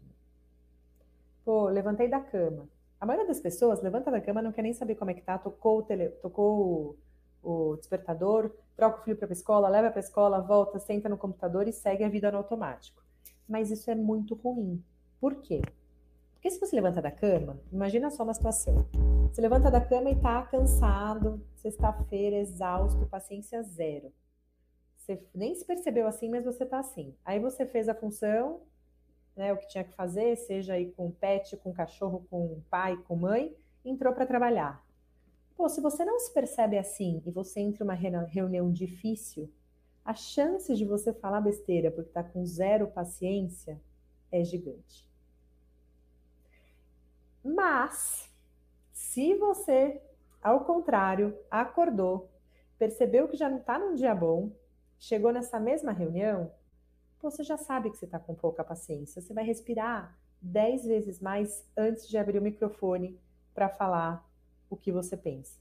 Pô, 1.44 1.68
levantei 1.68 2.08
da 2.08 2.20
cama. 2.20 2.68
A 3.00 3.06
maioria 3.06 3.26
das 3.26 3.40
pessoas 3.40 3.80
levanta 3.80 4.10
da 4.10 4.20
cama, 4.20 4.42
não 4.42 4.52
quer 4.52 4.62
nem 4.62 4.74
saber 4.74 4.96
como 4.96 5.10
é 5.10 5.14
que 5.14 5.22
tá, 5.22 5.38
tocou 5.38 5.78
o, 5.78 5.82
tele, 5.82 6.08
tocou 6.10 6.96
o, 7.42 7.76
despertador, 7.76 8.50
troca 8.76 9.00
o 9.00 9.04
filho 9.04 9.16
para 9.16 9.28
a 9.28 9.32
escola, 9.32 9.68
leva 9.68 9.90
para 9.90 9.98
a 9.98 10.04
escola, 10.04 10.40
volta, 10.40 10.78
senta 10.78 11.08
no 11.08 11.18
computador 11.18 11.66
e 11.68 11.72
segue 11.72 12.04
a 12.04 12.08
vida 12.08 12.30
no 12.30 12.38
automático. 12.38 13.02
Mas 13.48 13.70
isso 13.70 13.90
é 13.90 13.94
muito 13.94 14.34
ruim. 14.34 14.82
Por 15.20 15.36
quê? 15.36 15.62
Porque 16.34 16.50
se 16.50 16.60
você 16.60 16.76
levanta 16.76 17.02
da 17.02 17.10
cama, 17.10 17.60
imagina 17.72 18.10
só 18.10 18.22
uma 18.22 18.34
situação. 18.34 18.86
Você 19.32 19.40
levanta 19.40 19.70
da 19.70 19.80
cama 19.80 20.10
e 20.10 20.14
está 20.14 20.42
cansado, 20.42 21.44
sexta-feira, 21.56 22.36
exausto, 22.36 23.06
paciência 23.06 23.62
zero. 23.62 24.12
Você 24.96 25.20
nem 25.34 25.54
se 25.54 25.64
percebeu 25.64 26.06
assim, 26.06 26.30
mas 26.30 26.44
você 26.44 26.64
está 26.64 26.78
assim. 26.78 27.14
Aí 27.24 27.40
você 27.40 27.66
fez 27.66 27.88
a 27.88 27.94
função, 27.94 28.60
né, 29.34 29.52
o 29.52 29.56
que 29.56 29.68
tinha 29.68 29.84
que 29.84 29.94
fazer, 29.94 30.36
seja 30.36 30.74
aí 30.74 30.92
com 30.92 31.10
pet, 31.10 31.56
com 31.56 31.72
cachorro, 31.72 32.26
com 32.30 32.60
pai, 32.70 32.96
com 33.06 33.16
mãe, 33.16 33.56
entrou 33.84 34.12
para 34.12 34.26
trabalhar. 34.26 34.84
Pô, 35.58 35.68
se 35.68 35.80
você 35.80 36.04
não 36.04 36.20
se 36.20 36.32
percebe 36.32 36.78
assim 36.78 37.20
e 37.26 37.32
você 37.32 37.58
entra 37.58 37.82
uma 37.82 37.92
reunião 37.92 38.70
difícil, 38.70 39.52
a 40.04 40.14
chance 40.14 40.72
de 40.72 40.84
você 40.84 41.12
falar 41.12 41.40
besteira 41.40 41.90
porque 41.90 42.10
está 42.10 42.22
com 42.22 42.46
zero 42.46 42.86
paciência 42.86 43.76
é 44.30 44.44
gigante. 44.44 45.04
Mas, 47.42 48.32
se 48.92 49.34
você, 49.34 50.00
ao 50.40 50.64
contrário, 50.64 51.36
acordou, 51.50 52.30
percebeu 52.78 53.26
que 53.26 53.36
já 53.36 53.48
não 53.48 53.58
está 53.58 53.80
num 53.80 53.96
dia 53.96 54.14
bom, 54.14 54.52
chegou 54.96 55.32
nessa 55.32 55.58
mesma 55.58 55.90
reunião, 55.90 56.52
você 57.20 57.42
já 57.42 57.56
sabe 57.56 57.90
que 57.90 57.96
você 57.96 58.04
está 58.04 58.20
com 58.20 58.32
pouca 58.32 58.62
paciência. 58.62 59.20
Você 59.20 59.34
vai 59.34 59.42
respirar 59.42 60.16
dez 60.40 60.84
vezes 60.84 61.18
mais 61.18 61.68
antes 61.76 62.08
de 62.08 62.16
abrir 62.16 62.38
o 62.38 62.42
microfone 62.42 63.18
para 63.52 63.68
falar 63.68 64.27
o 64.70 64.76
que 64.76 64.92
você 64.92 65.16
pensa. 65.16 65.58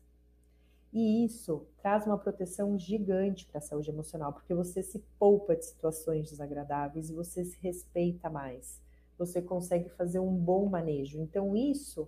E 0.94 1.26
isso 1.26 1.66
traz 1.82 2.06
uma 2.06 2.18
proteção 2.18 2.78
gigante 2.78 3.46
para 3.46 3.60
a 3.60 3.62
saúde 3.62 3.90
emocional, 3.90 4.34
porque 4.34 4.54
você 4.54 4.82
se 4.82 5.00
poupa 5.20 5.56
de 5.56 5.66
situações 5.66 6.30
desagradáveis 6.30 7.10
e 7.10 7.14
você 7.14 7.44
se 7.44 7.58
respeita 7.62 8.30
mais. 8.30 8.82
Você 9.18 9.42
consegue 9.42 9.90
fazer 9.90 10.20
um 10.20 10.34
bom 10.34 10.68
manejo. 10.68 11.20
Então, 11.20 11.56
isso 11.56 12.08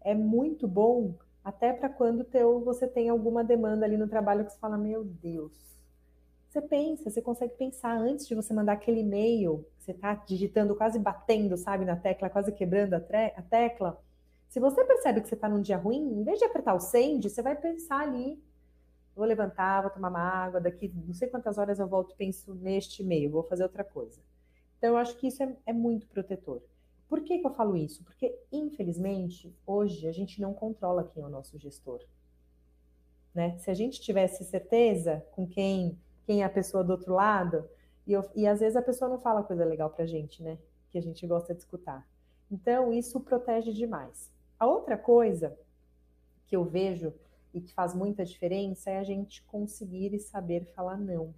é 0.00 0.14
muito 0.14 0.68
bom 0.68 1.14
até 1.44 1.72
para 1.72 1.88
quando 1.88 2.24
teu, 2.24 2.60
você 2.60 2.86
tem 2.86 3.08
alguma 3.08 3.42
demanda 3.42 3.86
ali 3.86 3.96
no 3.96 4.08
trabalho 4.08 4.44
que 4.44 4.52
você 4.52 4.58
fala, 4.58 4.76
meu 4.76 5.02
Deus. 5.02 5.52
Você 6.48 6.60
pensa, 6.60 7.10
você 7.10 7.22
consegue 7.22 7.54
pensar 7.54 7.96
antes 7.96 8.26
de 8.26 8.34
você 8.34 8.52
mandar 8.52 8.72
aquele 8.72 9.00
e-mail, 9.00 9.66
você 9.78 9.92
está 9.92 10.14
digitando, 10.14 10.74
quase 10.74 10.98
batendo, 10.98 11.56
sabe, 11.56 11.84
na 11.84 11.96
tecla, 11.96 12.28
quase 12.30 12.52
quebrando 12.52 12.94
a, 12.94 12.98
a 13.36 13.42
tecla 13.42 13.98
se 14.48 14.58
você 14.58 14.84
percebe 14.84 15.20
que 15.20 15.28
você 15.28 15.34
está 15.34 15.48
num 15.48 15.60
dia 15.60 15.76
ruim, 15.76 16.20
em 16.20 16.24
vez 16.24 16.38
de 16.38 16.44
apertar 16.44 16.74
o 16.74 16.80
send, 16.80 17.28
você 17.28 17.42
vai 17.42 17.54
pensar 17.54 18.00
ali. 18.00 18.42
Vou 19.14 19.26
levantar, 19.26 19.82
vou 19.82 19.90
tomar 19.90 20.08
uma 20.08 20.20
água, 20.20 20.60
daqui 20.60 20.92
não 21.06 21.12
sei 21.12 21.28
quantas 21.28 21.58
horas 21.58 21.78
eu 21.78 21.86
volto 21.86 22.12
e 22.12 22.16
penso 22.16 22.54
neste 22.54 23.02
e-mail, 23.02 23.30
vou 23.30 23.42
fazer 23.42 23.64
outra 23.64 23.84
coisa. 23.84 24.20
Então, 24.78 24.90
eu 24.90 24.96
acho 24.96 25.16
que 25.16 25.26
isso 25.26 25.42
é, 25.42 25.56
é 25.66 25.72
muito 25.72 26.06
protetor. 26.06 26.62
Por 27.08 27.22
que, 27.22 27.38
que 27.38 27.46
eu 27.46 27.52
falo 27.52 27.76
isso? 27.76 28.04
Porque, 28.04 28.38
infelizmente, 28.52 29.54
hoje 29.66 30.06
a 30.06 30.12
gente 30.12 30.40
não 30.40 30.54
controla 30.54 31.04
quem 31.04 31.22
é 31.22 31.26
o 31.26 31.30
nosso 31.30 31.58
gestor. 31.58 32.00
Né? 33.34 33.58
Se 33.58 33.70
a 33.70 33.74
gente 33.74 34.00
tivesse 34.00 34.44
certeza 34.44 35.24
com 35.32 35.46
quem, 35.46 35.98
quem 36.24 36.42
é 36.42 36.44
a 36.44 36.50
pessoa 36.50 36.84
do 36.84 36.92
outro 36.92 37.12
lado, 37.14 37.68
e, 38.06 38.12
eu, 38.12 38.24
e 38.34 38.46
às 38.46 38.60
vezes 38.60 38.76
a 38.76 38.82
pessoa 38.82 39.10
não 39.10 39.18
fala 39.18 39.42
coisa 39.42 39.64
legal 39.64 39.90
pra 39.90 40.06
gente, 40.06 40.42
né? 40.42 40.58
Que 40.90 40.96
a 40.96 41.02
gente 41.02 41.26
gosta 41.26 41.52
de 41.52 41.60
escutar. 41.60 42.06
Então, 42.50 42.92
isso 42.92 43.20
protege 43.20 43.72
demais. 43.72 44.30
A 44.58 44.66
outra 44.66 44.98
coisa 44.98 45.56
que 46.46 46.56
eu 46.56 46.64
vejo 46.64 47.12
e 47.54 47.60
que 47.60 47.72
faz 47.72 47.94
muita 47.94 48.24
diferença 48.24 48.90
é 48.90 48.98
a 48.98 49.04
gente 49.04 49.42
conseguir 49.44 50.14
e 50.14 50.18
saber 50.18 50.64
falar 50.74 50.96
não. 50.96 51.32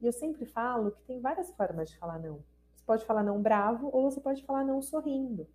E 0.00 0.06
eu 0.06 0.12
sempre 0.12 0.44
falo 0.44 0.92
que 0.92 1.02
tem 1.02 1.20
várias 1.20 1.52
formas 1.54 1.90
de 1.90 1.98
falar 1.98 2.18
não. 2.18 2.36
Você 2.74 2.84
pode 2.84 3.04
falar 3.04 3.22
não 3.22 3.42
bravo 3.42 3.90
ou 3.92 4.10
você 4.10 4.20
pode 4.20 4.44
falar 4.44 4.64
não 4.64 4.80
sorrindo. 4.80 5.46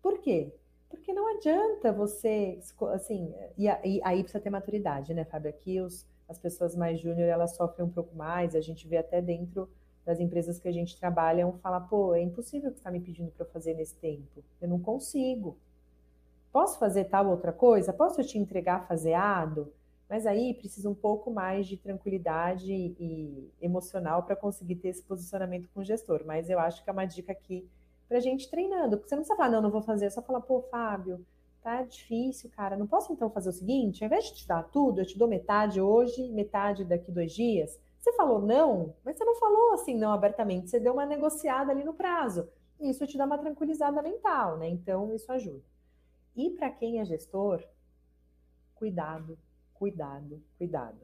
Por 0.00 0.18
quê? 0.18 0.52
Porque 0.88 1.12
não 1.12 1.36
adianta 1.36 1.92
você, 1.92 2.58
assim, 2.92 3.34
e, 3.58 3.68
aí 3.68 4.22
precisa 4.22 4.42
ter 4.42 4.50
maturidade, 4.50 5.12
né, 5.12 5.24
Fábio? 5.24 5.50
Aqui 5.50 5.80
os, 5.80 6.06
as 6.28 6.38
pessoas 6.38 6.76
mais 6.76 7.00
júnior, 7.00 7.28
elas 7.28 7.56
sofrem 7.56 7.86
um 7.86 7.90
pouco 7.90 8.14
mais, 8.14 8.54
a 8.54 8.60
gente 8.60 8.86
vê 8.86 8.98
até 8.98 9.20
dentro 9.20 9.68
das 10.04 10.20
empresas 10.20 10.58
que 10.58 10.68
a 10.68 10.72
gente 10.72 10.98
trabalha 10.98 11.50
falar, 11.62 11.80
pô, 11.80 12.14
é 12.14 12.20
impossível 12.20 12.70
o 12.70 12.72
que 12.72 12.78
está 12.78 12.90
me 12.90 13.00
pedindo 13.00 13.30
para 13.30 13.46
fazer 13.46 13.74
nesse 13.74 13.94
tempo. 13.96 14.44
Eu 14.60 14.68
não 14.68 14.78
consigo. 14.78 15.56
Posso 16.52 16.78
fazer 16.78 17.04
tal 17.04 17.28
outra 17.28 17.52
coisa? 17.52 17.92
Posso 17.92 18.22
te 18.22 18.38
entregar 18.38 18.86
faseado? 18.86 19.72
Mas 20.08 20.26
aí 20.26 20.54
precisa 20.54 20.88
um 20.88 20.94
pouco 20.94 21.30
mais 21.30 21.66
de 21.66 21.76
tranquilidade 21.76 22.72
e 22.72 23.50
emocional 23.60 24.22
para 24.22 24.36
conseguir 24.36 24.76
ter 24.76 24.88
esse 24.88 25.02
posicionamento 25.02 25.68
com 25.72 25.80
o 25.80 25.84
gestor. 25.84 26.22
Mas 26.26 26.50
eu 26.50 26.58
acho 26.58 26.84
que 26.84 26.90
é 26.90 26.92
uma 26.92 27.06
dica 27.06 27.32
aqui 27.32 27.66
para 28.06 28.18
a 28.18 28.20
gente 28.20 28.48
treinando. 28.50 28.96
Porque 28.96 29.08
você 29.08 29.16
não 29.16 29.22
precisa 29.22 29.36
falar, 29.36 29.50
não, 29.50 29.62
não 29.62 29.70
vou 29.70 29.82
fazer, 29.82 30.06
é 30.06 30.10
só 30.10 30.22
falar, 30.22 30.42
pô, 30.42 30.60
Fábio, 30.70 31.24
tá 31.62 31.82
difícil, 31.82 32.50
cara. 32.50 32.76
Não 32.76 32.86
posso 32.86 33.12
então 33.12 33.30
fazer 33.30 33.48
o 33.48 33.52
seguinte? 33.52 34.04
Ao 34.04 34.06
invés 34.06 34.26
de 34.26 34.34
te 34.34 34.46
dar 34.46 34.62
tudo, 34.64 35.00
eu 35.00 35.06
te 35.06 35.18
dou 35.18 35.26
metade 35.26 35.80
hoje, 35.80 36.28
metade 36.28 36.84
daqui 36.84 37.10
dois 37.10 37.32
dias. 37.32 37.80
Você 38.04 38.12
falou 38.12 38.38
não, 38.38 38.94
mas 39.02 39.16
você 39.16 39.24
não 39.24 39.34
falou 39.36 39.72
assim 39.72 39.96
não 39.96 40.12
abertamente, 40.12 40.68
você 40.68 40.78
deu 40.78 40.92
uma 40.92 41.06
negociada 41.06 41.72
ali 41.72 41.82
no 41.82 41.94
prazo. 41.94 42.46
Isso 42.78 43.06
te 43.06 43.16
dá 43.16 43.24
uma 43.24 43.38
tranquilizada 43.38 44.02
mental, 44.02 44.58
né? 44.58 44.68
Então, 44.68 45.14
isso 45.14 45.32
ajuda. 45.32 45.64
E 46.36 46.50
para 46.50 46.68
quem 46.68 47.00
é 47.00 47.04
gestor, 47.06 47.64
cuidado, 48.74 49.38
cuidado, 49.72 50.44
cuidado. 50.58 51.00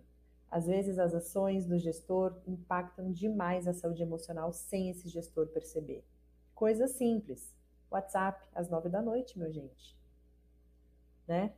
Às 0.50 0.66
vezes 0.66 0.98
as 0.98 1.14
ações 1.14 1.64
do 1.64 1.78
gestor 1.78 2.36
impactam 2.46 3.10
demais 3.10 3.66
a 3.66 3.72
saúde 3.72 4.02
emocional 4.02 4.52
sem 4.52 4.90
esse 4.90 5.08
gestor 5.08 5.46
perceber. 5.46 6.04
Coisa 6.54 6.86
simples. 6.86 7.56
WhatsApp 7.90 8.46
às 8.54 8.68
nove 8.68 8.90
da 8.90 9.00
noite, 9.00 9.38
meu 9.38 9.50
gente. 9.50 9.96
Né? 11.26 11.54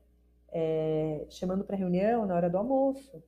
É, 0.53 1.27
chamando 1.31 1.65
para 1.65 1.75
reunião 1.75 2.27
na 2.27 2.37
hora 2.37 2.49
do 2.49 2.59
almoço. 2.59 3.21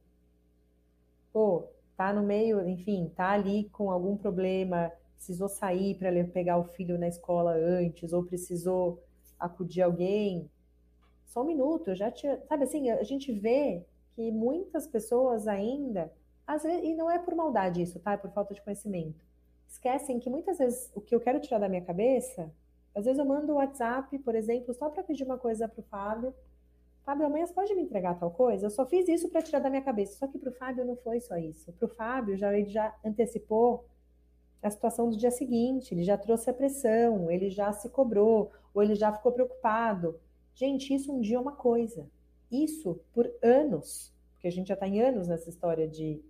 Pô, 1.32 1.73
tá 1.96 2.12
no 2.12 2.22
meio, 2.22 2.66
enfim, 2.68 3.10
tá 3.14 3.30
ali 3.30 3.68
com 3.70 3.90
algum 3.90 4.16
problema, 4.16 4.90
precisou 5.14 5.48
sair 5.48 5.96
para 5.96 6.10
pegar 6.24 6.58
o 6.58 6.64
filho 6.64 6.98
na 6.98 7.08
escola 7.08 7.52
antes, 7.52 8.12
ou 8.12 8.24
precisou 8.24 9.02
acudir 9.38 9.82
alguém, 9.82 10.50
só 11.26 11.42
um 11.42 11.46
minuto, 11.46 11.94
já 11.96 12.12
tinha, 12.12 12.40
sabe 12.48 12.62
assim, 12.62 12.90
a 12.90 13.02
gente 13.02 13.32
vê 13.32 13.84
que 14.14 14.30
muitas 14.30 14.86
pessoas 14.86 15.48
ainda, 15.48 16.12
às 16.46 16.62
vezes, 16.62 16.84
e 16.84 16.94
não 16.94 17.10
é 17.10 17.18
por 17.18 17.34
maldade 17.34 17.82
isso, 17.82 17.98
tá? 17.98 18.12
É 18.12 18.16
por 18.16 18.30
falta 18.30 18.54
de 18.54 18.62
conhecimento. 18.62 19.24
Esquecem 19.66 20.20
que 20.20 20.30
muitas 20.30 20.58
vezes 20.58 20.92
o 20.94 21.00
que 21.00 21.12
eu 21.12 21.20
quero 21.20 21.40
tirar 21.40 21.58
da 21.58 21.68
minha 21.68 21.82
cabeça, 21.82 22.52
às 22.94 23.04
vezes 23.04 23.18
eu 23.18 23.24
mando 23.24 23.52
um 23.52 23.56
WhatsApp, 23.56 24.16
por 24.20 24.36
exemplo, 24.36 24.72
só 24.74 24.88
para 24.88 25.02
pedir 25.02 25.24
uma 25.24 25.36
coisa 25.36 25.66
para 25.66 25.80
o 25.80 25.84
Fábio, 25.84 26.32
Fábio, 27.04 27.26
amanhã 27.26 27.46
você 27.46 27.52
pode 27.52 27.74
me 27.74 27.82
entregar 27.82 28.18
tal 28.18 28.30
coisa? 28.30 28.64
Eu 28.66 28.70
só 28.70 28.86
fiz 28.86 29.06
isso 29.08 29.28
para 29.28 29.42
tirar 29.42 29.58
da 29.58 29.68
minha 29.68 29.82
cabeça. 29.82 30.16
Só 30.16 30.26
que 30.26 30.38
para 30.38 30.48
o 30.48 30.52
Fábio 30.52 30.86
não 30.86 30.96
foi 30.96 31.20
só 31.20 31.36
isso. 31.36 31.70
Para 31.74 31.86
o 31.86 31.88
Fábio, 31.88 32.36
já, 32.36 32.56
ele 32.56 32.70
já 32.70 32.94
antecipou 33.04 33.84
a 34.62 34.70
situação 34.70 35.10
do 35.10 35.16
dia 35.16 35.30
seguinte, 35.30 35.92
ele 35.92 36.02
já 36.02 36.16
trouxe 36.16 36.48
a 36.48 36.54
pressão, 36.54 37.30
ele 37.30 37.50
já 37.50 37.70
se 37.70 37.90
cobrou, 37.90 38.50
ou 38.72 38.82
ele 38.82 38.94
já 38.94 39.12
ficou 39.12 39.30
preocupado. 39.32 40.18
Gente, 40.54 40.94
isso 40.94 41.12
um 41.12 41.20
dia 41.20 41.36
é 41.36 41.40
uma 41.40 41.52
coisa. 41.52 42.08
Isso 42.50 42.98
por 43.12 43.30
anos, 43.42 44.10
porque 44.32 44.48
a 44.48 44.50
gente 44.50 44.68
já 44.68 44.74
está 44.74 44.88
em 44.88 45.02
anos 45.02 45.28
nessa 45.28 45.50
história 45.50 45.86
de, 45.86 46.24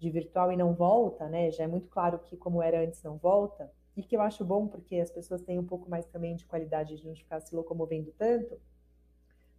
de 0.00 0.10
virtual 0.10 0.50
e 0.50 0.56
não 0.56 0.74
volta, 0.74 1.28
né? 1.28 1.52
Já 1.52 1.62
é 1.62 1.68
muito 1.68 1.88
claro 1.88 2.18
que 2.18 2.36
como 2.36 2.60
era 2.60 2.82
antes 2.82 3.00
não 3.04 3.16
volta. 3.16 3.70
E 3.96 4.02
que 4.02 4.16
eu 4.16 4.20
acho 4.20 4.44
bom 4.44 4.66
porque 4.66 4.96
as 4.96 5.12
pessoas 5.12 5.42
têm 5.42 5.60
um 5.60 5.66
pouco 5.66 5.88
mais 5.88 6.06
também 6.06 6.34
de 6.34 6.44
qualidade 6.44 6.96
de 6.96 7.06
não 7.06 7.14
ficar 7.14 7.40
se 7.40 7.54
locomovendo 7.54 8.12
tanto 8.18 8.58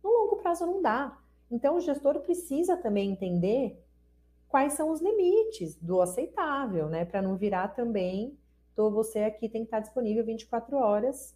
no 0.04 0.10
longo 0.10 0.38
prazo 0.38 0.66
não 0.66 0.82
dá. 0.82 1.18
Então, 1.52 1.76
o 1.76 1.82
gestor 1.82 2.20
precisa 2.20 2.78
também 2.78 3.12
entender 3.12 3.84
quais 4.48 4.74
são 4.74 4.92
os 4.92 5.02
limites 5.02 5.76
do 5.76 6.02
aceitável, 6.02 6.88
né? 6.88 7.06
Para 7.06 7.22
não 7.22 7.38
virar 7.38 7.70
também, 7.70 8.38
tô, 8.76 8.90
você 8.90 9.20
aqui 9.20 9.48
tem 9.50 9.62
que 9.62 9.68
estar 9.68 9.80
disponível 9.80 10.26
24 10.26 10.78
horas 10.78 11.36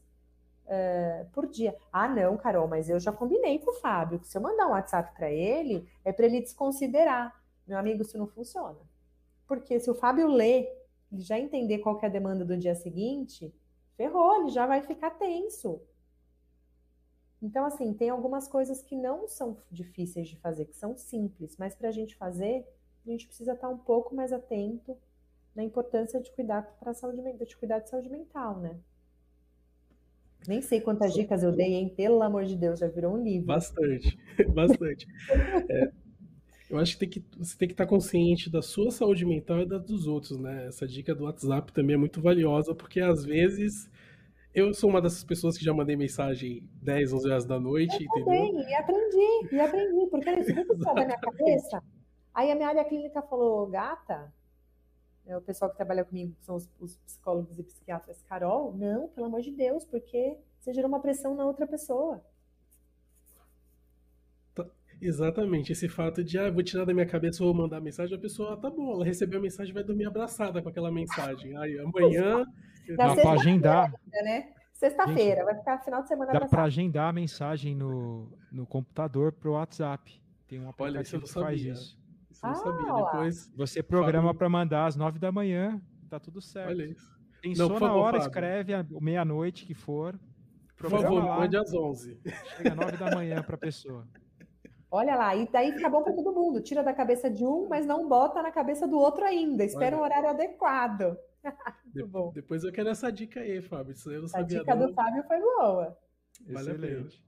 uh, 0.66 1.30
por 1.32 1.48
dia. 1.48 1.76
Ah, 1.92 2.08
não, 2.08 2.38
Carol, 2.38 2.68
mas 2.68 2.90
eu 2.90 3.00
já 3.00 3.12
combinei 3.12 3.60
com 3.60 3.72
o 3.72 3.76
Fábio 3.76 4.20
que 4.20 4.28
se 4.28 4.38
eu 4.38 4.42
mandar 4.42 4.68
um 4.68 4.72
WhatsApp 4.72 5.16
para 5.16 5.32
ele, 5.32 5.88
é 6.04 6.12
para 6.12 6.26
ele 6.26 6.42
desconsiderar. 6.42 7.34
Meu 7.68 7.78
amigo, 7.78 8.02
isso 8.02 8.18
não 8.18 8.28
funciona. 8.28 8.80
Porque 9.48 9.80
se 9.80 9.90
o 9.90 9.96
Fábio 9.96 10.28
lê, 10.28 10.68
ele 11.12 11.22
já 11.22 11.40
entender 11.40 11.80
qual 11.80 12.00
é 12.02 12.06
a 12.06 12.10
demanda 12.10 12.44
do 12.44 12.58
dia 12.58 12.76
seguinte, 12.76 13.54
ferrou, 13.96 14.42
ele 14.42 14.50
já 14.50 14.66
vai 14.66 14.82
ficar 14.82 15.12
tenso. 15.12 15.82
Então, 17.44 17.66
assim, 17.66 17.94
tem 17.94 18.10
algumas 18.10 18.48
coisas 18.48 18.82
que 18.82 18.96
não 18.96 19.28
são 19.28 19.58
difíceis 19.70 20.30
de 20.30 20.38
fazer, 20.38 20.64
que 20.64 20.78
são 20.78 20.96
simples, 20.96 21.58
mas 21.60 21.76
para 21.76 21.90
a 21.90 21.92
gente 21.92 22.16
fazer, 22.16 22.66
a 23.06 23.10
gente 23.10 23.28
precisa 23.28 23.52
estar 23.52 23.68
um 23.68 23.78
pouco 23.78 24.16
mais 24.16 24.32
atento 24.32 24.98
na 25.54 25.62
importância 25.62 26.22
de 26.22 26.32
cuidar 26.32 26.64
para 26.80 26.94
saúde 26.94 27.22
de 27.46 27.58
cuidar 27.58 27.80
de 27.80 27.90
saúde 27.90 28.10
mental, 28.10 28.62
né? 28.62 28.80
Nem 30.48 30.62
sei 30.62 30.80
quantas 30.80 31.14
dicas 31.14 31.44
eu 31.44 31.52
dei, 31.52 31.74
hein? 31.74 31.90
Pelo 31.90 32.22
amor 32.22 32.46
de 32.46 32.56
Deus, 32.56 32.80
já 32.80 32.88
virou 32.88 33.14
um 33.14 33.22
livro. 33.22 33.48
Bastante, 33.48 34.18
bastante. 34.54 35.06
É, 35.70 35.92
eu 36.70 36.78
acho 36.80 36.98
que, 36.98 37.06
tem 37.06 37.10
que 37.10 37.24
você 37.38 37.58
tem 37.58 37.68
que 37.68 37.74
estar 37.74 37.86
consciente 37.86 38.50
da 38.50 38.62
sua 38.62 38.90
saúde 38.90 39.26
mental 39.26 39.60
e 39.60 39.66
da 39.66 39.78
dos 39.78 40.08
outros, 40.08 40.40
né? 40.40 40.68
Essa 40.68 40.88
dica 40.88 41.14
do 41.14 41.26
WhatsApp 41.26 41.74
também 41.74 41.96
é 41.96 42.00
muito 42.00 42.22
valiosa, 42.22 42.74
porque 42.74 43.02
às 43.02 43.26
vezes 43.26 43.90
eu 44.54 44.74
sou 44.74 44.90
uma 44.90 45.02
dessas 45.02 45.24
pessoas 45.24 45.58
que 45.58 45.66
já 45.66 45.74
mandei 45.74 45.96
mensagem 45.96 46.64
10, 46.82 47.14
11 47.14 47.30
horas 47.30 47.46
da 47.46 47.60
noite, 47.60 47.96
eu 47.96 48.02
entendeu? 48.02 48.26
Também, 48.26 48.70
e 48.70 48.74
aprendi, 48.76 49.56
e 49.56 49.60
aprendi, 49.60 50.08
porque 50.12 50.30
isso 50.32 50.56
muito 50.56 50.76
da 50.78 50.94
minha 50.94 51.18
cabeça. 51.18 51.84
Aí 52.34 52.52
a 52.52 52.56
minha 52.56 52.68
área 52.68 52.86
clínica 52.86 53.22
falou, 53.24 53.68
gata, 53.68 54.32
é 55.26 55.36
o 55.36 55.42
pessoal 55.42 55.72
que 55.72 55.78
trabalha 55.78 56.06
comigo, 56.06 56.36
que 56.36 56.46
são 56.46 56.56
os, 56.56 56.70
os, 56.80 56.98
psicólogos 56.98 57.58
e 57.58 57.64
psiquiatras, 57.64 58.22
Carol, 58.24 58.76
não, 58.76 59.08
pelo 59.10 59.26
amor 59.26 59.42
de 59.42 59.52
Deus, 59.52 59.86
porque 59.86 60.38
você 60.60 60.74
gerou 60.74 60.90
uma 60.90 61.00
pressão 61.00 61.36
na 61.36 61.46
outra 61.46 61.66
pessoa. 61.66 62.24
Tá, 64.54 64.66
exatamente, 65.02 65.72
esse 65.72 65.90
fato 65.90 66.24
de, 66.24 66.38
ah, 66.38 66.52
vou 66.52 66.62
tirar 66.62 66.86
da 66.86 66.94
minha 66.94 67.08
cabeça, 67.08 67.44
vou 67.44 67.54
mandar 67.54 67.82
mensagem, 67.82 68.16
a 68.16 68.22
pessoa, 68.22 68.54
ah, 68.54 68.58
tá 68.58 68.70
bom, 68.70 68.94
ela 68.94 69.06
recebeu 69.06 69.40
a 69.40 69.42
mensagem, 69.42 69.74
vai 69.74 69.84
dormir 69.84 70.06
abraçada 70.06 70.62
com 70.62 70.70
aquela 70.70 70.92
mensagem. 70.92 71.58
Aí 71.58 71.80
amanhã 71.80 72.46
Dá 72.96 73.16
para 73.16 73.32
agendar. 73.32 73.94
Né? 74.12 74.54
Sexta-feira, 74.74 75.46
vai 75.46 75.56
ficar 75.56 75.80
final 75.80 76.02
de 76.02 76.08
semana. 76.10 76.34
Dá 76.34 76.46
para 76.46 76.64
agendar 76.64 77.10
a 77.10 77.14
mensagem 77.14 77.76
no, 77.76 78.38
no 78.52 78.66
computador 78.66 79.32
pro 79.32 79.54
WhatsApp. 79.54 80.22
Tem 80.48 80.60
um 80.60 80.70
aplicativo 80.70 81.18
Olha, 81.18 81.26
que 81.26 81.34
faz 81.34 81.62
isso. 81.62 81.98
Isso 82.30 82.46
eu 82.46 82.50
não 82.50 82.52
ah, 82.52 82.56
sabia. 82.56 83.06
Depois 83.06 83.52
você 83.56 83.84
programa 83.84 84.34
para 84.34 84.50
mandar 84.50 84.88
às 84.88 84.96
nove 84.96 85.20
da 85.20 85.32
manhã, 85.32 85.82
tá 86.10 86.20
tudo 86.20 86.42
certo. 86.42 86.70
Olha 86.70 86.86
isso. 86.86 87.14
Pensou 87.42 87.68
Não, 87.68 87.76
na 87.76 87.80
favor, 87.80 88.00
hora, 88.00 88.18
Fábio. 88.18 88.28
escreve 88.28 88.74
meia-noite 89.02 89.66
que 89.66 89.74
for. 89.74 90.20
Por 90.78 90.90
favor, 90.90 91.24
mande 91.24 91.56
às 91.56 91.74
11. 91.74 92.20
Chega 92.58 92.76
9 92.76 92.98
da 92.98 93.16
manhã 93.16 93.42
para 93.42 93.56
a 93.56 93.58
pessoa. 93.58 94.08
Olha 94.90 95.16
lá, 95.16 95.36
e 95.36 95.50
daí 95.52 95.72
fica 95.72 95.90
bom 95.90 96.04
para 96.04 96.14
todo 96.14 96.34
mundo. 96.34 96.62
Tira 96.62 96.84
da 96.84 96.94
cabeça 96.94 97.30
de 97.30 97.44
um, 97.46 97.68
mas 97.68 97.86
não 97.86 98.08
bota 98.08 98.42
na 98.44 98.52
cabeça 98.52 98.88
do 98.88 98.98
outro 98.98 99.26
ainda. 99.26 99.64
Espera 99.64 99.96
Olha. 99.96 100.02
um 100.02 100.06
horário 100.06 100.30
adequado. 100.30 101.18
Muito 101.86 102.08
bom. 102.08 102.32
Depois 102.34 102.64
eu 102.64 102.72
quero 102.72 102.90
essa 102.90 103.12
dica 103.12 103.40
aí, 103.40 103.62
Fábio. 103.62 103.94
Isso 103.94 104.12
eu 104.12 104.22
não 104.22 104.30
a 104.34 104.42
dica 104.42 104.76
não. 104.76 104.88
do 104.88 104.94
Fábio 104.94 105.24
foi 105.24 105.40
boa. 105.40 105.98
Excelente. 106.48 107.24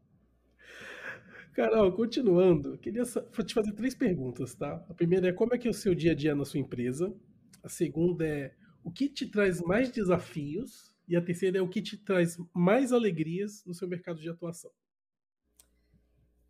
Carol, 1.54 1.94
continuando, 1.94 2.78
queria 2.78 3.04
te 3.04 3.54
fazer 3.54 3.72
três 3.72 3.96
perguntas, 3.96 4.54
tá? 4.56 4.86
A 4.90 4.94
primeira 4.94 5.30
é 5.30 5.34
como 5.34 5.56
é 5.56 5.58
que 5.58 5.68
é 5.68 5.72
o 5.72 5.74
seu 5.74 5.96
dia 5.96 6.12
a 6.12 6.16
dia 6.16 6.36
na 6.36 6.44
sua 6.44 6.60
empresa? 6.60 7.16
A 7.64 7.70
segunda 7.70 8.28
é 8.28 8.54
o 8.84 8.92
que 8.92 9.08
te 9.08 9.26
traz 9.26 9.62
mais 9.62 9.90
desafios? 9.90 10.94
E 11.08 11.16
a 11.16 11.22
terceira 11.22 11.60
é 11.60 11.62
o 11.62 11.70
que 11.70 11.82
te 11.82 11.98
traz 11.98 12.38
mais 12.54 12.92
alegrias 12.92 13.64
no 13.66 13.74
seu 13.74 13.88
mercado 13.88 14.20
de 14.20 14.30
atuação. 14.30 14.72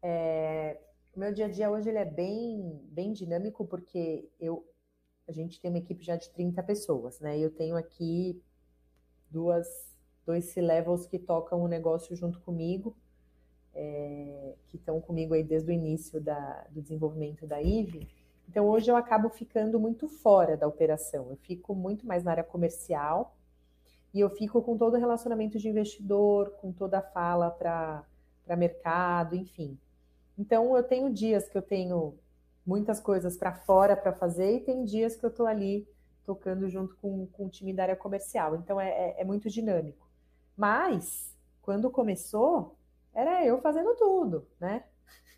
É, 0.01 0.79
o 1.15 1.19
meu 1.19 1.33
dia 1.33 1.45
a 1.45 1.49
dia 1.49 1.69
hoje 1.69 1.89
ele 1.89 1.97
é 1.97 2.05
bem, 2.05 2.81
bem 2.91 3.13
dinâmico 3.13 3.65
porque 3.65 4.27
eu, 4.39 4.65
a 5.27 5.31
gente 5.31 5.59
tem 5.59 5.69
uma 5.69 5.79
equipe 5.79 6.03
já 6.03 6.15
de 6.15 6.29
30 6.29 6.61
pessoas, 6.63 7.19
né? 7.19 7.37
Eu 7.37 7.49
tenho 7.49 7.75
aqui 7.75 8.41
duas, 9.29 9.67
dois 10.25 10.45
C-levels 10.45 11.05
que 11.05 11.17
tocam 11.17 11.61
o 11.61 11.67
negócio 11.67 12.15
junto 12.15 12.39
comigo, 12.41 12.95
é, 13.73 14.55
que 14.67 14.77
estão 14.77 15.01
comigo 15.01 15.33
aí 15.33 15.43
desde 15.43 15.71
o 15.71 15.73
início 15.73 16.21
da, 16.21 16.65
do 16.69 16.81
desenvolvimento 16.81 17.45
da 17.45 17.61
IVE. 17.61 18.07
Então 18.47 18.67
hoje 18.67 18.91
eu 18.91 18.95
acabo 18.95 19.29
ficando 19.29 19.79
muito 19.79 20.07
fora 20.07 20.55
da 20.55 20.67
operação, 20.67 21.29
eu 21.29 21.35
fico 21.37 21.73
muito 21.73 22.05
mais 22.05 22.23
na 22.23 22.31
área 22.31 22.43
comercial, 22.43 23.35
e 24.15 24.21
eu 24.21 24.29
fico 24.29 24.61
com 24.61 24.77
todo 24.77 24.93
o 24.93 24.97
relacionamento 24.97 25.59
de 25.59 25.67
investidor, 25.67 26.51
com 26.61 26.71
toda 26.71 26.99
a 26.99 27.01
fala 27.01 27.51
para 27.51 28.05
mercado, 28.55 29.35
enfim. 29.35 29.77
Então, 30.37 30.73
eu 30.77 30.83
tenho 30.83 31.11
dias 31.11 31.49
que 31.49 31.57
eu 31.57 31.61
tenho 31.61 32.17
muitas 32.65 32.99
coisas 32.99 33.37
para 33.37 33.53
fora 33.53 33.95
para 33.95 34.13
fazer 34.13 34.55
e 34.55 34.59
tem 34.61 34.83
dias 34.83 35.15
que 35.15 35.25
eu 35.25 35.29
estou 35.29 35.45
ali 35.45 35.87
tocando 36.25 36.67
junto 36.69 36.95
com, 36.97 37.27
com 37.27 37.45
o 37.45 37.49
time 37.49 37.73
da 37.73 37.83
área 37.83 37.95
comercial. 37.95 38.55
Então, 38.55 38.81
é, 38.81 38.89
é, 38.89 39.21
é 39.21 39.23
muito 39.23 39.49
dinâmico. 39.49 40.09
Mas, 40.57 41.35
quando 41.61 41.91
começou, 41.91 42.75
era 43.13 43.45
eu 43.45 43.61
fazendo 43.61 43.95
tudo, 43.95 44.47
né? 44.59 44.83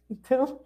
Então, 0.09 0.61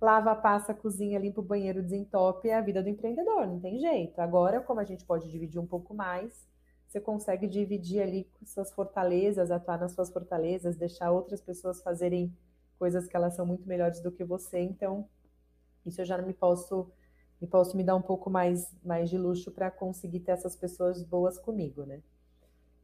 lava, 0.00 0.32
passa, 0.36 0.72
cozinha, 0.72 1.18
limpa 1.18 1.40
o 1.40 1.44
banheiro, 1.44 1.82
desentope, 1.82 2.48
é 2.48 2.54
a 2.54 2.60
vida 2.60 2.80
do 2.80 2.88
empreendedor, 2.88 3.48
não 3.48 3.58
tem 3.58 3.80
jeito. 3.80 4.20
Agora, 4.20 4.60
como 4.60 4.78
a 4.78 4.84
gente 4.84 5.04
pode 5.04 5.28
dividir 5.28 5.60
um 5.60 5.66
pouco 5.66 5.92
mais, 5.92 6.46
você 6.86 7.00
consegue 7.00 7.48
dividir 7.48 8.00
ali 8.00 8.30
suas 8.44 8.72
fortalezas, 8.72 9.50
atuar 9.50 9.80
nas 9.80 9.92
suas 9.92 10.08
fortalezas, 10.08 10.76
deixar 10.76 11.10
outras 11.10 11.40
pessoas 11.40 11.82
fazerem 11.82 12.32
coisas 12.78 13.08
que 13.08 13.16
elas 13.16 13.34
são 13.34 13.44
muito 13.44 13.66
melhores 13.66 14.00
do 14.00 14.12
que 14.12 14.22
você. 14.22 14.60
Então, 14.60 15.08
isso 15.88 16.00
eu 16.00 16.04
já 16.04 16.18
me 16.18 16.32
posso 16.32 16.90
me 17.40 17.46
posso 17.46 17.76
me 17.76 17.84
dar 17.84 17.96
um 17.96 18.02
pouco 18.02 18.30
mais 18.30 18.74
mais 18.84 19.10
de 19.10 19.18
luxo 19.18 19.50
para 19.50 19.70
conseguir 19.70 20.20
ter 20.20 20.32
essas 20.32 20.56
pessoas 20.56 21.02
boas 21.02 21.38
comigo, 21.38 21.84
né? 21.84 22.02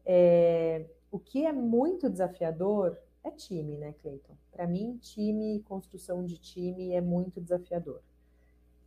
É, 0.04 0.86
o 1.10 1.18
que 1.18 1.46
é 1.46 1.52
muito 1.52 2.10
desafiador 2.10 2.98
é 3.24 3.30
time, 3.30 3.76
né, 3.76 3.94
Cleiton? 4.02 4.34
Para 4.50 4.66
mim, 4.66 4.98
time, 5.00 5.60
construção 5.62 6.24
de 6.24 6.38
time 6.38 6.92
é 6.92 7.00
muito 7.00 7.40
desafiador. 7.40 8.00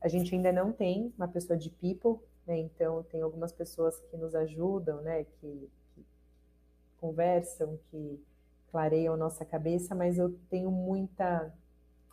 A 0.02 0.08
gente 0.08 0.36
ainda 0.36 0.52
não 0.52 0.72
tem 0.72 1.14
uma 1.18 1.28
pessoa 1.28 1.58
de 1.58 1.70
people 1.70 2.20
né? 2.46 2.58
Então, 2.60 3.04
tem 3.04 3.22
algumas 3.22 3.52
pessoas 3.52 4.00
que 4.00 4.18
nos 4.18 4.36
ajudam, 4.36 5.02
né? 5.02 5.24
que, 5.24 5.70
que 5.94 6.06
conversam, 7.00 7.80
que 7.90 8.22
clareiam 8.72 9.18
nossa 9.18 9.44
cabeça, 9.44 9.96
mas 9.96 10.18
eu 10.18 10.38
tenho 10.50 10.70
muita, 10.70 11.54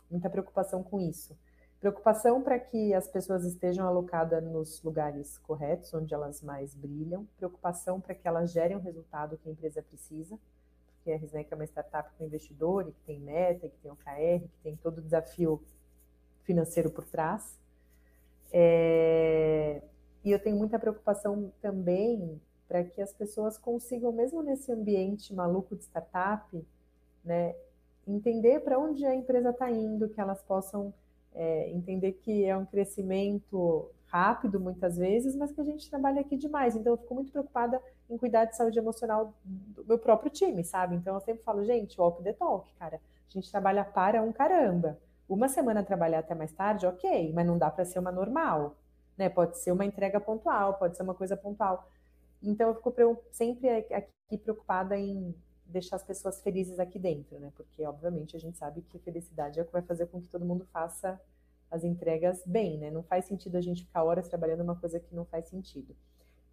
muita 0.09 0.29
preocupação 0.29 0.81
com 0.83 0.99
isso. 0.99 1.37
Preocupação 1.83 2.41
para 2.41 2.57
que 2.57 2.93
as 2.93 3.09
pessoas 3.09 3.43
estejam 3.43 3.85
alocadas 3.85 4.41
nos 4.41 4.81
lugares 4.83 5.37
corretos, 5.39 5.93
onde 5.93 6.13
elas 6.13 6.41
mais 6.41 6.73
brilham. 6.73 7.27
Preocupação 7.35 7.99
para 7.99 8.15
que 8.15 8.25
elas 8.25 8.53
gerem 8.53 8.77
o 8.77 8.79
resultado 8.79 9.37
que 9.37 9.49
a 9.49 9.51
empresa 9.51 9.81
precisa, 9.81 10.39
porque 10.95 11.11
a 11.11 11.17
Risnec 11.17 11.51
é 11.51 11.55
uma 11.57 11.65
startup 11.65 12.09
com 12.17 12.23
investidor, 12.23 12.85
que 12.85 13.01
tem 13.05 13.19
meta, 13.19 13.67
que 13.67 13.75
tem 13.79 13.91
OKR, 13.91 14.47
que 14.47 14.57
tem 14.63 14.77
todo 14.77 14.99
o 14.99 15.01
desafio 15.01 15.61
financeiro 16.43 16.89
por 16.89 17.03
trás. 17.03 17.59
É... 18.53 19.81
E 20.23 20.31
eu 20.31 20.41
tenho 20.41 20.55
muita 20.55 20.79
preocupação 20.79 21.51
também 21.61 22.41
para 22.65 22.85
que 22.85 23.01
as 23.01 23.11
pessoas 23.11 23.57
consigam, 23.57 24.13
mesmo 24.13 24.41
nesse 24.41 24.71
ambiente 24.71 25.33
maluco 25.33 25.75
de 25.75 25.83
startup, 25.83 26.65
né, 27.25 27.53
entender 28.07 28.61
para 28.61 28.79
onde 28.79 29.05
a 29.05 29.13
empresa 29.13 29.49
está 29.49 29.69
indo, 29.69 30.07
que 30.07 30.21
elas 30.21 30.41
possam 30.43 30.93
é, 31.35 31.69
entender 31.71 32.13
que 32.13 32.45
é 32.45 32.55
um 32.55 32.65
crescimento 32.65 33.89
rápido 34.07 34.59
muitas 34.59 34.97
vezes, 34.97 35.35
mas 35.35 35.51
que 35.51 35.61
a 35.61 35.63
gente 35.63 35.89
trabalha 35.89 36.21
aqui 36.21 36.37
demais. 36.37 36.75
Então 36.75 36.93
eu 36.93 36.97
fico 36.97 37.15
muito 37.15 37.31
preocupada 37.31 37.81
em 38.09 38.17
cuidar 38.17 38.45
de 38.45 38.55
saúde 38.55 38.77
emocional 38.77 39.33
do 39.43 39.85
meu 39.85 39.97
próprio 39.97 40.31
time, 40.31 40.63
sabe? 40.63 40.95
Então 40.95 41.15
eu 41.15 41.21
sempre 41.21 41.43
falo, 41.43 41.63
gente, 41.63 41.99
walk 41.99 42.21
the 42.23 42.33
talk, 42.33 42.71
cara. 42.75 42.97
A 43.27 43.31
gente 43.31 43.49
trabalha 43.51 43.83
para 43.83 44.21
um 44.21 44.31
caramba. 44.31 44.99
Uma 45.27 45.47
semana 45.47 45.83
trabalhar 45.83 46.19
até 46.19 46.35
mais 46.35 46.51
tarde, 46.51 46.85
ok, 46.85 47.31
mas 47.33 47.47
não 47.47 47.57
dá 47.57 47.71
para 47.71 47.85
ser 47.85 47.97
uma 47.97 48.11
normal 48.11 48.75
né? 49.17 49.29
Pode 49.29 49.57
ser 49.57 49.71
uma 49.71 49.85
entrega 49.85 50.19
pontual, 50.19 50.75
pode 50.75 50.97
ser 50.97 51.03
uma 51.03 51.13
coisa 51.13 51.37
pontual. 51.37 51.87
Então 52.41 52.69
eu 52.69 52.75
fico 52.75 53.23
sempre 53.31 53.69
aqui 53.69 54.37
preocupada 54.37 54.97
em 54.97 55.33
deixar 55.73 55.97
as 55.97 56.03
pessoas 56.03 56.41
felizes 56.41 56.79
aqui 56.79 56.99
dentro, 56.99 57.39
né? 57.39 57.51
Porque 57.55 57.85
obviamente 57.85 58.35
a 58.35 58.39
gente 58.39 58.57
sabe 58.57 58.81
que 58.83 58.99
felicidade 58.99 59.59
é 59.59 59.63
o 59.63 59.65
que 59.65 59.73
vai 59.73 59.81
fazer 59.81 60.05
com 60.07 60.21
que 60.21 60.29
todo 60.29 60.45
mundo 60.45 60.65
faça 60.71 61.19
as 61.69 61.83
entregas 61.83 62.41
bem, 62.45 62.77
né? 62.77 62.91
Não 62.91 63.03
faz 63.03 63.25
sentido 63.25 63.57
a 63.57 63.61
gente 63.61 63.83
ficar 63.83 64.03
horas 64.03 64.29
trabalhando 64.29 64.61
uma 64.61 64.75
coisa 64.75 64.99
que 64.99 65.15
não 65.15 65.25
faz 65.25 65.47
sentido. 65.47 65.95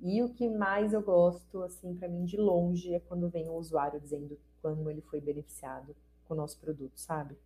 E 0.00 0.22
o 0.22 0.30
que 0.30 0.48
mais 0.48 0.94
eu 0.94 1.02
gosto, 1.02 1.62
assim, 1.62 1.94
para 1.94 2.08
mim 2.08 2.24
de 2.24 2.38
longe, 2.38 2.94
é 2.94 3.00
quando 3.00 3.28
vem 3.28 3.48
o 3.50 3.54
usuário 3.54 4.00
dizendo 4.00 4.38
como 4.62 4.90
ele 4.90 5.02
foi 5.02 5.20
beneficiado 5.20 5.94
com 6.24 6.32
o 6.32 6.36
nosso 6.36 6.58
produto, 6.58 6.98
sabe? 6.98 7.36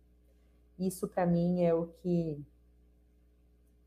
Isso 0.79 1.07
para 1.07 1.25
mim 1.25 1.63
é 1.63 1.73
o 1.73 1.87
que 1.87 2.41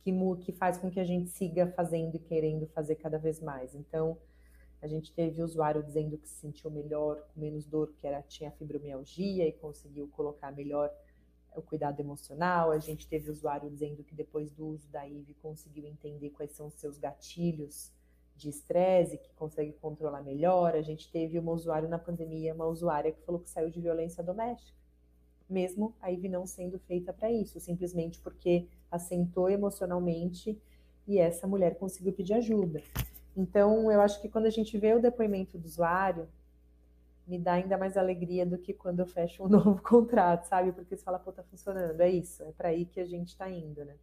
que, 0.03 0.36
que 0.45 0.53
faz 0.53 0.78
com 0.78 0.91
que 0.91 1.01
a 1.01 1.05
gente 1.05 1.28
siga 1.30 1.66
fazendo 1.72 2.14
e 2.14 2.18
querendo 2.18 2.66
fazer 2.68 2.97
cada 2.97 3.18
vez 3.18 3.41
mais. 3.41 3.74
Então, 3.74 4.16
a 4.81 4.87
gente 4.87 5.12
teve 5.12 5.43
usuário 5.43 5.83
dizendo 5.83 6.16
que 6.16 6.29
se 6.29 6.37
sentiu 6.37 6.70
melhor, 6.70 7.20
com 7.35 7.41
menos 7.41 7.66
dor, 7.66 7.93
que 7.97 8.07
era, 8.07 8.22
tinha 8.22 8.51
fibromialgia 8.53 9.47
e 9.47 9.53
conseguiu 9.53 10.09
colocar 10.09 10.53
melhor 10.53 10.91
o 11.55 11.62
cuidado 11.62 12.01
emocional. 12.01 12.70
A 12.70 12.79
gente 12.79 13.09
teve 13.09 13.31
usuário 13.31 13.70
dizendo 13.70 14.05
que 14.05 14.14
depois 14.14 14.53
do 14.53 14.66
uso 14.68 14.89
da 14.89 15.07
IV 15.07 15.35
conseguiu 15.43 15.87
entender 15.87 16.31
quais 16.31 16.53
são 16.53 16.68
os 16.68 16.74
seus 16.74 16.99
gatilhos 16.99 17.93
de 18.37 18.49
estresse, 18.49 19.18
que 19.18 19.33
consegue 19.35 19.72
controlar 19.72 20.22
melhor. 20.22 20.74
A 20.74 20.83
gente 20.83 21.11
teve 21.11 21.39
uma 21.39 21.53
usuário 21.53 21.89
na 21.89 21.99
pandemia, 21.99 22.55
uma 22.55 22.66
usuária 22.66 23.11
que 23.11 23.20
falou 23.22 23.41
que 23.41 23.51
saiu 23.51 23.70
de 23.70 23.81
violência 23.81 24.22
doméstica 24.22 24.79
mesmo 25.49 25.95
a 26.01 26.12
IV 26.12 26.29
não 26.29 26.47
sendo 26.47 26.79
feita 26.79 27.12
para 27.12 27.33
isso, 27.33 27.59
simplesmente 27.59 28.20
porque 28.20 28.66
assentou 28.91 29.49
emocionalmente 29.49 30.61
e 31.07 31.18
essa 31.18 31.47
mulher 31.47 31.76
conseguiu 31.76 32.12
pedir 32.12 32.35
ajuda. 32.35 32.83
Então, 33.39 33.89
eu 33.93 34.01
acho 34.01 34.20
que 34.20 34.28
quando 34.28 34.47
a 34.47 34.51
gente 34.51 34.76
vê 34.76 34.93
o 34.95 35.01
depoimento 35.01 35.57
do 35.57 35.64
usuário, 35.64 36.28
me 37.24 37.39
dá 37.39 37.53
ainda 37.53 37.78
mais 37.78 37.97
alegria 37.97 38.45
do 38.45 38.59
que 38.59 38.74
quando 38.74 38.99
eu 38.99 39.07
fecho 39.07 39.45
um 39.45 39.49
novo 39.49 39.80
contrato, 39.80 40.47
sabe? 40.47 40.72
Porque 40.72 40.97
você 40.97 41.05
fala, 41.05 41.20
pô, 41.20 41.30
tá 41.30 41.45
funcionando, 41.45 42.01
é 42.01 42.11
isso, 42.11 42.43
é 42.43 42.51
para 42.51 42.70
aí 42.70 42.84
que 42.84 42.99
a 42.99 43.07
gente 43.07 43.28
está 43.28 43.49
indo, 43.49 43.84
né? 43.84 43.95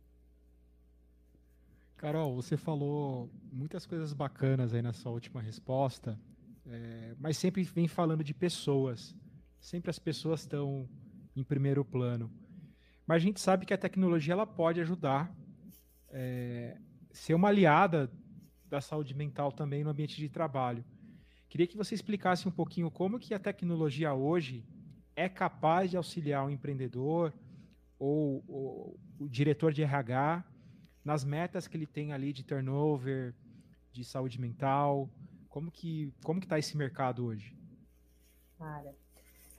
Carol, 1.97 2.33
você 2.33 2.55
falou 2.55 3.29
muitas 3.51 3.85
coisas 3.85 4.13
bacanas 4.13 4.73
aí 4.73 4.81
na 4.81 4.93
sua 4.93 5.11
última 5.11 5.41
resposta, 5.41 6.17
é, 6.65 7.13
mas 7.19 7.37
sempre 7.37 7.61
vem 7.63 7.89
falando 7.89 8.23
de 8.23 8.33
pessoas. 8.33 9.13
Sempre 9.59 9.89
as 9.89 9.99
pessoas 9.99 10.41
estão 10.41 10.87
em 11.35 11.43
primeiro 11.43 11.83
plano. 11.83 12.31
Mas 13.05 13.17
a 13.17 13.19
gente 13.19 13.41
sabe 13.41 13.65
que 13.65 13.73
a 13.73 13.77
tecnologia 13.77 14.33
ela 14.33 14.47
pode 14.47 14.79
ajudar, 14.79 15.35
é, 16.09 16.77
ser 17.11 17.33
uma 17.33 17.49
aliada 17.49 18.09
da 18.69 18.81
saúde 18.81 19.13
mental 19.13 19.51
também 19.51 19.83
no 19.83 19.89
ambiente 19.89 20.17
de 20.17 20.29
trabalho. 20.29 20.83
Queria 21.49 21.67
que 21.67 21.77
você 21.77 21.95
explicasse 21.95 22.47
um 22.47 22.51
pouquinho 22.51 22.89
como 22.91 23.19
que 23.19 23.33
a 23.33 23.39
tecnologia 23.39 24.13
hoje 24.13 24.63
é 25.15 25.29
capaz 25.29 25.89
de 25.89 25.97
auxiliar 25.97 26.45
o 26.45 26.49
empreendedor 26.49 27.33
ou, 27.97 28.43
ou 28.47 28.99
o 29.19 29.29
diretor 29.29 29.71
de 29.71 29.83
RH 29.83 30.43
nas 31.03 31.23
metas 31.23 31.67
que 31.67 31.77
ele 31.77 31.85
tem 31.85 32.11
ali 32.11 32.33
de 32.33 32.43
turnover, 32.43 33.33
de 33.91 34.03
saúde 34.03 34.41
mental. 34.41 35.09
Como 35.47 35.71
que 35.71 36.11
como 36.23 36.39
que 36.39 36.45
está 36.45 36.59
esse 36.59 36.75
mercado 36.75 37.25
hoje? 37.25 37.55
Cara, 38.57 38.93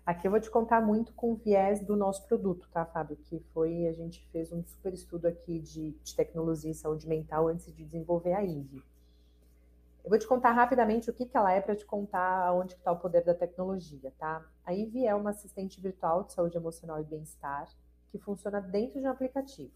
Aqui 0.07 0.25
eu 0.25 0.31
vou 0.31 0.41
te 0.41 0.49
contar 0.49 0.81
muito 0.81 1.13
com 1.15 1.33
o 1.33 1.35
viés 1.35 1.81
do 1.85 1.97
nosso 1.97 2.25
produto, 2.29 2.69
tá, 2.71 2.87
Fábio? 2.87 3.17
Que 3.17 3.41
foi, 3.53 3.89
a 3.89 3.93
gente 3.93 4.25
fez 4.31 4.53
um 4.53 4.63
super 4.63 4.95
estudo 4.95 5.27
aqui 5.27 5.59
de, 5.59 5.91
de 5.91 6.15
tecnologia 6.15 6.71
e 6.71 6.75
saúde 6.75 7.09
mental 7.09 7.49
antes 7.49 7.75
de 7.75 7.85
desenvolver 7.85 8.33
a 8.33 8.45
IVE. 8.45 8.81
Eu 10.07 10.11
vou 10.11 10.21
te 10.21 10.27
contar 10.29 10.53
rapidamente 10.53 11.11
o 11.11 11.13
que, 11.13 11.27
que 11.27 11.37
ela 11.37 11.53
é 11.53 11.61
para 11.61 11.75
te 11.75 11.85
contar 11.85 12.53
onde 12.53 12.75
está 12.75 12.93
o 12.93 12.97
poder 12.97 13.25
da 13.25 13.35
tecnologia, 13.35 14.15
tá? 14.17 14.49
A 14.65 14.73
Ivy 14.73 15.05
é 15.05 15.13
uma 15.13 15.31
assistente 15.31 15.81
virtual 15.81 16.23
de 16.23 16.33
saúde 16.33 16.57
emocional 16.57 17.01
e 17.01 17.03
bem-estar 17.03 17.69
que 18.13 18.19
funciona 18.21 18.61
dentro 18.61 19.01
de 19.01 19.07
um 19.09 19.11
aplicativo. 19.11 19.73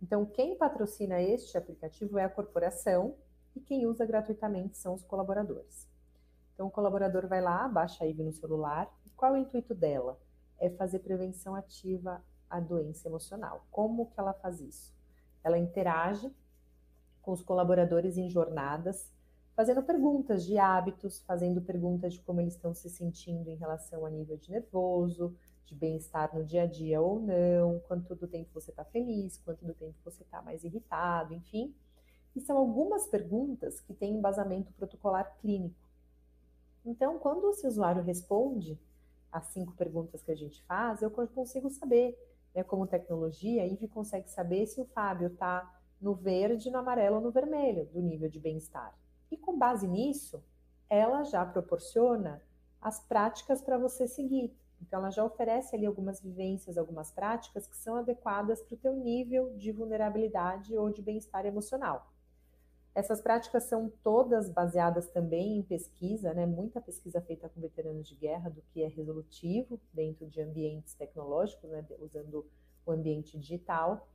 Então, 0.00 0.24
quem 0.24 0.56
patrocina 0.56 1.20
este 1.20 1.58
aplicativo 1.58 2.20
é 2.20 2.24
a 2.24 2.28
corporação 2.28 3.16
e 3.56 3.58
quem 3.60 3.84
usa 3.84 4.06
gratuitamente 4.06 4.78
são 4.78 4.94
os 4.94 5.02
colaboradores. 5.02 5.88
Então, 6.54 6.68
o 6.68 6.70
colaborador 6.70 7.26
vai 7.26 7.40
lá, 7.40 7.66
baixa 7.66 8.04
a 8.04 8.06
Ivy 8.06 8.22
no 8.22 8.32
celular. 8.32 8.88
E 9.04 9.10
qual 9.10 9.34
é 9.34 9.40
o 9.40 9.42
intuito 9.42 9.74
dela? 9.74 10.20
É 10.60 10.70
fazer 10.70 11.00
prevenção 11.00 11.56
ativa 11.56 12.22
à 12.48 12.60
doença 12.60 13.08
emocional. 13.08 13.66
Como 13.72 14.06
que 14.06 14.20
ela 14.20 14.34
faz 14.34 14.60
isso? 14.60 14.94
Ela 15.42 15.58
interage 15.58 16.32
com 17.20 17.32
os 17.32 17.42
colaboradores 17.42 18.16
em 18.16 18.30
jornadas 18.30 19.17
fazendo 19.58 19.82
perguntas 19.82 20.44
de 20.44 20.56
hábitos, 20.56 21.18
fazendo 21.26 21.60
perguntas 21.60 22.14
de 22.14 22.20
como 22.20 22.40
eles 22.40 22.54
estão 22.54 22.72
se 22.72 22.88
sentindo 22.88 23.50
em 23.50 23.56
relação 23.56 24.06
a 24.06 24.10
nível 24.10 24.36
de 24.36 24.52
nervoso, 24.52 25.34
de 25.66 25.74
bem-estar 25.74 26.32
no 26.32 26.44
dia 26.44 26.62
a 26.62 26.66
dia 26.66 27.00
ou 27.00 27.18
não, 27.18 27.80
quanto 27.80 28.14
do 28.14 28.28
tempo 28.28 28.50
você 28.54 28.70
está 28.70 28.84
feliz, 28.84 29.36
quanto 29.38 29.64
do 29.64 29.74
tempo 29.74 29.96
você 30.04 30.22
está 30.22 30.40
mais 30.40 30.62
irritado, 30.62 31.34
enfim. 31.34 31.74
E 32.36 32.40
são 32.40 32.56
algumas 32.56 33.08
perguntas 33.08 33.80
que 33.80 33.92
têm 33.92 34.14
embasamento 34.14 34.72
protocolar 34.74 35.36
clínico. 35.40 35.90
Então, 36.84 37.18
quando 37.18 37.50
esse 37.50 37.66
usuário 37.66 38.04
responde 38.04 38.78
as 39.32 39.46
cinco 39.46 39.72
perguntas 39.72 40.22
que 40.22 40.30
a 40.30 40.36
gente 40.36 40.62
faz, 40.66 41.02
eu 41.02 41.10
consigo 41.10 41.68
saber, 41.68 42.16
né, 42.54 42.62
como 42.62 42.86
tecnologia, 42.86 43.64
a 43.64 43.66
IVE 43.66 43.88
consegue 43.88 44.30
saber 44.30 44.68
se 44.68 44.80
o 44.80 44.84
Fábio 44.84 45.26
está 45.26 45.68
no 46.00 46.14
verde, 46.14 46.70
no 46.70 46.78
amarelo 46.78 47.16
ou 47.16 47.22
no 47.22 47.32
vermelho 47.32 47.86
do 47.86 48.00
nível 48.00 48.28
de 48.28 48.38
bem-estar. 48.38 48.96
E 49.30 49.36
com 49.36 49.58
base 49.58 49.86
nisso, 49.86 50.42
ela 50.88 51.22
já 51.24 51.44
proporciona 51.44 52.42
as 52.80 53.00
práticas 53.00 53.60
para 53.60 53.78
você 53.78 54.06
seguir. 54.06 54.56
Então, 54.80 55.00
ela 55.00 55.10
já 55.10 55.24
oferece 55.24 55.74
ali 55.74 55.84
algumas 55.84 56.20
vivências, 56.20 56.78
algumas 56.78 57.10
práticas 57.10 57.66
que 57.66 57.76
são 57.76 57.96
adequadas 57.96 58.62
para 58.62 58.74
o 58.74 58.78
teu 58.78 58.94
nível 58.94 59.54
de 59.56 59.72
vulnerabilidade 59.72 60.76
ou 60.76 60.90
de 60.90 61.02
bem-estar 61.02 61.44
emocional. 61.44 62.12
Essas 62.94 63.20
práticas 63.20 63.64
são 63.64 63.92
todas 64.02 64.50
baseadas 64.50 65.08
também 65.10 65.58
em 65.58 65.62
pesquisa, 65.62 66.34
né? 66.34 66.46
muita 66.46 66.80
pesquisa 66.80 67.20
feita 67.20 67.48
com 67.48 67.60
veteranos 67.60 68.08
de 68.08 68.14
guerra 68.14 68.50
do 68.50 68.62
que 68.72 68.82
é 68.82 68.88
resolutivo 68.88 69.80
dentro 69.92 70.26
de 70.26 70.40
ambientes 70.40 70.94
tecnológicos, 70.94 71.70
né? 71.70 71.84
usando 72.00 72.44
o 72.84 72.90
ambiente 72.90 73.38
digital. 73.38 74.08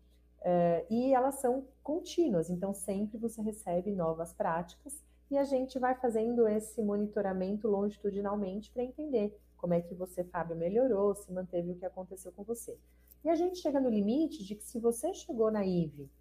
Uh, 0.43 0.85
e 0.89 1.13
elas 1.13 1.35
são 1.35 1.65
contínuas, 1.81 2.49
então 2.49 2.73
sempre 2.73 3.17
você 3.17 3.41
recebe 3.41 3.91
novas 3.91 4.33
práticas 4.33 5.01
e 5.31 5.37
a 5.37 5.45
gente 5.45 5.79
vai 5.79 5.95
fazendo 5.95 6.45
esse 6.47 6.83
monitoramento 6.83 7.67
longitudinalmente 7.69 8.69
para 8.69 8.83
entender 8.83 9.39
como 9.55 9.73
é 9.73 9.81
que 9.81 9.95
você, 9.95 10.23
Fábio, 10.25 10.57
melhorou, 10.57 11.15
se 11.15 11.31
manteve 11.31 11.71
o 11.71 11.75
que 11.75 11.85
aconteceu 11.85 12.31
com 12.33 12.43
você. 12.43 12.77
E 13.23 13.29
a 13.29 13.35
gente 13.35 13.59
chega 13.59 13.79
no 13.79 13.89
limite 13.89 14.43
de 14.43 14.55
que 14.55 14.63
se 14.65 14.77
você 14.79 15.13
chegou 15.13 15.49
na 15.49 15.65
IVE 15.65 16.11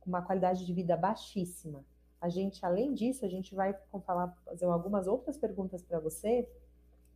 com 0.00 0.10
uma 0.10 0.22
qualidade 0.22 0.66
de 0.66 0.74
vida 0.74 0.96
baixíssima, 0.96 1.84
a 2.20 2.28
gente, 2.28 2.66
além 2.66 2.92
disso, 2.92 3.24
a 3.24 3.28
gente 3.28 3.54
vai 3.54 3.74
falar, 4.04 4.36
fazer 4.44 4.64
algumas 4.64 5.06
outras 5.06 5.38
perguntas 5.38 5.82
para 5.82 6.00
você 6.00 6.48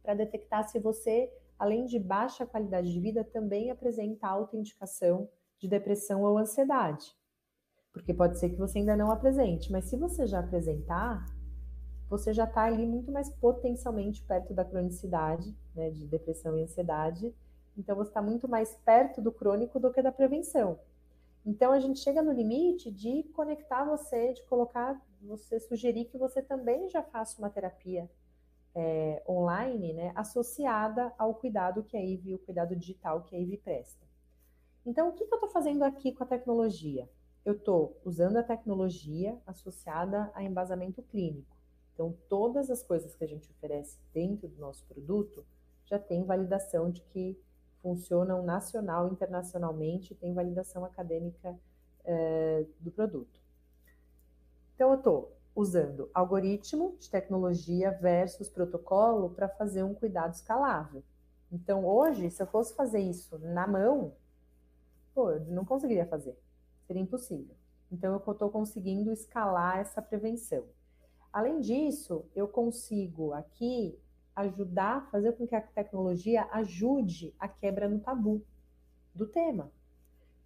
para 0.04 0.14
detectar 0.14 0.68
se 0.68 0.78
você, 0.78 1.32
além 1.58 1.86
de 1.86 1.98
baixa 1.98 2.46
qualidade 2.46 2.92
de 2.92 3.00
vida, 3.00 3.24
também 3.24 3.70
apresenta 3.70 4.28
autoindicação 4.28 5.28
de 5.58 5.68
depressão 5.68 6.22
ou 6.22 6.38
ansiedade. 6.38 7.14
Porque 7.92 8.12
pode 8.12 8.38
ser 8.38 8.50
que 8.50 8.56
você 8.56 8.78
ainda 8.78 8.96
não 8.96 9.10
apresente, 9.10 9.70
mas 9.70 9.84
se 9.84 9.96
você 9.96 10.26
já 10.26 10.40
apresentar, 10.40 11.24
você 12.08 12.32
já 12.32 12.44
está 12.44 12.64
ali 12.64 12.86
muito 12.86 13.10
mais 13.10 13.30
potencialmente 13.30 14.22
perto 14.22 14.52
da 14.52 14.64
cronicidade, 14.64 15.56
né, 15.74 15.90
de 15.90 16.06
depressão 16.06 16.58
e 16.58 16.62
ansiedade. 16.62 17.34
Então 17.76 17.96
você 17.96 18.10
está 18.10 18.22
muito 18.22 18.48
mais 18.48 18.74
perto 18.84 19.20
do 19.20 19.32
crônico 19.32 19.80
do 19.80 19.92
que 19.92 20.02
da 20.02 20.12
prevenção. 20.12 20.78
Então 21.46 21.72
a 21.72 21.78
gente 21.78 22.00
chega 22.00 22.22
no 22.22 22.32
limite 22.32 22.90
de 22.90 23.22
conectar 23.34 23.84
você, 23.84 24.32
de 24.32 24.42
colocar, 24.44 25.00
você 25.22 25.60
sugerir 25.60 26.06
que 26.06 26.16
você 26.16 26.40
também 26.40 26.88
já 26.88 27.02
faça 27.02 27.38
uma 27.38 27.50
terapia 27.50 28.10
é, 28.74 29.22
online, 29.28 29.92
né, 29.92 30.12
associada 30.14 31.12
ao 31.18 31.34
cuidado 31.34 31.84
que 31.84 31.96
a 31.96 32.02
IVE, 32.02 32.34
o 32.34 32.38
cuidado 32.38 32.74
digital 32.74 33.22
que 33.22 33.36
a 33.36 33.38
IVE 33.38 33.58
presta. 33.58 34.03
Então, 34.86 35.08
o 35.08 35.12
que, 35.12 35.24
que 35.24 35.32
eu 35.32 35.36
estou 35.36 35.50
fazendo 35.50 35.82
aqui 35.82 36.12
com 36.12 36.24
a 36.24 36.26
tecnologia? 36.26 37.08
Eu 37.44 37.54
estou 37.54 37.98
usando 38.04 38.36
a 38.36 38.42
tecnologia 38.42 39.38
associada 39.46 40.30
a 40.34 40.42
embasamento 40.42 41.02
clínico. 41.02 41.56
Então, 41.94 42.14
todas 42.28 42.70
as 42.70 42.82
coisas 42.82 43.14
que 43.14 43.24
a 43.24 43.28
gente 43.28 43.50
oferece 43.50 43.98
dentro 44.12 44.48
do 44.48 44.60
nosso 44.60 44.84
produto 44.86 45.44
já 45.84 45.98
tem 45.98 46.24
validação 46.24 46.90
de 46.90 47.00
que 47.02 47.38
funcionam 47.80 48.42
nacional, 48.42 49.08
internacionalmente, 49.08 50.14
tem 50.14 50.34
validação 50.34 50.84
acadêmica 50.84 51.58
é, 52.04 52.66
do 52.80 52.90
produto. 52.90 53.40
Então, 54.74 54.90
eu 54.90 54.98
estou 54.98 55.36
usando 55.54 56.10
algoritmo 56.12 56.96
de 56.98 57.08
tecnologia 57.08 57.92
versus 57.92 58.48
protocolo 58.48 59.30
para 59.30 59.48
fazer 59.48 59.82
um 59.82 59.94
cuidado 59.94 60.34
escalável. 60.34 61.02
Então, 61.52 61.86
hoje, 61.86 62.30
se 62.30 62.42
eu 62.42 62.46
fosse 62.46 62.74
fazer 62.74 62.98
isso 62.98 63.38
na 63.38 63.66
mão, 63.66 64.12
pô, 65.14 65.30
eu 65.30 65.40
não 65.46 65.64
conseguiria 65.64 66.06
fazer. 66.06 66.36
Seria 66.86 67.02
impossível. 67.02 67.54
Então, 67.90 68.12
eu 68.12 68.32
estou 68.32 68.50
conseguindo 68.50 69.12
escalar 69.12 69.78
essa 69.78 70.02
prevenção. 70.02 70.64
Além 71.32 71.60
disso, 71.60 72.24
eu 72.34 72.48
consigo 72.48 73.32
aqui 73.32 73.98
ajudar, 74.34 75.08
fazer 75.10 75.32
com 75.32 75.46
que 75.46 75.54
a 75.54 75.60
tecnologia 75.60 76.48
ajude 76.50 77.34
a 77.38 77.48
quebra 77.48 77.88
no 77.88 78.00
tabu 78.00 78.42
do 79.14 79.26
tema. 79.26 79.70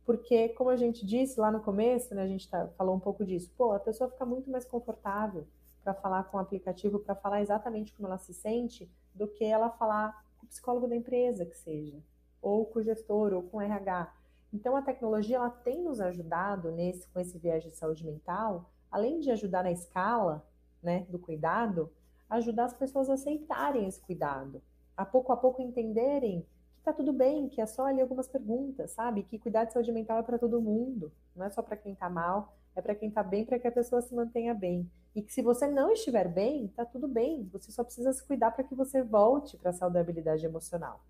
Porque, 0.04 0.50
como 0.50 0.70
a 0.70 0.76
gente 0.76 1.04
disse 1.04 1.38
lá 1.40 1.50
no 1.50 1.60
começo, 1.60 2.14
né, 2.14 2.22
a 2.22 2.26
gente 2.26 2.48
tá, 2.48 2.68
falou 2.76 2.94
um 2.94 3.00
pouco 3.00 3.24
disso, 3.24 3.50
pô, 3.56 3.72
a 3.72 3.80
pessoa 3.80 4.10
fica 4.10 4.24
muito 4.24 4.50
mais 4.50 4.64
confortável 4.64 5.46
para 5.82 5.94
falar 5.94 6.24
com 6.24 6.36
o 6.36 6.40
aplicativo, 6.40 6.98
para 6.98 7.14
falar 7.14 7.40
exatamente 7.40 7.92
como 7.92 8.08
ela 8.08 8.18
se 8.18 8.34
sente, 8.34 8.90
do 9.14 9.26
que 9.28 9.44
ela 9.44 9.70
falar 9.70 10.24
com 10.38 10.46
o 10.46 10.48
psicólogo 10.48 10.86
da 10.86 10.96
empresa, 10.96 11.44
que 11.44 11.56
seja, 11.56 12.02
ou 12.40 12.64
com 12.66 12.78
o 12.78 12.82
gestor, 12.82 13.32
ou 13.32 13.42
com 13.42 13.58
o 13.58 13.60
RH. 13.60 14.12
Então, 14.52 14.76
a 14.76 14.82
tecnologia 14.82 15.36
ela 15.36 15.50
tem 15.50 15.82
nos 15.82 16.00
ajudado 16.00 16.70
nesse, 16.70 17.06
com 17.08 17.20
esse 17.20 17.38
viés 17.38 17.62
de 17.62 17.70
saúde 17.70 18.04
mental, 18.04 18.70
além 18.90 19.20
de 19.20 19.30
ajudar 19.30 19.62
na 19.62 19.70
escala 19.70 20.44
né, 20.82 21.06
do 21.10 21.18
cuidado, 21.18 21.90
ajudar 22.30 22.64
as 22.64 22.74
pessoas 22.74 23.10
a 23.10 23.14
aceitarem 23.14 23.86
esse 23.86 24.00
cuidado, 24.00 24.62
a 24.96 25.04
pouco 25.04 25.32
a 25.32 25.36
pouco 25.36 25.62
entenderem 25.62 26.46
que 26.76 26.82
tá 26.82 26.92
tudo 26.92 27.12
bem, 27.12 27.48
que 27.48 27.60
é 27.60 27.66
só 27.66 27.86
ali 27.86 28.00
algumas 28.00 28.28
perguntas, 28.28 28.92
sabe? 28.92 29.22
Que 29.22 29.38
cuidar 29.38 29.64
de 29.64 29.72
saúde 29.72 29.92
mental 29.92 30.18
é 30.18 30.22
para 30.22 30.38
todo 30.38 30.60
mundo, 30.60 31.12
não 31.34 31.44
é 31.44 31.50
só 31.50 31.62
para 31.62 31.76
quem 31.76 31.94
tá 31.94 32.08
mal, 32.08 32.56
é 32.74 32.80
para 32.80 32.94
quem 32.94 33.10
tá 33.10 33.22
bem, 33.22 33.44
para 33.44 33.58
que 33.58 33.66
a 33.66 33.72
pessoa 33.72 34.00
se 34.00 34.14
mantenha 34.14 34.54
bem. 34.54 34.90
E 35.14 35.22
que 35.22 35.32
se 35.32 35.42
você 35.42 35.66
não 35.66 35.90
estiver 35.90 36.28
bem, 36.28 36.68
tá 36.68 36.84
tudo 36.84 37.08
bem, 37.08 37.48
você 37.52 37.72
só 37.72 37.82
precisa 37.82 38.12
se 38.12 38.24
cuidar 38.24 38.52
para 38.52 38.62
que 38.62 38.74
você 38.74 39.02
volte 39.02 39.56
para 39.56 39.70
a 39.70 39.74
saudabilidade 39.74 40.46
emocional. 40.46 41.00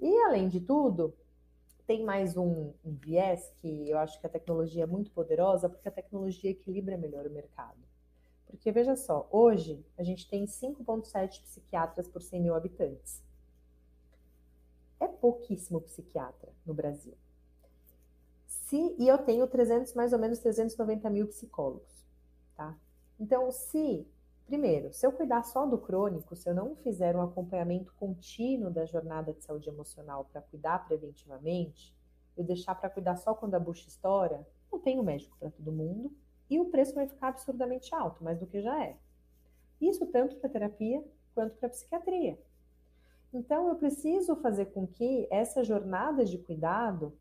E 0.00 0.16
além 0.24 0.48
de 0.48 0.60
tudo, 0.60 1.14
tem 1.86 2.04
mais 2.04 2.36
um, 2.36 2.72
um, 2.84 2.94
viés 2.94 3.52
que 3.60 3.88
eu 3.88 3.98
acho 3.98 4.18
que 4.20 4.26
a 4.26 4.30
tecnologia 4.30 4.84
é 4.84 4.86
muito 4.86 5.10
poderosa, 5.10 5.68
porque 5.68 5.88
a 5.88 5.92
tecnologia 5.92 6.50
equilibra 6.50 6.96
melhor 6.96 7.26
o 7.26 7.30
mercado. 7.30 7.78
Porque 8.46 8.70
veja 8.72 8.96
só, 8.96 9.28
hoje 9.30 9.84
a 9.98 10.02
gente 10.02 10.28
tem 10.28 10.44
5,7 10.44 11.42
psiquiatras 11.42 12.08
por 12.08 12.22
100 12.22 12.40
mil 12.40 12.54
habitantes. 12.54 13.22
É 14.98 15.06
pouquíssimo 15.08 15.80
psiquiatra 15.80 16.52
no 16.64 16.72
Brasil. 16.72 17.14
Se, 18.46 18.94
e 18.98 19.06
eu 19.06 19.18
tenho 19.18 19.46
300, 19.46 19.92
mais 19.94 20.12
ou 20.12 20.18
menos 20.18 20.38
390 20.38 21.10
mil 21.10 21.26
psicólogos, 21.26 22.06
tá? 22.56 22.74
Então, 23.18 23.50
se 23.50 24.06
Primeiro, 24.46 24.92
se 24.92 25.06
eu 25.06 25.12
cuidar 25.12 25.42
só 25.42 25.64
do 25.64 25.78
crônico, 25.78 26.36
se 26.36 26.48
eu 26.48 26.54
não 26.54 26.76
fizer 26.76 27.16
um 27.16 27.22
acompanhamento 27.22 27.94
contínuo 27.94 28.70
da 28.70 28.84
jornada 28.84 29.32
de 29.32 29.42
saúde 29.42 29.68
emocional 29.68 30.26
para 30.30 30.42
cuidar 30.42 30.86
preventivamente, 30.86 31.94
eu 32.36 32.44
deixar 32.44 32.74
para 32.74 32.90
cuidar 32.90 33.16
só 33.16 33.34
quando 33.34 33.54
a 33.54 33.60
bucha 33.60 33.88
estoura, 33.88 34.46
não 34.70 34.78
tenho 34.78 35.02
médico 35.02 35.36
para 35.38 35.50
todo 35.50 35.72
mundo 35.72 36.12
e 36.50 36.60
o 36.60 36.66
preço 36.66 36.94
vai 36.94 37.06
ficar 37.06 37.28
absurdamente 37.28 37.94
alto, 37.94 38.22
mais 38.22 38.38
do 38.38 38.46
que 38.46 38.60
já 38.60 38.84
é. 38.84 38.96
Isso 39.80 40.04
tanto 40.06 40.36
para 40.36 40.50
terapia 40.50 41.02
quanto 41.34 41.56
para 41.56 41.68
psiquiatria. 41.68 42.38
Então, 43.32 43.68
eu 43.68 43.76
preciso 43.76 44.36
fazer 44.36 44.66
com 44.66 44.86
que 44.86 45.26
essa 45.30 45.64
jornada 45.64 46.24
de 46.24 46.38
cuidado, 46.38 47.12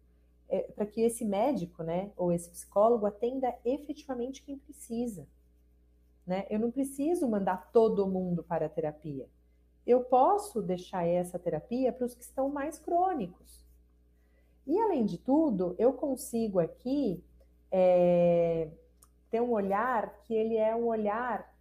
é, 0.47 0.61
para 0.61 0.85
que 0.85 1.01
esse 1.01 1.25
médico, 1.25 1.81
né, 1.81 2.11
ou 2.15 2.31
esse 2.31 2.49
psicólogo 2.49 3.05
atenda 3.05 3.55
efetivamente 3.65 4.43
quem 4.43 4.57
precisa. 4.57 5.25
Né? 6.25 6.45
Eu 6.49 6.59
não 6.59 6.71
preciso 6.71 7.27
mandar 7.27 7.71
todo 7.71 8.07
mundo 8.07 8.43
para 8.43 8.65
a 8.65 8.69
terapia. 8.69 9.27
Eu 9.85 10.03
posso 10.03 10.61
deixar 10.61 11.05
essa 11.05 11.37
terapia 11.37 11.91
para 11.91 12.05
os 12.05 12.15
que 12.15 12.23
estão 12.23 12.49
mais 12.49 12.79
crônicos. 12.79 13.65
E 14.65 14.79
além 14.79 15.05
de 15.05 15.17
tudo, 15.17 15.75
eu 15.77 15.91
consigo 15.91 16.59
aqui 16.59 17.21
é, 17.69 18.69
ter 19.29 19.41
um 19.41 19.51
olhar 19.51 20.21
que 20.21 20.33
ele 20.33 20.55
é 20.55 20.73
um 20.73 20.85
olhar 20.85 21.53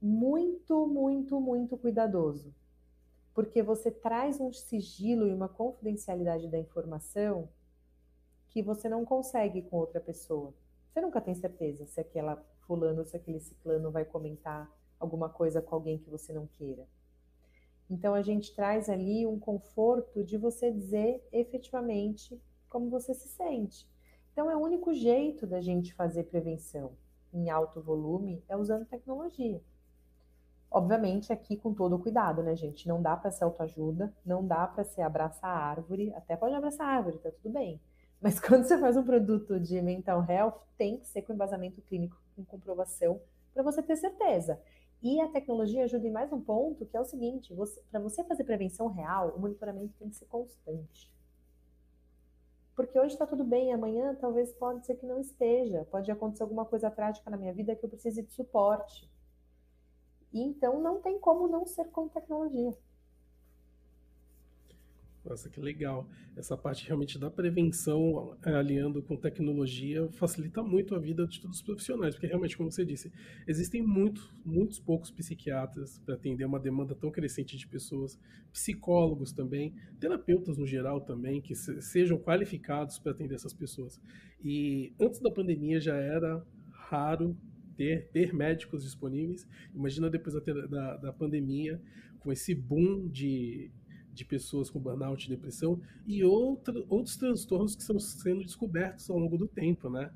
muito, 0.00 0.84
muito, 0.88 1.40
muito 1.40 1.76
cuidadoso. 1.76 2.52
Porque 3.32 3.62
você 3.62 3.90
traz 3.90 4.40
um 4.40 4.52
sigilo 4.52 5.28
e 5.28 5.32
uma 5.32 5.48
confidencialidade 5.48 6.48
da 6.48 6.58
informação 6.58 7.48
que 8.48 8.62
você 8.62 8.88
não 8.88 9.04
consegue 9.04 9.62
com 9.62 9.76
outra 9.76 10.00
pessoa. 10.00 10.52
Você 10.90 11.00
nunca 11.00 11.20
tem 11.20 11.34
certeza 11.34 11.86
se 11.86 12.00
aquela 12.00 12.44
fulano, 12.62 13.04
se 13.04 13.16
aquele 13.16 13.40
ciclano 13.40 13.90
vai 13.90 14.04
comentar 14.04 14.70
alguma 14.98 15.28
coisa 15.28 15.60
com 15.60 15.74
alguém 15.74 15.98
que 15.98 16.10
você 16.10 16.32
não 16.32 16.46
queira. 16.46 16.86
Então 17.90 18.14
a 18.14 18.22
gente 18.22 18.54
traz 18.54 18.88
ali 18.88 19.26
um 19.26 19.38
conforto 19.38 20.24
de 20.24 20.38
você 20.38 20.70
dizer 20.70 21.22
efetivamente 21.30 22.40
como 22.68 22.88
você 22.88 23.12
se 23.12 23.28
sente. 23.28 23.86
Então 24.32 24.50
é 24.50 24.56
o 24.56 24.60
único 24.60 24.94
jeito 24.94 25.46
da 25.46 25.60
gente 25.60 25.92
fazer 25.94 26.24
prevenção 26.24 26.92
em 27.32 27.50
alto 27.50 27.80
volume 27.80 28.42
é 28.48 28.56
usando 28.56 28.86
tecnologia. 28.86 29.60
Obviamente 30.70 31.32
aqui 31.32 31.56
com 31.56 31.74
todo 31.74 31.96
o 31.96 31.98
cuidado, 31.98 32.42
né, 32.42 32.56
gente? 32.56 32.88
Não 32.88 33.02
dá 33.02 33.14
para 33.16 33.30
ser 33.30 33.44
autoajuda, 33.44 34.12
não 34.24 34.46
dá 34.46 34.66
para 34.66 34.84
ser 34.84 35.02
abraçar 35.02 35.50
a 35.50 35.62
árvore, 35.62 36.14
até 36.14 36.34
pode 36.34 36.54
abraçar 36.54 36.86
a 36.86 36.96
árvore, 36.96 37.18
tá 37.18 37.30
tudo 37.30 37.52
bem. 37.52 37.80
Mas 38.20 38.38
quando 38.40 38.64
você 38.64 38.78
faz 38.78 38.96
um 38.96 39.04
produto 39.04 39.60
de 39.60 39.80
mental 39.82 40.24
health, 40.26 40.60
tem 40.78 40.98
que 40.98 41.06
ser 41.06 41.22
com 41.22 41.34
embasamento 41.34 41.82
clínico, 41.82 42.16
com 42.34 42.44
comprovação, 42.44 43.20
para 43.52 43.62
você 43.62 43.82
ter 43.82 43.96
certeza. 43.96 44.60
E 45.02 45.20
a 45.20 45.28
tecnologia 45.28 45.84
ajuda 45.84 46.06
em 46.06 46.12
mais 46.12 46.32
um 46.32 46.40
ponto, 46.40 46.86
que 46.86 46.96
é 46.96 47.00
o 47.00 47.04
seguinte: 47.04 47.54
para 47.90 48.00
você 48.00 48.22
fazer 48.24 48.44
prevenção 48.44 48.86
real, 48.86 49.34
o 49.36 49.40
monitoramento 49.40 49.94
tem 49.98 50.08
que 50.08 50.16
ser 50.16 50.26
constante. 50.26 51.12
Porque 52.74 52.98
hoje 52.98 53.14
está 53.14 53.26
tudo 53.26 53.44
bem, 53.44 53.72
amanhã 53.72 54.14
talvez 54.14 54.52
pode 54.52 54.86
ser 54.86 54.94
que 54.94 55.04
não 55.04 55.20
esteja, 55.20 55.86
pode 55.90 56.10
acontecer 56.10 56.42
alguma 56.42 56.64
coisa 56.64 56.90
trágica 56.90 57.28
na 57.30 57.36
minha 57.36 57.52
vida 57.52 57.76
que 57.76 57.84
eu 57.84 57.90
precise 57.90 58.22
de 58.22 58.32
suporte. 58.32 59.10
E 60.32 60.40
então 60.40 60.80
não 60.80 61.00
tem 61.00 61.18
como 61.18 61.46
não 61.48 61.66
ser 61.66 61.90
com 61.90 62.08
tecnologia. 62.08 62.72
Nossa, 65.24 65.48
que 65.48 65.60
legal. 65.60 66.08
Essa 66.36 66.56
parte 66.56 66.84
realmente 66.84 67.16
da 67.16 67.30
prevenção, 67.30 68.36
é, 68.44 68.54
aliando 68.54 69.00
com 69.02 69.16
tecnologia, 69.16 70.08
facilita 70.12 70.62
muito 70.64 70.96
a 70.96 70.98
vida 70.98 71.26
de 71.26 71.40
todos 71.40 71.58
os 71.58 71.62
profissionais, 71.62 72.14
porque 72.14 72.26
realmente, 72.26 72.56
como 72.56 72.70
você 72.70 72.84
disse, 72.84 73.12
existem 73.46 73.80
muitos, 73.82 74.34
muitos 74.44 74.80
poucos 74.80 75.12
psiquiatras 75.12 76.00
para 76.00 76.16
atender 76.16 76.44
uma 76.44 76.58
demanda 76.58 76.94
tão 76.96 77.10
crescente 77.10 77.56
de 77.56 77.68
pessoas, 77.68 78.18
psicólogos 78.52 79.32
também, 79.32 79.74
terapeutas 80.00 80.58
no 80.58 80.66
geral 80.66 81.00
também, 81.00 81.40
que 81.40 81.54
sejam 81.54 82.18
qualificados 82.18 82.98
para 82.98 83.12
atender 83.12 83.36
essas 83.36 83.54
pessoas. 83.54 84.00
E 84.44 84.92
antes 85.00 85.20
da 85.20 85.30
pandemia 85.30 85.80
já 85.80 85.94
era 85.94 86.44
raro 86.72 87.36
ter, 87.76 88.08
ter 88.08 88.34
médicos 88.34 88.82
disponíveis. 88.82 89.46
Imagina 89.72 90.10
depois 90.10 90.34
da, 90.34 90.66
da, 90.66 90.96
da 90.96 91.12
pandemia, 91.12 91.80
com 92.18 92.32
esse 92.32 92.54
boom 92.54 93.08
de 93.08 93.70
de 94.12 94.24
pessoas 94.24 94.68
com 94.68 94.78
burnout 94.78 95.26
e 95.26 95.28
depressão 95.28 95.80
e 96.06 96.22
outra, 96.22 96.74
outros 96.88 97.16
transtornos 97.16 97.74
que 97.74 97.80
estão 97.80 97.98
sendo 97.98 98.42
descobertos 98.42 99.08
ao 99.08 99.18
longo 99.18 99.38
do 99.38 99.48
tempo, 99.48 99.88
né? 99.88 100.10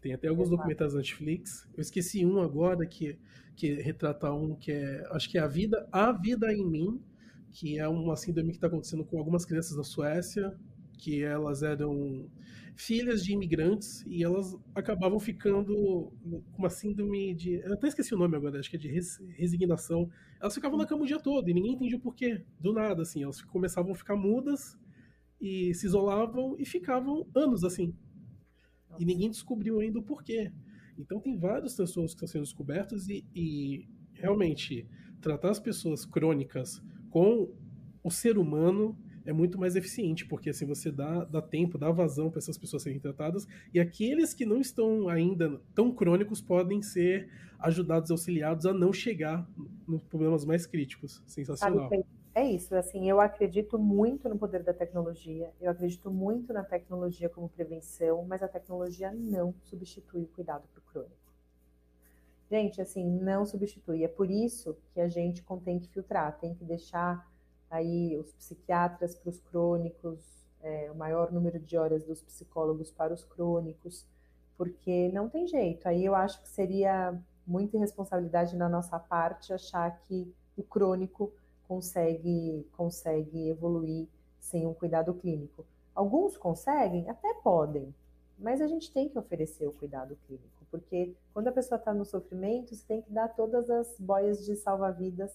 Tem 0.00 0.12
até 0.12 0.28
alguns 0.28 0.48
Exato. 0.48 0.56
documentários 0.56 0.94
da 0.94 0.98
Netflix. 0.98 1.68
Eu 1.76 1.80
esqueci 1.80 2.24
um 2.24 2.40
agora 2.40 2.86
que, 2.86 3.18
que 3.54 3.74
retrata 3.74 4.32
um 4.32 4.54
que 4.54 4.72
é, 4.72 5.06
acho 5.10 5.28
que 5.30 5.38
é 5.38 5.40
a 5.40 5.46
vida, 5.46 5.88
a 5.90 6.12
vida 6.12 6.52
em 6.52 6.64
mim, 6.64 7.00
que 7.52 7.78
é 7.78 7.88
uma 7.88 8.16
síndrome 8.16 8.50
que 8.50 8.56
está 8.56 8.66
acontecendo 8.66 9.04
com 9.04 9.18
algumas 9.18 9.44
crianças 9.44 9.76
na 9.76 9.84
Suécia, 9.84 10.56
que 10.96 11.22
elas 11.22 11.62
eram 11.62 12.28
filhas 12.76 13.24
de 13.24 13.32
imigrantes 13.32 14.04
e 14.06 14.22
elas 14.22 14.54
acabavam 14.74 15.18
ficando 15.18 15.74
com 15.74 16.58
uma 16.58 16.68
síndrome 16.68 17.34
de. 17.34 17.54
Eu 17.54 17.72
até 17.72 17.88
esqueci 17.88 18.14
o 18.14 18.18
nome 18.18 18.36
agora, 18.36 18.58
acho 18.58 18.70
que 18.70 18.76
é 18.76 18.78
de 18.78 18.88
resignação. 19.36 20.10
Elas 20.40 20.54
ficavam 20.54 20.76
na 20.76 20.86
cama 20.86 21.02
o 21.02 21.06
dia 21.06 21.18
todo 21.18 21.48
e 21.48 21.54
ninguém 21.54 21.72
entendia 21.72 21.96
o 21.96 22.00
porquê. 22.00 22.44
Do 22.60 22.72
nada, 22.72 23.02
assim. 23.02 23.22
Elas 23.22 23.40
começavam 23.42 23.92
a 23.92 23.94
ficar 23.94 24.16
mudas 24.16 24.78
e 25.40 25.72
se 25.74 25.86
isolavam 25.86 26.54
e 26.58 26.66
ficavam 26.66 27.26
anos 27.34 27.64
assim. 27.64 27.94
E 28.98 29.04
ninguém 29.04 29.30
descobriu 29.30 29.80
ainda 29.80 29.98
o 29.98 30.02
porquê. 30.02 30.52
Então 30.98 31.20
tem 31.20 31.38
vários 31.38 31.74
transtornos 31.74 32.12
que 32.12 32.16
estão 32.16 32.28
sendo 32.28 32.44
descobertos 32.44 33.08
e, 33.08 33.24
e 33.34 33.88
realmente 34.14 34.86
tratar 35.20 35.50
as 35.50 35.60
pessoas 35.60 36.04
crônicas 36.04 36.82
com 37.10 37.54
o 38.02 38.10
ser 38.10 38.38
humano 38.38 38.98
é 39.26 39.32
muito 39.32 39.58
mais 39.58 39.76
eficiente, 39.76 40.24
porque 40.24 40.50
assim 40.50 40.64
você 40.64 40.90
dá, 40.90 41.24
dá 41.24 41.42
tempo, 41.42 41.76
dá 41.76 41.90
vazão 41.90 42.30
para 42.30 42.38
essas 42.38 42.56
pessoas 42.56 42.82
serem 42.82 42.98
tratadas, 42.98 43.46
e 43.74 43.80
aqueles 43.80 44.32
que 44.32 44.46
não 44.46 44.60
estão 44.60 45.08
ainda 45.08 45.60
tão 45.74 45.92
crônicos 45.92 46.40
podem 46.40 46.80
ser 46.80 47.28
ajudados, 47.58 48.10
auxiliados 48.10 48.66
a 48.66 48.72
não 48.72 48.92
chegar 48.92 49.48
nos 49.86 50.02
problemas 50.02 50.44
mais 50.44 50.66
críticos. 50.66 51.22
Sensacional. 51.26 51.90
É 52.34 52.44
isso, 52.44 52.74
assim, 52.76 53.08
eu 53.08 53.18
acredito 53.18 53.78
muito 53.78 54.28
no 54.28 54.38
poder 54.38 54.62
da 54.62 54.74
tecnologia, 54.74 55.50
eu 55.58 55.70
acredito 55.70 56.10
muito 56.10 56.52
na 56.52 56.62
tecnologia 56.62 57.30
como 57.30 57.48
prevenção, 57.48 58.26
mas 58.26 58.42
a 58.42 58.48
tecnologia 58.48 59.10
não 59.10 59.54
substitui 59.62 60.24
o 60.24 60.26
cuidado 60.26 60.68
para 60.70 60.80
o 60.80 60.82
crônico. 60.82 61.26
Gente, 62.50 62.80
assim, 62.80 63.04
não 63.04 63.44
substitui. 63.46 64.04
É 64.04 64.08
por 64.08 64.30
isso 64.30 64.76
que 64.92 65.00
a 65.00 65.08
gente 65.08 65.42
tem 65.64 65.78
que 65.78 65.88
filtrar, 65.88 66.38
tem 66.38 66.54
que 66.54 66.64
deixar 66.64 67.26
aí 67.70 68.16
os 68.16 68.32
psiquiatras 68.32 69.14
para 69.14 69.30
os 69.30 69.40
crônicos, 69.40 70.18
é, 70.62 70.90
o 70.90 70.94
maior 70.94 71.30
número 71.32 71.58
de 71.58 71.76
horas 71.76 72.04
dos 72.04 72.22
psicólogos 72.22 72.90
para 72.90 73.12
os 73.12 73.24
crônicos, 73.24 74.04
porque 74.56 75.10
não 75.12 75.28
tem 75.28 75.46
jeito. 75.46 75.86
Aí 75.86 76.04
eu 76.04 76.14
acho 76.14 76.40
que 76.42 76.48
seria 76.48 77.18
muita 77.46 77.76
irresponsabilidade 77.76 78.56
na 78.56 78.68
nossa 78.68 78.98
parte 78.98 79.52
achar 79.52 80.00
que 80.08 80.32
o 80.56 80.62
crônico 80.62 81.32
consegue, 81.68 82.66
consegue 82.76 83.48
evoluir 83.48 84.08
sem 84.40 84.66
um 84.66 84.74
cuidado 84.74 85.12
clínico. 85.14 85.64
Alguns 85.94 86.36
conseguem, 86.36 87.08
até 87.08 87.34
podem, 87.34 87.94
mas 88.38 88.60
a 88.60 88.66
gente 88.66 88.92
tem 88.92 89.08
que 89.08 89.18
oferecer 89.18 89.66
o 89.66 89.72
cuidado 89.72 90.16
clínico, 90.26 90.66
porque 90.70 91.14
quando 91.32 91.48
a 91.48 91.52
pessoa 91.52 91.78
está 91.78 91.94
no 91.94 92.04
sofrimento, 92.04 92.74
você 92.74 92.84
tem 92.86 93.02
que 93.02 93.10
dar 93.10 93.28
todas 93.28 93.70
as 93.70 93.94
boias 93.98 94.44
de 94.44 94.56
salva-vidas 94.56 95.32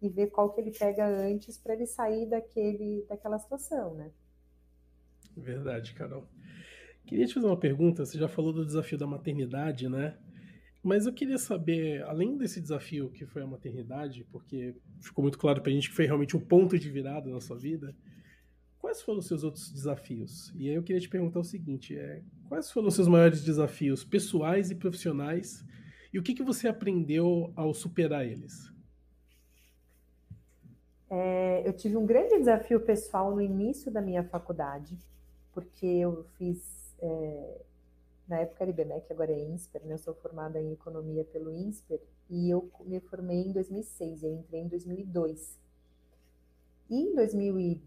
e 0.00 0.08
ver 0.08 0.28
qual 0.28 0.52
que 0.52 0.60
ele 0.60 0.70
pega 0.70 1.06
antes 1.06 1.58
para 1.58 1.74
ele 1.74 1.86
sair 1.86 2.28
daquele, 2.28 3.04
daquela 3.08 3.38
situação, 3.38 3.94
né? 3.94 4.10
Verdade, 5.36 5.94
Carol. 5.94 6.28
Queria 7.06 7.26
te 7.26 7.34
fazer 7.34 7.46
uma 7.46 7.58
pergunta. 7.58 8.04
Você 8.04 8.18
já 8.18 8.28
falou 8.28 8.52
do 8.52 8.66
desafio 8.66 8.98
da 8.98 9.06
maternidade, 9.06 9.88
né? 9.88 10.16
Mas 10.82 11.06
eu 11.06 11.12
queria 11.12 11.38
saber, 11.38 12.02
além 12.04 12.36
desse 12.36 12.60
desafio 12.60 13.10
que 13.10 13.26
foi 13.26 13.42
a 13.42 13.46
maternidade, 13.46 14.24
porque 14.30 14.74
ficou 15.00 15.22
muito 15.22 15.38
claro 15.38 15.60
para 15.60 15.70
a 15.70 15.74
gente 15.74 15.90
que 15.90 15.96
foi 15.96 16.06
realmente 16.06 16.36
um 16.36 16.40
ponto 16.40 16.78
de 16.78 16.88
virada 16.90 17.28
na 17.30 17.40
sua 17.40 17.58
vida, 17.58 17.94
quais 18.78 19.02
foram 19.02 19.18
os 19.18 19.26
seus 19.26 19.42
outros 19.42 19.72
desafios? 19.72 20.52
E 20.54 20.68
aí 20.68 20.74
eu 20.74 20.82
queria 20.82 21.00
te 21.00 21.08
perguntar 21.08 21.40
o 21.40 21.44
seguinte: 21.44 21.96
é, 21.96 22.22
quais 22.48 22.70
foram 22.70 22.88
os 22.88 22.94
seus 22.94 23.08
maiores 23.08 23.42
desafios 23.42 24.04
pessoais 24.04 24.70
e 24.70 24.76
profissionais? 24.76 25.64
E 26.12 26.18
o 26.18 26.22
que, 26.22 26.34
que 26.34 26.42
você 26.42 26.68
aprendeu 26.68 27.52
ao 27.56 27.74
superar 27.74 28.24
eles? 28.24 28.72
É, 31.08 31.66
eu 31.66 31.72
tive 31.72 31.96
um 31.96 32.04
grande 32.04 32.36
desafio 32.38 32.80
pessoal 32.80 33.30
no 33.32 33.40
início 33.40 33.92
da 33.92 34.00
minha 34.00 34.24
faculdade, 34.24 34.98
porque 35.52 35.86
eu 35.86 36.24
fiz, 36.36 36.96
é, 37.00 37.60
na 38.26 38.40
época 38.40 38.64
era 38.64 38.70
IBMEC, 38.70 39.12
agora 39.12 39.30
é 39.30 39.38
INSPER, 39.38 39.84
né? 39.84 39.94
eu 39.94 39.98
sou 39.98 40.14
formada 40.14 40.60
em 40.60 40.72
Economia 40.72 41.24
pelo 41.24 41.52
INSPER, 41.52 42.00
e 42.28 42.50
eu 42.50 42.68
me 42.84 42.98
formei 42.98 43.46
em 43.46 43.52
2006, 43.52 44.24
eu 44.24 44.34
entrei 44.34 44.62
em 44.62 44.68
2002. 44.68 45.58
E 46.90 46.96
em 46.96 47.14
2000 47.14 47.80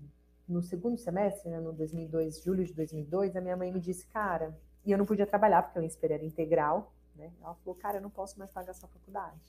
no 0.48 0.64
segundo 0.64 0.98
semestre, 0.98 1.50
né, 1.50 1.60
no 1.60 1.72
2002, 1.74 2.42
julho 2.42 2.66
de 2.66 2.74
2002, 2.74 3.36
a 3.36 3.42
minha 3.42 3.56
mãe 3.56 3.72
me 3.72 3.80
disse, 3.80 4.08
cara, 4.08 4.58
e 4.84 4.92
eu 4.92 4.98
não 4.98 5.06
podia 5.06 5.28
trabalhar 5.28 5.62
porque 5.62 5.78
o 5.78 5.84
INSPER 5.84 6.14
era 6.14 6.26
integral, 6.26 6.92
né? 7.16 7.32
Ela 7.40 7.54
falou, 7.54 7.76
cara, 7.76 7.98
eu 7.98 8.02
não 8.02 8.10
posso 8.10 8.40
mais 8.40 8.50
pagar 8.50 8.74
sua 8.74 8.90
faculdade. 8.90 9.40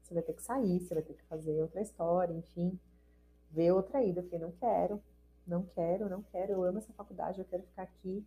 Você 0.00 0.14
vai 0.14 0.22
ter 0.22 0.32
que 0.32 0.42
sair, 0.42 0.80
você 0.80 0.94
vai 0.94 1.02
ter 1.02 1.12
que 1.12 1.24
fazer 1.24 1.60
outra 1.60 1.82
história, 1.82 2.32
enfim 2.32 2.78
ver 3.52 3.72
outra 3.72 4.02
ida. 4.02 4.20
Eu 4.20 4.24
falei, 4.24 4.40
não 4.40 4.52
quero, 4.52 5.02
não 5.46 5.62
quero, 5.74 6.08
não 6.08 6.22
quero, 6.22 6.52
eu 6.52 6.64
amo 6.64 6.78
essa 6.78 6.92
faculdade, 6.92 7.38
eu 7.38 7.44
quero 7.44 7.62
ficar 7.62 7.82
aqui. 7.82 8.24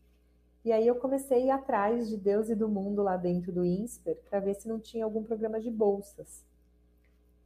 E 0.64 0.72
aí 0.72 0.88
eu 0.88 0.96
comecei 0.96 1.44
a 1.44 1.46
ir 1.46 1.50
atrás 1.52 2.10
de 2.10 2.18
Deus 2.18 2.50
e 2.50 2.56
do 2.56 2.68
mundo 2.68 3.04
lá 3.04 3.18
dentro 3.18 3.52
do 3.52 3.64
INSPER 3.64 4.18
para 4.30 4.40
ver 4.40 4.56
se 4.56 4.68
não 4.68 4.80
tinha 4.80 5.06
algum 5.06 5.24
programa 5.24 5.60
de 5.60 5.70
bolsas. 5.70 6.44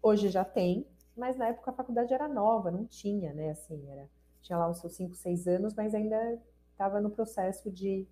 Hoje 0.02 0.30
já 0.30 0.46
tem, 0.46 0.86
mas 1.18 1.36
na 1.36 1.48
época 1.48 1.72
a 1.72 1.74
faculdade 1.74 2.14
era 2.14 2.28
nova, 2.28 2.72
não 2.72 2.86
tinha, 2.86 3.34
né? 3.34 3.52
Assim, 3.52 3.86
era, 3.90 4.08
tinha 4.42 4.58
lá 4.58 4.70
os 4.70 4.78
seus 4.78 4.94
5, 4.94 5.16
6 5.16 5.48
anos, 5.48 5.74
mas 5.74 5.94
ainda 5.94 6.40
estava 6.72 7.02
no 7.02 7.10
processo 7.10 7.70
de, 7.70 8.08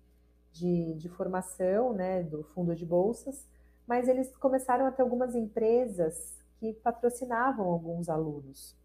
de, 0.52 0.92
de 0.94 1.08
formação, 1.08 1.94
né, 1.94 2.22
do 2.22 2.42
fundo 2.42 2.76
de 2.76 2.84
bolsas. 2.84 3.46
Mas 3.86 4.08
eles 4.08 4.36
começaram 4.36 4.84
a 4.84 4.92
ter 4.92 5.00
algumas 5.00 5.34
empresas 5.34 6.36
que 6.58 6.74
patrocinavam 6.74 7.66
alguns 7.66 8.10
alunos 8.10 8.76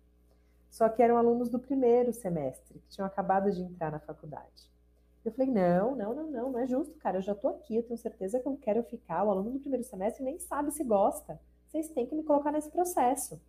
só 0.73 0.89
que 0.89 1.03
eram 1.03 1.17
alunos 1.17 1.49
do 1.49 1.59
primeiro 1.59 2.11
semestre, 2.11 2.79
que 2.79 2.89
tinham 2.89 3.05
acabado 3.05 3.51
de 3.51 3.61
entrar 3.61 3.91
na 3.91 3.99
faculdade. 3.99 4.71
Eu 5.23 5.31
falei, 5.31 5.47
não, 5.47 5.95
não, 5.95 6.15
não, 6.15 6.31
não, 6.31 6.51
não 6.51 6.59
é 6.59 6.65
justo, 6.65 6.97
cara, 6.97 7.19
eu 7.19 7.21
já 7.21 7.33
estou 7.33 7.51
aqui, 7.51 7.75
eu 7.75 7.83
tenho 7.83 7.95
certeza 7.95 8.39
que 8.39 8.47
eu 8.47 8.57
quero 8.57 8.81
ficar. 8.81 9.23
O 9.23 9.29
aluno 9.29 9.51
do 9.51 9.59
primeiro 9.59 9.83
semestre 9.85 10.23
nem 10.23 10.39
sabe 10.39 10.71
se 10.71 10.83
gosta. 10.83 11.39
vocês 11.67 11.89
têm 11.89 12.07
que 12.07 12.15
me 12.15 12.23
colocar 12.23 12.51
nesse 12.51 12.71
processo. 12.71 13.39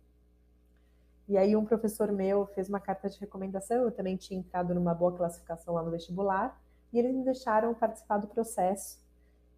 E 1.27 1.35
aí 1.35 1.55
um 1.55 1.65
professor 1.65 2.11
meu 2.11 2.45
fez 2.45 2.69
uma 2.69 2.79
carta 2.79 3.09
de 3.09 3.19
recomendação, 3.19 3.85
eu 3.85 3.91
também 3.91 4.15
tinha 4.15 4.39
entrado 4.39 4.75
numa 4.75 4.93
boa 4.93 5.17
classificação 5.17 5.73
lá 5.73 5.81
no 5.81 5.89
vestibular, 5.89 6.61
e 6.93 6.99
eles 6.99 7.11
me 7.11 7.23
deixaram 7.23 7.73
participar 7.73 8.19
do 8.19 8.27
processo. 8.27 8.99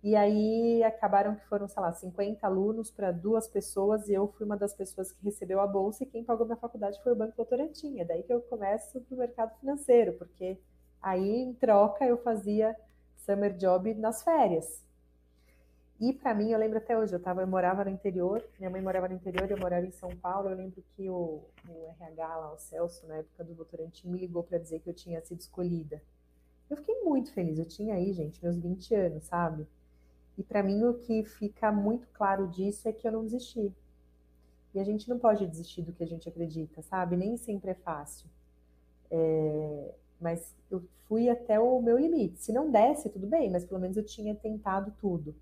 E 0.03 0.15
aí 0.15 0.83
acabaram 0.83 1.35
que 1.35 1.45
foram, 1.47 1.67
sei 1.67 1.81
lá, 1.81 1.91
50 1.91 2.45
alunos 2.45 2.91
para 2.91 3.11
duas 3.11 3.47
pessoas, 3.47 4.07
e 4.07 4.13
eu 4.13 4.27
fui 4.37 4.45
uma 4.45 4.55
das 4.55 4.73
pessoas 4.73 5.11
que 5.11 5.23
recebeu 5.23 5.59
a 5.59 5.67
bolsa, 5.67 6.03
e 6.03 6.07
quem 6.07 6.23
pagou 6.23 6.45
minha 6.45 6.57
faculdade 6.57 7.01
foi 7.03 7.11
o 7.13 7.15
Banco 7.15 7.35
Votorantim. 7.35 7.99
É 7.99 8.05
daí 8.05 8.23
que 8.23 8.33
eu 8.33 8.41
começo 8.41 9.01
para 9.01 9.15
o 9.15 9.17
mercado 9.17 9.59
financeiro, 9.59 10.13
porque 10.13 10.57
aí 11.01 11.41
em 11.41 11.53
troca 11.53 12.05
eu 12.05 12.17
fazia 12.17 12.75
summer 13.17 13.53
job 13.57 13.93
nas 13.95 14.23
férias. 14.23 14.85
E 15.99 16.13
para 16.13 16.33
mim, 16.35 16.51
eu 16.51 16.59
lembro 16.59 16.77
até 16.77 16.95
hoje, 16.95 17.15
eu, 17.15 17.19
tava, 17.19 17.41
eu 17.41 17.47
morava 17.47 17.83
no 17.83 17.89
interior, 17.89 18.47
minha 18.59 18.69
mãe 18.69 18.81
morava 18.81 19.07
no 19.07 19.15
interior, 19.15 19.49
eu 19.49 19.57
morava 19.57 19.83
em 19.85 19.91
São 19.91 20.15
Paulo. 20.17 20.47
Eu 20.47 20.55
lembro 20.55 20.83
que 20.95 21.09
o, 21.09 21.43
o 21.67 21.87
RH 21.99 22.37
lá, 22.37 22.53
o 22.53 22.57
Celso, 22.59 23.07
na 23.07 23.15
época 23.15 23.43
do 23.43 23.55
Votorantim, 23.55 24.07
me 24.07 24.19
ligou 24.19 24.43
para 24.43 24.59
dizer 24.59 24.79
que 24.79 24.89
eu 24.89 24.93
tinha 24.93 25.19
sido 25.21 25.39
escolhida. 25.39 25.99
Eu 26.69 26.77
fiquei 26.77 27.01
muito 27.03 27.33
feliz, 27.33 27.57
eu 27.57 27.65
tinha 27.65 27.95
aí, 27.95 28.13
gente, 28.13 28.43
meus 28.43 28.57
20 28.57 28.93
anos, 28.93 29.23
sabe? 29.25 29.65
E 30.37 30.43
para 30.43 30.61
mim, 30.61 30.83
o 30.83 30.93
que 30.93 31.23
fica 31.23 31.71
muito 31.71 32.07
claro 32.13 32.47
disso 32.47 32.87
é 32.87 32.93
que 32.93 33.07
eu 33.07 33.11
não 33.11 33.23
desisti. 33.23 33.73
E 34.73 34.79
a 34.79 34.83
gente 34.83 35.09
não 35.09 35.17
pode 35.17 35.47
desistir 35.47 35.81
do 35.81 35.91
que 35.91 36.03
a 36.03 36.07
gente 36.07 36.29
acredita, 36.29 36.81
sabe? 36.83 37.17
Nem 37.17 37.35
sempre 37.37 37.71
é 37.71 37.73
fácil. 37.73 38.29
É, 39.09 39.93
mas 40.21 40.55
eu 40.69 40.83
fui 41.07 41.29
até 41.29 41.59
o 41.59 41.81
meu 41.81 41.97
limite. 41.97 42.39
Se 42.39 42.51
não 42.51 42.69
desse, 42.69 43.09
tudo 43.09 43.25
bem, 43.25 43.49
mas 43.49 43.65
pelo 43.65 43.79
menos 43.79 43.97
eu 43.97 44.03
tinha 44.03 44.35
tentado 44.35 44.93
tudo. 44.99 45.35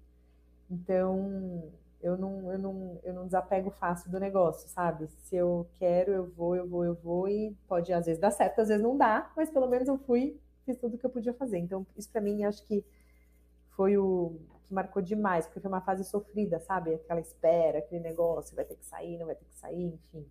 Então, 0.70 1.72
eu 2.02 2.18
não, 2.18 2.52
eu 2.52 2.60
não, 2.60 3.00
eu 3.04 3.14
não 3.14 3.26
desapego 3.26 3.72
fácil 3.72 4.10
do 4.12 4.20
negócio, 4.20 4.70
sabe? 4.70 5.08
Se 5.24 5.36
eu 5.36 5.68
quero, 5.74 6.12
eu 6.12 6.26
vou, 6.32 6.56
eu 6.56 6.68
vou, 6.68 6.86
eu 6.86 6.96
vou, 6.96 7.28
e 7.28 7.56
pode 7.68 7.92
às 7.92 8.06
vezes 8.06 8.22
dar 8.22 8.32
certo, 8.32 8.62
às 8.62 8.68
vezes 8.70 8.84
não 8.84 8.98
dá, 8.98 9.32
mas 9.36 9.50
pelo 9.50 9.68
menos 9.68 9.88
eu 9.88 9.98
fui, 9.98 10.40
fiz 10.66 10.78
tudo 10.78 10.98
que 10.98 11.06
eu 11.06 11.10
podia 11.10 11.34
fazer. 11.34 11.58
Então, 11.58 11.86
isso 11.98 12.10
para 12.10 12.22
mim, 12.22 12.44
acho 12.44 12.64
que 12.66 12.86
foi 13.76 13.98
o 13.98 14.36
que 14.66 14.74
marcou 14.74 15.02
demais, 15.02 15.46
porque 15.46 15.60
foi 15.60 15.70
uma 15.70 15.82
fase 15.82 16.04
sofrida, 16.04 16.60
sabe? 16.60 16.94
Aquela 16.94 17.20
espera, 17.20 17.80
aquele 17.80 18.02
negócio, 18.02 18.56
vai 18.56 18.66
ter 18.66 18.76
que 18.76 18.86
sair, 18.86 19.18
não 19.18 19.26
vai 19.26 19.36
ter 19.36 19.46
que 19.46 19.56
sair, 19.56 19.94
enfim. 19.94 20.26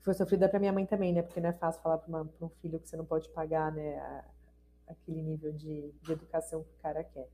Foi 0.00 0.14
sofrida 0.14 0.48
para 0.48 0.58
minha 0.58 0.72
mãe 0.72 0.84
também, 0.84 1.12
né? 1.12 1.22
Porque 1.22 1.40
não 1.40 1.50
é 1.50 1.52
fácil 1.52 1.80
falar 1.82 1.98
para 1.98 2.22
um 2.40 2.48
filho 2.60 2.80
que 2.80 2.88
você 2.88 2.96
não 2.96 3.04
pode 3.04 3.28
pagar, 3.28 3.70
né? 3.72 3.98
A, 3.98 4.24
aquele 4.88 5.22
nível 5.22 5.52
de, 5.52 5.92
de 6.02 6.12
educação 6.12 6.62
que 6.62 6.70
o 6.70 6.82
cara 6.82 7.04
quer. 7.04 7.28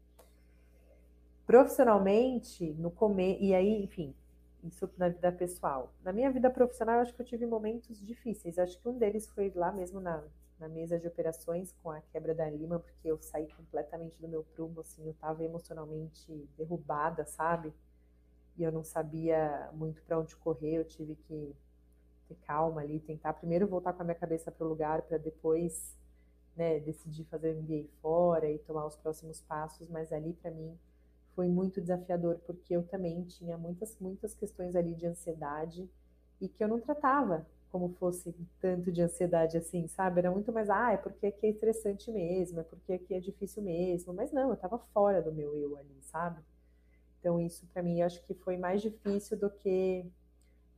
Profissionalmente, 1.47 2.75
no 2.75 2.91
comer, 2.91 3.39
e 3.41 3.55
aí, 3.55 3.83
enfim, 3.83 4.15
isso 4.63 4.91
na 4.99 5.09
vida 5.09 5.33
pessoal. 5.33 5.93
Na 6.05 6.13
minha 6.13 6.31
vida 6.31 6.51
profissional, 6.51 7.01
acho 7.01 7.15
que 7.15 7.23
eu 7.23 7.27
tive 7.27 7.47
momentos 7.47 7.99
difíceis. 8.05 8.59
Acho 8.59 8.79
que 8.79 8.89
um 8.89 8.99
deles 8.99 9.29
foi 9.31 9.51
lá 9.55 9.73
mesmo 9.73 10.01
na, 10.01 10.23
na 10.59 10.69
mesa 10.69 10.99
de 10.99 11.07
operações 11.07 11.73
com 11.83 11.91
a 11.91 12.01
quebra 12.01 12.35
da 12.35 12.49
Lima, 12.49 12.79
porque 12.79 13.09
eu 13.09 13.19
saí 13.21 13.47
completamente 13.53 14.21
do 14.21 14.29
meu 14.29 14.43
prumo, 14.43 14.81
assim, 14.81 15.05
eu 15.05 15.13
estava 15.13 15.45
emocionalmente 15.45 16.49
derrubada, 16.57 17.25
sabe? 17.25 17.73
E 18.57 18.63
eu 18.63 18.73
não 18.73 18.83
sabia 18.83 19.71
muito 19.73 20.03
para 20.03 20.19
onde 20.19 20.35
correr, 20.37 20.75
eu 20.77 20.85
tive 20.85 21.15
que 21.15 21.55
ter 22.29 22.35
calma 22.47 22.83
ali, 22.83 23.01
tentar 23.01 23.33
primeiro 23.35 23.67
voltar 23.67 23.93
com 23.93 24.03
a 24.03 24.05
minha 24.05 24.15
cabeça 24.15 24.51
para 24.51 24.67
o 24.67 24.69
lugar 24.69 25.03
para 25.03 25.17
depois, 25.17 25.97
né, 26.57 26.81
decidir 26.81 27.25
fazer 27.25 27.55
o 27.55 27.63
MBA 27.63 27.89
fora 28.03 28.51
e 28.51 28.59
tomar 28.59 28.85
os 28.87 28.97
próximos 28.97 29.41
passos, 29.43 29.89
mas 29.89 30.13
ali 30.13 30.33
para 30.35 30.51
mim 30.51 30.77
foi 31.35 31.49
muito 31.49 31.81
desafiador, 31.81 32.41
porque 32.45 32.75
eu 32.75 32.83
também 32.83 33.23
tinha 33.25 33.57
muitas, 33.57 33.97
muitas 34.01 34.35
questões 34.35 34.75
ali 34.75 34.95
de 34.95 35.07
ansiedade 35.07 35.89
e 36.41 36.49
que 36.49 36.63
eu 36.63 36.69
não 36.69 36.81
tratava 36.81 37.47
como 37.71 37.91
fosse 37.95 38.35
tanto 38.61 38.91
de 38.91 39.03
ansiedade 39.03 39.57
assim, 39.57 39.87
sabe? 39.89 40.21
Era 40.21 40.31
muito 40.31 40.53
mais, 40.53 40.71
ah, 40.71 40.93
é 40.93 40.97
porque 40.97 41.27
aqui 41.27 41.47
é 41.47 41.51
estressante 41.51 42.11
mesmo, 42.11 42.61
é 42.61 42.63
porque 42.63 42.95
aqui 42.95 43.15
é 43.15 43.21
difícil 43.21 43.63
mesmo. 43.63 44.13
Mas 44.15 44.33
não, 44.33 44.49
eu 44.49 44.55
estava 44.55 44.79
fora 44.79 45.23
do 45.23 45.33
meu 45.33 45.55
eu 45.57 45.77
ali, 45.77 45.99
sabe? 46.03 46.41
Então, 47.21 47.41
isso 47.41 47.67
para 47.73 47.83
mim 47.83 48.01
acho 48.03 48.23
que 48.25 48.35
foi 48.35 48.57
mais 48.57 48.81
difícil 48.81 49.39
do 49.39 49.51
que 49.51 50.07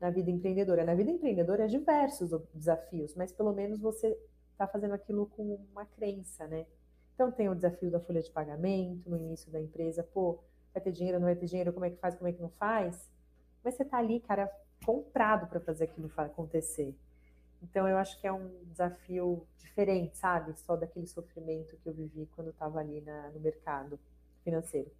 na 0.00 0.10
vida 0.10 0.30
empreendedora. 0.30 0.84
Na 0.84 0.94
vida 0.94 1.10
empreendedora 1.10 1.64
é 1.64 1.66
diversos 1.66 2.30
desafios, 2.54 3.14
mas 3.14 3.32
pelo 3.32 3.52
menos 3.52 3.78
você 3.80 4.16
está 4.52 4.66
fazendo 4.66 4.94
aquilo 4.94 5.26
com 5.26 5.58
uma 5.72 5.84
crença, 5.84 6.46
né? 6.46 6.66
Então, 7.14 7.30
tem 7.30 7.48
o 7.48 7.54
desafio 7.54 7.90
da 7.90 8.00
folha 8.00 8.22
de 8.22 8.30
pagamento 8.30 9.08
no 9.08 9.16
início 9.16 9.50
da 9.52 9.60
empresa, 9.60 10.02
pô, 10.02 10.38
vai 10.72 10.82
ter 10.82 10.92
dinheiro, 10.92 11.18
não 11.18 11.26
vai 11.26 11.36
ter 11.36 11.46
dinheiro, 11.46 11.72
como 11.72 11.84
é 11.84 11.90
que 11.90 11.96
faz, 11.96 12.14
como 12.16 12.28
é 12.28 12.32
que 12.32 12.40
não 12.40 12.50
faz. 12.50 13.10
Mas 13.62 13.74
você 13.74 13.82
está 13.82 13.98
ali, 13.98 14.20
cara, 14.20 14.50
comprado 14.84 15.46
para 15.46 15.60
fazer 15.60 15.84
aquilo 15.84 16.10
acontecer. 16.16 16.94
Então 17.62 17.86
eu 17.86 17.98
acho 17.98 18.18
que 18.20 18.26
é 18.26 18.32
um 18.32 18.50
desafio 18.70 19.46
diferente, 19.58 20.16
sabe? 20.16 20.58
Só 20.58 20.76
daquele 20.76 21.06
sofrimento 21.06 21.76
que 21.76 21.88
eu 21.88 21.92
vivi 21.92 22.28
quando 22.34 22.50
estava 22.50 22.80
ali 22.80 23.00
na, 23.00 23.30
no 23.30 23.40
mercado 23.40 23.98
financeiro. 24.42 24.90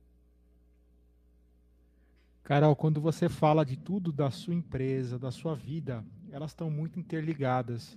Carol, 2.43 2.74
quando 2.74 3.01
você 3.01 3.28
fala 3.28 3.64
de 3.64 3.76
tudo 3.76 4.12
da 4.12 4.31
sua 4.31 4.55
empresa, 4.55 5.18
da 5.18 5.31
sua 5.31 5.55
vida, 5.55 6.05
elas 6.31 6.51
estão 6.51 6.70
muito 6.70 6.99
interligadas. 6.99 7.97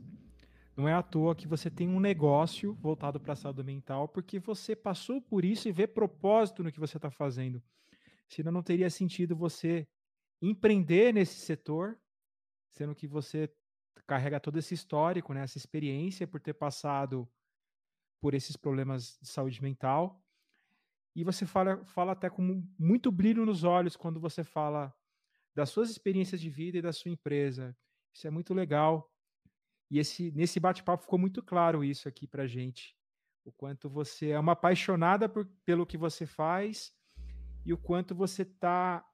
Não 0.75 0.87
é 0.87 0.93
à 0.93 1.03
toa 1.03 1.35
que 1.35 1.47
você 1.47 1.69
tem 1.69 1.89
um 1.89 1.99
negócio 1.99 2.73
voltado 2.75 3.19
para 3.19 3.33
a 3.33 3.35
saúde 3.35 3.63
mental, 3.63 4.07
porque 4.07 4.39
você 4.39 4.75
passou 4.75 5.21
por 5.21 5.43
isso 5.43 5.67
e 5.67 5.71
vê 5.71 5.87
propósito 5.87 6.63
no 6.63 6.71
que 6.71 6.79
você 6.79 6.97
está 6.97 7.11
fazendo. 7.11 7.61
Senão 8.27 8.51
não 8.51 8.63
teria 8.63 8.89
sentido 8.89 9.35
você 9.35 9.87
empreender 10.49 11.13
nesse 11.13 11.39
setor, 11.39 11.97
sendo 12.69 12.93
que 12.93 13.07
você 13.07 13.49
carrega 14.05 14.39
todo 14.39 14.59
esse 14.59 14.73
histórico, 14.73 15.33
né, 15.33 15.41
essa 15.43 15.57
experiência 15.57 16.27
por 16.27 16.41
ter 16.41 16.53
passado 16.53 17.27
por 18.19 18.33
esses 18.33 18.57
problemas 18.57 19.17
de 19.21 19.27
saúde 19.27 19.61
mental. 19.61 20.21
E 21.15 21.23
você 21.23 21.45
fala, 21.45 21.83
fala 21.85 22.11
até 22.11 22.29
com 22.29 22.65
muito 22.77 23.11
brilho 23.11 23.45
nos 23.45 23.63
olhos 23.63 23.95
quando 23.95 24.19
você 24.19 24.43
fala 24.43 24.93
das 25.55 25.69
suas 25.69 25.89
experiências 25.89 26.41
de 26.41 26.49
vida 26.49 26.77
e 26.77 26.81
da 26.81 26.91
sua 26.91 27.11
empresa. 27.11 27.77
Isso 28.13 28.27
é 28.27 28.29
muito 28.29 28.53
legal. 28.53 29.09
E 29.89 29.99
esse, 29.99 30.31
nesse 30.31 30.59
bate-papo 30.59 31.03
ficou 31.03 31.19
muito 31.19 31.41
claro 31.43 31.83
isso 31.83 32.07
aqui 32.07 32.25
para 32.27 32.47
gente. 32.47 32.97
O 33.45 33.51
quanto 33.51 33.89
você 33.89 34.29
é 34.29 34.39
uma 34.39 34.53
apaixonada 34.53 35.29
por, 35.29 35.45
pelo 35.65 35.85
que 35.85 35.97
você 35.97 36.25
faz 36.25 36.93
e 37.65 37.71
o 37.71 37.77
quanto 37.77 38.15
você 38.15 38.41
está 38.41 39.05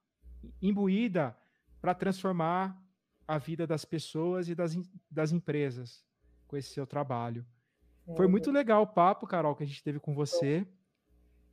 imbuída 0.62 1.36
para 1.82 1.94
transformar 1.94 2.82
a 3.28 3.38
vida 3.38 3.68
das 3.68 3.86
pessoas 3.86 4.50
e 4.50 4.56
das, 4.56 4.78
das 5.10 5.32
empresas 5.32 6.04
com 6.48 6.58
esse 6.58 6.70
seu 6.70 6.86
trabalho. 6.88 7.46
É. 8.08 8.16
Foi 8.16 8.28
muito 8.28 8.52
legal 8.52 8.84
o 8.84 8.88
papo, 8.88 9.28
Carol, 9.28 9.56
que 9.56 9.64
a 9.64 9.68
gente 9.68 9.84
teve 9.84 10.00
com 10.00 10.14
você. 10.14 10.68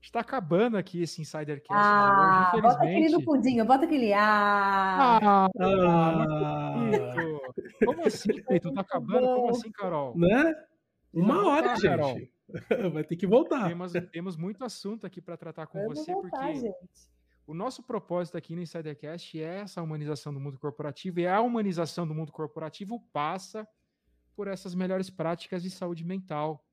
Está 0.00 0.20
acabando 0.20 0.76
aqui 0.76 1.02
esse 1.02 1.20
Insidercast 1.20 1.72
ah, 1.72 2.50
de 2.52 2.58
hoje, 2.58 2.62
Bota 2.62 2.82
aquele 2.84 3.08
no 3.08 3.24
pudim, 3.24 3.64
bota 3.64 3.84
aquele. 3.84 4.12
Ah! 4.12 5.18
ah, 5.20 5.48
ah 5.60 6.66
como 7.84 8.06
assim, 8.06 8.32
Cleiton? 8.42 8.72
Tá 8.72 8.80
acabando? 8.82 9.26
Como 9.26 9.50
assim, 9.50 9.70
Carol? 9.72 10.16
Né? 10.16 10.54
Uma 11.12 11.46
hora, 11.48 11.68
tá, 11.68 11.74
gente. 11.74 11.88
Carol. 11.88 12.16
Vai 12.92 13.04
ter 13.04 13.16
que 13.16 13.26
voltar. 13.26 13.68
Temos, 13.68 13.92
temos 14.12 14.36
muito 14.36 14.64
assunto 14.64 15.06
aqui 15.06 15.20
para 15.20 15.36
tratar 15.36 15.66
com 15.66 15.80
Vamos 15.80 15.98
você, 15.98 16.12
voltar, 16.12 16.38
porque 16.38 16.60
gente. 16.60 17.15
O 17.46 17.54
nosso 17.54 17.82
propósito 17.82 18.36
aqui 18.36 18.56
no 18.56 18.62
Insidercast 18.62 19.40
é 19.40 19.60
essa 19.60 19.80
humanização 19.80 20.34
do 20.34 20.40
mundo 20.40 20.58
corporativo, 20.58 21.20
e 21.20 21.28
a 21.28 21.40
humanização 21.40 22.06
do 22.06 22.14
mundo 22.14 22.32
corporativo 22.32 23.00
passa 23.12 23.66
por 24.34 24.48
essas 24.48 24.74
melhores 24.74 25.08
práticas 25.08 25.62
de 25.62 25.70
saúde 25.70 26.04
mental, 26.04 26.66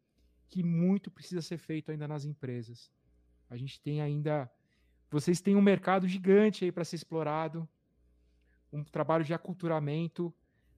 que 0.50 0.64
muito 0.64 1.12
precisa 1.12 1.42
ser 1.42 1.58
feito 1.58 1.92
ainda 1.92 2.08
nas 2.08 2.26
empresas. 2.26 2.92
A 3.50 3.56
gente 3.56 3.80
tem 3.82 4.02
ainda. 4.02 4.52
Vocês 5.12 5.40
têm 5.40 5.56
um 5.56 5.62
mercado 5.62 6.08
gigante 6.08 6.66
aí 6.66 6.72
para 6.72 6.84
ser 6.84 6.96
explorado, 6.96 7.70
um 8.72 8.84
trabalho 8.84 9.24
de 9.24 9.34
aculturamento, 9.34 10.34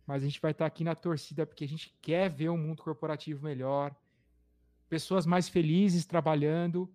mas 0.06 0.22
a 0.22 0.26
gente 0.26 0.42
vai 0.42 0.52
estar 0.52 0.66
aqui 0.66 0.84
na 0.84 0.94
torcida 0.94 1.46
porque 1.46 1.64
a 1.64 1.68
gente 1.68 1.98
quer 2.02 2.30
ver 2.30 2.50
um 2.50 2.58
mundo 2.58 2.84
corporativo 2.84 3.44
melhor, 3.44 3.96
pessoas 4.90 5.26
mais 5.26 5.48
felizes 5.48 6.06
trabalhando, 6.06 6.94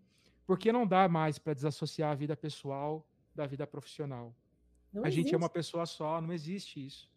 porque 0.51 0.73
não 0.73 0.85
dá 0.85 1.09
mais 1.09 1.39
para 1.39 1.55
desassociar 1.55 2.11
a 2.11 2.15
vida 2.17 2.37
pessoal 2.37 3.07
da 3.33 3.47
vida 3.47 3.65
profissional. 3.69 4.35
Não 4.93 5.05
a 5.05 5.07
existe. 5.07 5.23
gente 5.23 5.33
é 5.37 5.39
uma 5.39 5.49
pessoa 5.49 5.87
só, 5.87 6.21
não 6.21 6.33
existe 6.33 6.85
isso. 6.85 7.09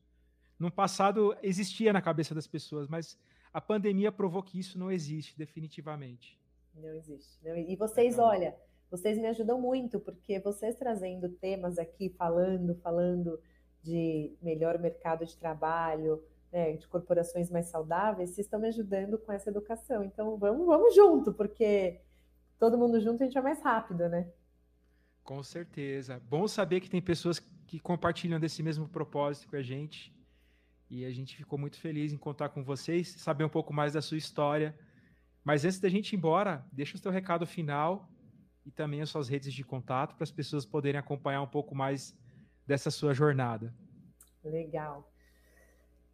No 0.60 0.72
passado 0.72 1.36
existia 1.42 1.92
na 1.92 2.00
cabeça 2.00 2.36
das 2.36 2.46
pessoas, 2.46 2.88
mas 2.88 3.18
a 3.52 3.60
pandemia 3.60 4.12
provou 4.12 4.44
que 4.44 4.60
isso 4.60 4.78
não 4.78 4.92
existe 4.92 5.36
definitivamente. 5.36 6.40
Não 6.76 6.94
existe. 6.94 7.40
Não, 7.44 7.58
e 7.58 7.76
vocês, 7.76 8.14
então, 8.14 8.26
olha, 8.28 8.56
vocês 8.92 9.18
me 9.18 9.26
ajudam 9.26 9.60
muito, 9.60 10.00
porque 10.00 10.40
vocês 10.40 10.76
trazendo 10.76 11.28
temas 11.28 11.80
aqui, 11.80 12.10
falando, 12.10 12.76
falando 12.84 13.42
de 13.82 14.32
melhor 14.44 14.78
mercado 14.78 15.26
de 15.26 15.36
trabalho, 15.36 16.24
né, 16.52 16.74
de 16.74 16.88
corporações 16.88 17.50
mais 17.50 17.66
saudáveis, 17.66 18.30
vocês 18.30 18.46
estão 18.46 18.60
me 18.60 18.68
ajudando 18.68 19.18
com 19.18 19.32
essa 19.32 19.50
educação. 19.50 20.04
Então 20.04 20.38
vamos, 20.38 20.68
vamos 20.68 20.94
junto, 20.94 21.34
porque 21.34 22.00
todo 22.60 22.78
mundo 22.78 23.00
junto 23.00 23.24
a 23.24 23.26
gente 23.26 23.38
é 23.38 23.42
mais 23.42 23.62
rápido, 23.62 24.08
né? 24.10 24.32
Com 25.24 25.42
certeza. 25.42 26.22
Bom 26.30 26.48
saber 26.48 26.82
que 26.82 26.90
tem 26.90 27.02
pessoas 27.02 27.40
que 27.40 27.80
compartilham 27.80 28.40
desse 28.40 28.62
mesmo 28.62 28.88
propósito 28.88 29.50
com 29.50 29.56
a 29.56 29.62
gente. 29.62 30.14
E 30.90 31.06
a 31.06 31.12
gente 31.12 31.36
ficou 31.36 31.58
muito 31.58 31.80
feliz 31.80 32.14
em 32.14 32.18
contar 32.18 32.50
com 32.50 32.64
vocês, 32.64 33.10
saber 33.18 33.44
um 33.44 33.50
pouco 33.50 33.74
mais 33.74 33.94
da 33.94 34.02
sua 34.02 34.18
história. 34.18 34.78
Mas 35.44 35.66
antes 35.66 35.80
da 35.80 35.90
gente 35.90 36.14
ir 36.14 36.18
embora, 36.18 36.66
deixa 36.72 36.96
o 36.96 37.00
seu 37.00 37.12
recado 37.12 37.46
final 37.48 38.10
e 38.66 38.72
também 38.72 39.02
as 39.02 39.10
suas 39.10 39.28
redes 39.28 39.54
de 39.54 39.64
contato 39.64 40.16
para 40.16 40.24
as 40.24 40.32
pessoas 40.32 40.66
poderem 40.66 41.00
acompanhar 41.00 41.42
um 41.42 41.48
pouco 41.48 41.74
mais 41.74 42.16
dessa 42.66 42.92
sua 42.92 43.14
jornada. 43.14 43.74
Legal. 44.44 45.12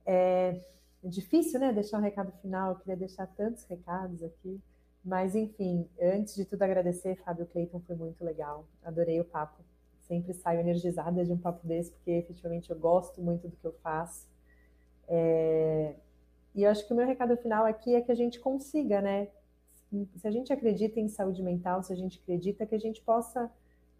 É 0.05 0.59
difícil, 1.03 1.59
né, 1.59 1.71
deixar 1.71 1.97
um 1.97 2.01
recado 2.01 2.31
final. 2.41 2.71
Eu 2.71 2.75
queria 2.77 2.97
deixar 2.97 3.27
tantos 3.27 3.63
recados 3.65 4.23
aqui. 4.23 4.61
Mas, 5.09 5.33
enfim, 5.33 5.89
antes 5.99 6.35
de 6.35 6.45
tudo 6.45 6.61
agradecer, 6.61 7.15
Fábio 7.23 7.47
Cleiton, 7.47 7.79
foi 7.79 7.95
muito 7.95 8.23
legal. 8.23 8.67
Adorei 8.83 9.19
o 9.19 9.25
papo. 9.25 9.63
Sempre 10.01 10.35
saio 10.35 10.59
energizada 10.59 11.25
de 11.25 11.33
um 11.33 11.37
papo 11.37 11.65
desse, 11.65 11.91
porque 11.93 12.11
efetivamente 12.11 12.69
eu 12.69 12.77
gosto 12.77 13.19
muito 13.19 13.47
do 13.47 13.57
que 13.57 13.65
eu 13.65 13.73
faço. 13.81 14.27
É... 15.07 15.95
E 16.53 16.61
eu 16.61 16.69
acho 16.69 16.85
que 16.85 16.93
o 16.93 16.95
meu 16.95 17.07
recado 17.07 17.35
final 17.37 17.65
aqui 17.65 17.95
é 17.95 18.01
que 18.01 18.11
a 18.11 18.15
gente 18.15 18.39
consiga, 18.39 19.01
né? 19.01 19.29
Se 20.17 20.27
a 20.27 20.31
gente 20.31 20.53
acredita 20.53 20.99
em 20.99 21.09
saúde 21.09 21.41
mental, 21.41 21.81
se 21.81 21.91
a 21.91 21.95
gente 21.95 22.19
acredita 22.21 22.67
que 22.67 22.75
a 22.75 22.79
gente 22.79 23.01
possa 23.01 23.51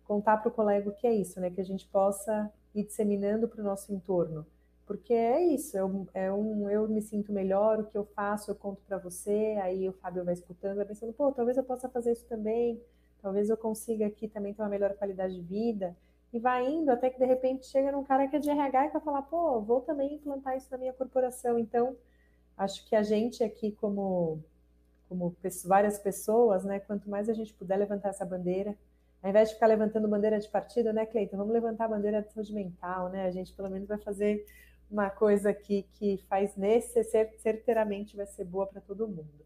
contar 0.03 0.37
para 0.37 0.49
o 0.49 0.51
colega 0.51 0.87
o 0.87 0.93
que 0.93 1.07
é 1.07 1.13
isso, 1.15 1.41
né? 1.41 1.49
Que 1.49 1.61
a 1.61 1.65
gente 1.65 1.87
possa 1.87 2.53
ir 2.75 2.83
disseminando 2.83 3.47
para 3.47 3.61
o 3.61 3.63
nosso 3.63 3.91
entorno 3.91 4.45
porque 4.89 5.13
é 5.13 5.39
isso, 5.53 5.77
é 5.77 6.25
é 6.25 6.33
um, 6.33 6.67
eu 6.67 6.87
me 6.87 6.99
sinto 6.99 7.31
melhor, 7.31 7.79
o 7.79 7.85
que 7.85 7.95
eu 7.95 8.05
faço 8.15 8.49
eu 8.49 8.55
conto 8.55 8.81
para 8.87 8.97
você, 8.97 9.55
aí 9.61 9.87
o 9.87 9.93
Fábio 9.93 10.25
vai 10.25 10.33
escutando, 10.33 10.77
vai 10.77 10.85
pensando, 10.85 11.13
pô, 11.13 11.31
talvez 11.31 11.57
eu 11.57 11.63
possa 11.63 11.87
fazer 11.87 12.13
isso 12.13 12.25
também, 12.25 12.81
talvez 13.21 13.51
eu 13.51 13.55
consiga 13.55 14.07
aqui 14.07 14.27
também 14.27 14.51
ter 14.51 14.63
uma 14.63 14.67
melhor 14.67 14.95
qualidade 14.95 15.35
de 15.35 15.41
vida, 15.43 15.95
e 16.33 16.39
vai 16.39 16.67
indo 16.67 16.89
até 16.89 17.11
que 17.11 17.19
de 17.19 17.25
repente 17.25 17.67
chega 17.67 17.91
num 17.91 18.03
cara 18.03 18.27
que 18.27 18.37
é 18.37 18.39
de 18.39 18.49
RH 18.49 18.87
e 18.87 18.89
vai 18.89 19.01
falar, 19.01 19.21
pô, 19.21 19.61
vou 19.61 19.81
também 19.81 20.15
implantar 20.15 20.57
isso 20.57 20.67
na 20.71 20.77
minha 20.79 20.93
corporação, 20.93 21.59
então 21.59 21.95
acho 22.57 22.83
que 22.87 22.95
a 22.95 23.03
gente 23.03 23.43
aqui 23.43 23.71
como, 23.73 24.43
como 25.07 25.35
várias 25.65 25.99
pessoas, 25.99 26.63
né, 26.63 26.79
quanto 26.79 27.07
mais 27.07 27.29
a 27.29 27.33
gente 27.33 27.53
puder 27.53 27.77
levantar 27.77 28.09
essa 28.09 28.25
bandeira, 28.25 28.75
ao 29.21 29.29
invés 29.29 29.49
de 29.49 29.53
ficar 29.53 29.67
levantando 29.67 30.07
bandeira 30.07 30.39
de 30.39 30.49
partido, 30.49 30.91
né, 30.91 31.05
Cleiton? 31.05 31.37
Vamos 31.37 31.53
levantar 31.53 31.85
a 31.85 31.89
bandeira 31.89 32.23
de 32.23 32.31
saúde 32.33 32.53
mental, 32.53 33.09
né? 33.09 33.25
A 33.25 33.31
gente 33.31 33.53
pelo 33.53 33.69
menos 33.69 33.85
vai 33.85 33.97
fazer 33.97 34.45
uma 34.89 35.09
coisa 35.09 35.51
aqui 35.51 35.87
que 35.93 36.17
faz 36.27 36.55
nesse, 36.55 37.03
certeiramente 37.37 38.15
vai 38.15 38.25
ser 38.25 38.43
boa 38.43 38.65
para 38.65 38.81
todo 38.81 39.07
mundo. 39.07 39.45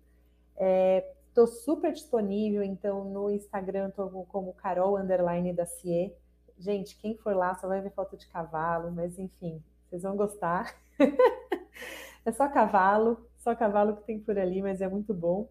Estou 1.27 1.45
é, 1.45 1.47
super 1.47 1.91
disponível, 1.91 2.63
então, 2.63 3.03
no 3.03 3.29
Instagram 3.29 3.89
estou 3.89 4.25
como 4.25 4.53
Carol 4.53 4.97
Underline 4.97 5.53
da 5.53 5.65
CIE. 5.65 6.13
Gente, 6.57 6.95
quem 6.97 7.17
for 7.17 7.35
lá 7.35 7.55
só 7.55 7.67
vai 7.67 7.81
ver 7.81 7.91
foto 7.91 8.15
de 8.15 8.27
cavalo, 8.27 8.91
mas 8.91 9.19
enfim, 9.19 9.61
vocês 9.89 10.03
vão 10.03 10.15
gostar. 10.15 10.73
é 12.25 12.31
só 12.31 12.47
cavalo, 12.47 13.27
só 13.37 13.55
cavalo 13.55 13.97
que 13.97 14.03
tem 14.03 14.19
por 14.19 14.37
ali, 14.39 14.61
mas 14.61 14.79
é 14.79 14.87
muito 14.87 15.13
bom. 15.13 15.49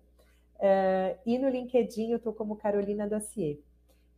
É, 0.59 1.19
e 1.27 1.39
no 1.39 1.49
LinkedIn 1.49 2.13
eu 2.13 2.17
estou 2.19 2.33
como 2.33 2.57
Carolina 2.57 3.07
da 3.09 3.21
CIE. 3.21 3.63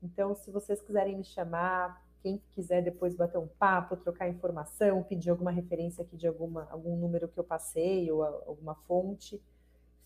Então, 0.03 0.35
se 0.35 0.51
vocês 0.51 0.83
quiserem 0.83 1.17
me 1.17 1.25
chamar, 1.25 2.04
quem 2.25 2.41
quiser 2.53 2.83
depois 2.83 3.15
bater 3.15 3.37
um 3.37 3.47
papo, 3.47 3.99
trocar 3.99 4.31
informação, 4.31 5.03
pedir 5.03 5.29
alguma 5.29 5.51
referência 5.51 6.03
aqui 6.03 6.17
de 6.17 6.27
alguma, 6.27 6.67
algum 6.71 6.97
número 6.97 7.29
que 7.29 7.39
eu 7.39 7.45
passei 7.45 8.11
ou 8.11 8.25
alguma 8.25 8.75
fonte, 8.75 9.39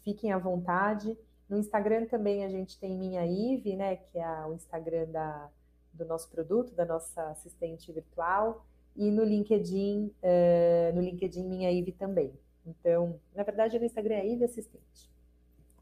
fiquem 0.02 0.32
à 0.32 0.38
vontade. 0.38 1.16
No 1.48 1.56
Instagram 1.56 2.06
também 2.06 2.44
a 2.44 2.48
gente 2.48 2.76
tem 2.76 2.98
Minha 2.98 3.24
Ive, 3.24 3.76
né, 3.76 3.94
que 3.94 4.18
é 4.18 4.46
o 4.46 4.52
Instagram 4.52 5.06
da, 5.12 5.48
do 5.92 6.04
nosso 6.04 6.28
produto, 6.28 6.74
da 6.74 6.84
nossa 6.84 7.22
assistente 7.30 7.92
virtual, 7.92 8.66
e 8.96 9.12
no 9.12 9.22
LinkedIn, 9.22 10.12
uh, 10.20 10.96
no 10.96 11.00
LinkedIn 11.00 11.44
Minha 11.44 11.70
Ive 11.70 11.92
também. 11.92 12.32
Então, 12.66 13.20
na 13.32 13.44
verdade, 13.44 13.78
no 13.78 13.84
Instagram 13.84 14.16
é 14.16 14.26
Ive 14.26 14.42
Assistente, 14.42 15.08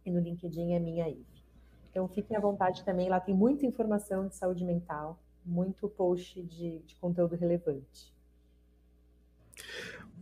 e 0.05 0.11
no 0.11 0.21
LinkedIn 0.21 0.75
é 0.75 0.79
Minha 0.79 1.09
Ive. 1.09 1.43
Então, 1.91 2.07
fiquem 2.09 2.37
à 2.37 2.41
vontade 2.41 2.85
também, 2.85 3.09
lá 3.09 3.19
tem 3.19 3.35
muita 3.35 3.65
informação 3.65 4.29
de 4.29 4.37
saúde 4.37 4.63
mental, 4.67 5.19
muito 5.47 5.89
post 5.89 6.43
de, 6.43 6.81
de 6.81 6.97
conteúdo 6.97 7.37
relevante. 7.37 8.15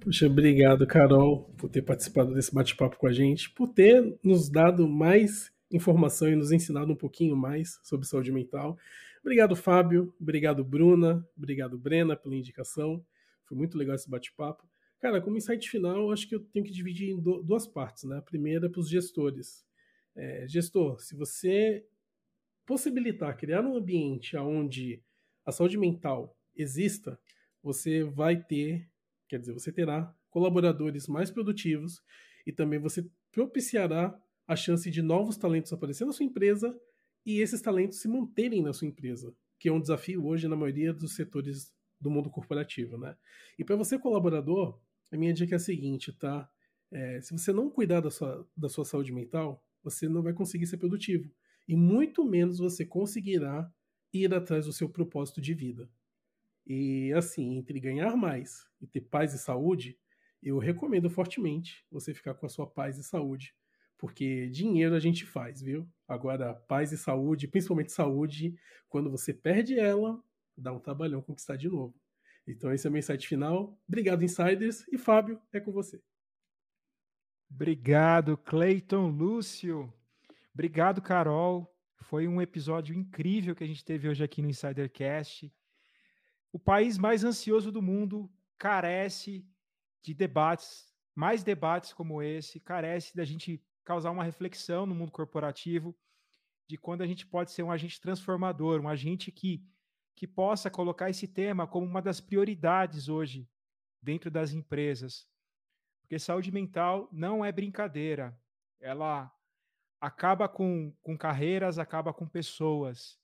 Puxa, 0.00 0.26
obrigado, 0.26 0.86
Carol, 0.86 1.50
por 1.56 1.68
ter 1.70 1.82
participado 1.82 2.34
desse 2.34 2.54
bate-papo 2.54 2.98
com 2.98 3.06
a 3.06 3.12
gente, 3.12 3.50
por 3.50 3.68
ter 3.68 4.18
nos 4.22 4.50
dado 4.50 4.86
mais 4.86 5.50
informação 5.72 6.28
e 6.28 6.36
nos 6.36 6.52
ensinado 6.52 6.92
um 6.92 6.96
pouquinho 6.96 7.36
mais 7.36 7.80
sobre 7.82 8.06
saúde 8.06 8.30
mental. 8.30 8.76
Obrigado, 9.22 9.56
Fábio. 9.56 10.14
Obrigado, 10.20 10.62
Bruna. 10.62 11.26
Obrigado, 11.36 11.78
Brena, 11.78 12.14
pela 12.14 12.36
indicação. 12.36 13.04
Foi 13.46 13.56
muito 13.56 13.78
legal 13.78 13.94
esse 13.94 14.08
bate-papo. 14.08 14.68
Cara, 15.00 15.20
como 15.20 15.36
insight 15.36 15.68
final, 15.68 16.10
acho 16.12 16.28
que 16.28 16.34
eu 16.34 16.40
tenho 16.40 16.64
que 16.64 16.72
dividir 16.72 17.10
em 17.10 17.20
duas 17.20 17.66
partes. 17.66 18.04
Né? 18.04 18.18
A 18.18 18.22
primeira 18.22 18.66
é 18.66 18.68
para 18.68 18.80
os 18.80 18.88
gestores. 18.88 19.64
É, 20.14 20.46
gestor, 20.46 21.00
se 21.00 21.14
você 21.14 21.86
possibilitar 22.64 23.36
criar 23.36 23.62
um 23.62 23.76
ambiente 23.76 24.36
onde 24.36 25.02
a 25.44 25.52
saúde 25.52 25.76
mental 25.76 26.36
exista, 26.54 27.18
você 27.62 28.04
vai 28.04 28.42
ter, 28.42 28.88
quer 29.28 29.38
dizer, 29.38 29.52
você 29.52 29.72
terá 29.72 30.14
colaboradores 30.30 31.06
mais 31.06 31.30
produtivos 31.30 32.02
e 32.46 32.52
também 32.52 32.78
você 32.78 33.08
propiciará 33.32 34.14
a 34.46 34.54
chance 34.54 34.90
de 34.90 35.00
novos 35.00 35.36
talentos 35.36 35.72
aparecer 35.72 36.04
na 36.04 36.12
sua 36.12 36.26
empresa 36.26 36.78
e 37.24 37.40
esses 37.40 37.60
talentos 37.62 38.00
se 38.00 38.08
manterem 38.08 38.62
na 38.62 38.72
sua 38.72 38.86
empresa, 38.86 39.34
que 39.58 39.68
é 39.68 39.72
um 39.72 39.80
desafio 39.80 40.26
hoje 40.26 40.46
na 40.46 40.56
maioria 40.56 40.92
dos 40.92 41.14
setores 41.14 41.72
do 41.98 42.10
mundo 42.10 42.28
corporativo, 42.28 42.98
né? 42.98 43.16
E 43.58 43.64
para 43.64 43.76
você 43.76 43.98
colaborador, 43.98 44.78
a 45.10 45.16
minha 45.16 45.32
dica 45.32 45.54
é 45.54 45.56
a 45.56 45.60
seguinte, 45.60 46.12
tá? 46.12 46.48
É, 46.90 47.20
se 47.22 47.32
você 47.32 47.52
não 47.52 47.70
cuidar 47.70 48.00
da 48.00 48.10
sua, 48.10 48.46
da 48.56 48.68
sua 48.68 48.84
saúde 48.84 49.12
mental, 49.12 49.64
você 49.82 50.08
não 50.08 50.22
vai 50.22 50.34
conseguir 50.34 50.66
ser 50.66 50.76
produtivo. 50.76 51.30
E 51.66 51.74
muito 51.74 52.24
menos 52.24 52.58
você 52.58 52.84
conseguirá 52.84 53.72
ir 54.14 54.32
atrás 54.34 54.66
do 54.66 54.72
seu 54.72 54.88
propósito 54.88 55.40
de 55.40 55.54
vida. 55.54 55.90
E 56.66 57.12
assim, 57.12 57.56
entre 57.56 57.78
ganhar 57.78 58.16
mais 58.16 58.66
e 58.80 58.86
ter 58.86 59.02
paz 59.02 59.34
e 59.34 59.38
saúde, 59.38 59.98
eu 60.42 60.58
recomendo 60.58 61.10
fortemente 61.10 61.84
você 61.90 62.14
ficar 62.14 62.34
com 62.34 62.46
a 62.46 62.48
sua 62.48 62.66
paz 62.66 62.98
e 62.98 63.04
saúde, 63.04 63.54
porque 63.98 64.48
dinheiro 64.48 64.94
a 64.94 65.00
gente 65.00 65.24
faz, 65.24 65.62
viu? 65.62 65.88
Agora, 66.06 66.54
paz 66.54 66.92
e 66.92 66.98
saúde, 66.98 67.48
principalmente 67.48 67.92
saúde, 67.92 68.56
quando 68.88 69.10
você 69.10 69.32
perde 69.32 69.78
ela, 69.78 70.22
dá 70.56 70.72
um 70.72 70.78
trabalhão 70.78 71.22
conquistar 71.22 71.56
de 71.56 71.68
novo. 71.68 71.94
Então, 72.46 72.72
esse 72.72 72.86
é 72.86 72.90
o 72.90 72.92
meu 72.92 72.98
insight 72.98 73.26
final. 73.26 73.78
Obrigado, 73.88 74.22
insiders. 74.22 74.86
E 74.92 74.98
Fábio, 74.98 75.40
é 75.52 75.58
com 75.58 75.72
você. 75.72 76.02
Obrigado, 77.50 78.36
Cleiton 78.36 79.08
Lúcio. 79.08 79.92
Obrigado, 80.52 81.00
Carol. 81.00 81.73
Foi 82.02 82.28
um 82.28 82.40
episódio 82.40 82.94
incrível 82.94 83.54
que 83.54 83.64
a 83.64 83.66
gente 83.66 83.84
teve 83.84 84.08
hoje 84.08 84.22
aqui 84.22 84.42
no 84.42 84.48
Insidercast. 84.48 85.52
O 86.52 86.58
país 86.58 86.98
mais 86.98 87.24
ansioso 87.24 87.72
do 87.72 87.82
mundo 87.82 88.30
carece 88.58 89.46
de 90.02 90.14
debates, 90.14 90.92
mais 91.14 91.42
debates 91.42 91.92
como 91.92 92.22
esse, 92.22 92.60
carece 92.60 93.16
da 93.16 93.24
gente 93.24 93.62
causar 93.84 94.10
uma 94.10 94.24
reflexão 94.24 94.86
no 94.86 94.94
mundo 94.94 95.12
corporativo 95.12 95.96
de 96.66 96.78
quando 96.78 97.02
a 97.02 97.06
gente 97.06 97.26
pode 97.26 97.50
ser 97.50 97.62
um 97.62 97.70
agente 97.70 98.00
transformador, 98.00 98.80
um 98.80 98.88
agente 98.88 99.30
que, 99.30 99.62
que 100.14 100.26
possa 100.26 100.70
colocar 100.70 101.10
esse 101.10 101.28
tema 101.28 101.66
como 101.66 101.86
uma 101.86 102.00
das 102.00 102.20
prioridades 102.20 103.08
hoje 103.08 103.48
dentro 104.00 104.30
das 104.30 104.52
empresas. 104.52 105.28
Porque 106.00 106.18
saúde 106.18 106.50
mental 106.52 107.08
não 107.12 107.44
é 107.44 107.50
brincadeira. 107.50 108.38
Ela 108.80 109.32
acaba 110.00 110.48
com, 110.48 110.92
com 111.02 111.16
carreiras, 111.16 111.78
acaba 111.78 112.12
com 112.12 112.28
pessoas. 112.28 113.18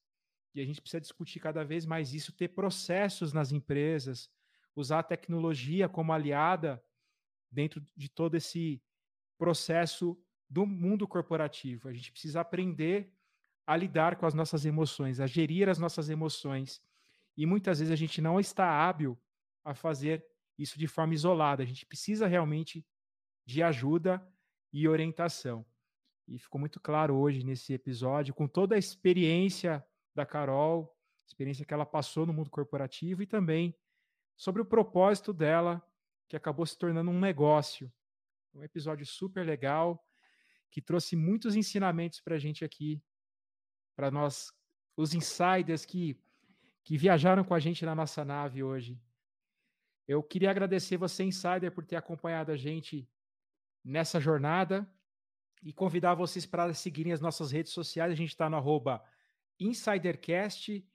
E 0.55 0.61
a 0.61 0.65
gente 0.65 0.81
precisa 0.81 1.01
discutir 1.01 1.41
cada 1.41 1.65
vez 1.65 1.87
mais 1.87 2.13
isso, 2.13 2.33
ter 2.33 2.49
processos 2.49 3.33
nas 3.33 3.53
empresas, 3.53 4.31
usar 4.75 5.01
a 5.01 5.05
tecnologia 5.05 5.89
como 5.89 6.13
aliada 6.13 6.83
dentro 7.51 7.81
de 7.97 8.09
todo 8.09 8.37
esse 8.37 8.83
processo 9.39 10.21
do 10.49 10.67
mundo 10.67 11.07
corporativo. 11.07 11.89
A 11.89 11.93
gente 11.93 12.11
precisa 12.11 12.41
aprender 12.41 13.13
a 13.67 13.77
lidar 13.77 14.17
com 14.17 14.27
as 14.27 14.35
nossas 14.35 14.65
emoções, 14.65 15.21
a 15.21 15.27
gerir 15.27 15.69
as 15.69 15.79
nossas 15.79 16.11
emoções. 16.11 16.83
E 17.37 17.47
muitas 17.47 17.79
vezes 17.79 17.93
a 17.93 17.97
gente 17.97 18.21
não 18.21 18.41
está 18.41 18.69
hábil 18.69 19.19
a 19.65 19.75
fazer 19.75 20.27
isso 20.59 20.79
de 20.79 20.87
forma 20.87 21.15
isolada. 21.15 21.63
A 21.63 21.67
gente 21.67 21.87
precisa 21.87 22.27
realmente 22.27 22.85
de 23.47 23.63
ajuda 23.63 24.25
e 24.73 24.89
orientação. 24.89 25.65
E 26.31 26.39
ficou 26.39 26.61
muito 26.61 26.79
claro 26.79 27.17
hoje 27.17 27.43
nesse 27.43 27.73
episódio, 27.73 28.33
com 28.33 28.47
toda 28.47 28.77
a 28.77 28.79
experiência 28.79 29.85
da 30.15 30.25
Carol, 30.25 30.97
experiência 31.27 31.65
que 31.65 31.75
ela 31.75 31.85
passou 31.85 32.25
no 32.25 32.33
mundo 32.33 32.49
corporativo 32.49 33.21
e 33.21 33.27
também 33.27 33.77
sobre 34.37 34.63
o 34.63 34.65
propósito 34.65 35.33
dela, 35.33 35.85
que 36.29 36.37
acabou 36.37 36.65
se 36.65 36.79
tornando 36.79 37.11
um 37.11 37.19
negócio. 37.19 37.93
Um 38.55 38.63
episódio 38.63 39.05
super 39.05 39.45
legal, 39.45 40.07
que 40.71 40.81
trouxe 40.81 41.17
muitos 41.17 41.57
ensinamentos 41.57 42.21
para 42.21 42.37
a 42.37 42.39
gente 42.39 42.65
aqui, 42.65 43.03
para 43.97 44.09
nós, 44.09 44.53
os 44.97 45.13
insiders 45.15 45.85
que 45.85 46.17
que 46.83 46.97
viajaram 46.97 47.45
com 47.45 47.55
a 47.55 47.61
gente 47.61 47.85
na 47.85 47.95
nossa 47.95 48.25
nave 48.25 48.63
hoje. 48.63 49.01
Eu 50.09 50.23
queria 50.23 50.51
agradecer 50.51 50.97
você, 50.97 51.23
Insider, 51.23 51.71
por 51.71 51.85
ter 51.85 51.97
acompanhado 51.97 52.51
a 52.51 52.57
gente 52.57 53.09
nessa 53.85 54.19
jornada 54.19 54.91
e 55.63 55.73
convidar 55.73 56.15
vocês 56.15 56.47
para 56.47 56.73
seguirem 56.73 57.13
as 57.13 57.21
nossas 57.21 57.51
redes 57.51 57.73
sociais. 57.73 58.13
A 58.13 58.17
gente 58.17 58.31
está 58.31 58.49
no 58.49 58.57
arroba 58.57 59.03
InsiderCast, 59.59 60.87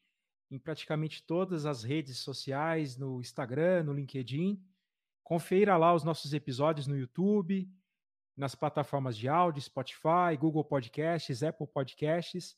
em 0.50 0.60
praticamente 0.60 1.24
todas 1.24 1.66
as 1.66 1.84
redes 1.84 2.18
sociais, 2.18 2.98
no 2.98 3.20
Instagram, 3.20 3.84
no 3.84 3.94
LinkedIn. 3.94 4.62
Confira 5.24 5.78
lá 5.78 5.94
os 5.94 6.04
nossos 6.04 6.34
episódios 6.34 6.88
no 6.88 6.98
YouTube, 6.98 7.70
nas 8.36 8.56
plataformas 8.56 9.18
de 9.18 9.28
áudio, 9.28 9.62
Spotify, 9.62 10.36
Google 10.38 10.64
Podcasts, 10.64 11.44
Apple 11.44 11.68
Podcasts. 11.68 12.58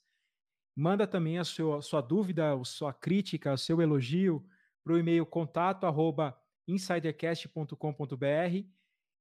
Manda 0.75 1.07
também 1.07 1.39
a 1.39 1.43
sua, 1.43 1.81
sua 1.81 2.01
dúvida, 2.01 2.53
a 2.53 2.63
sua 2.63 2.93
crítica, 2.93 3.53
o 3.53 3.57
seu 3.57 3.81
elogio 3.81 4.45
para 4.83 4.93
o 4.93 4.97
e-mail 4.97 5.25
contato 5.25 5.85
arroba 5.85 6.39
insidercast.com.br 6.67 8.67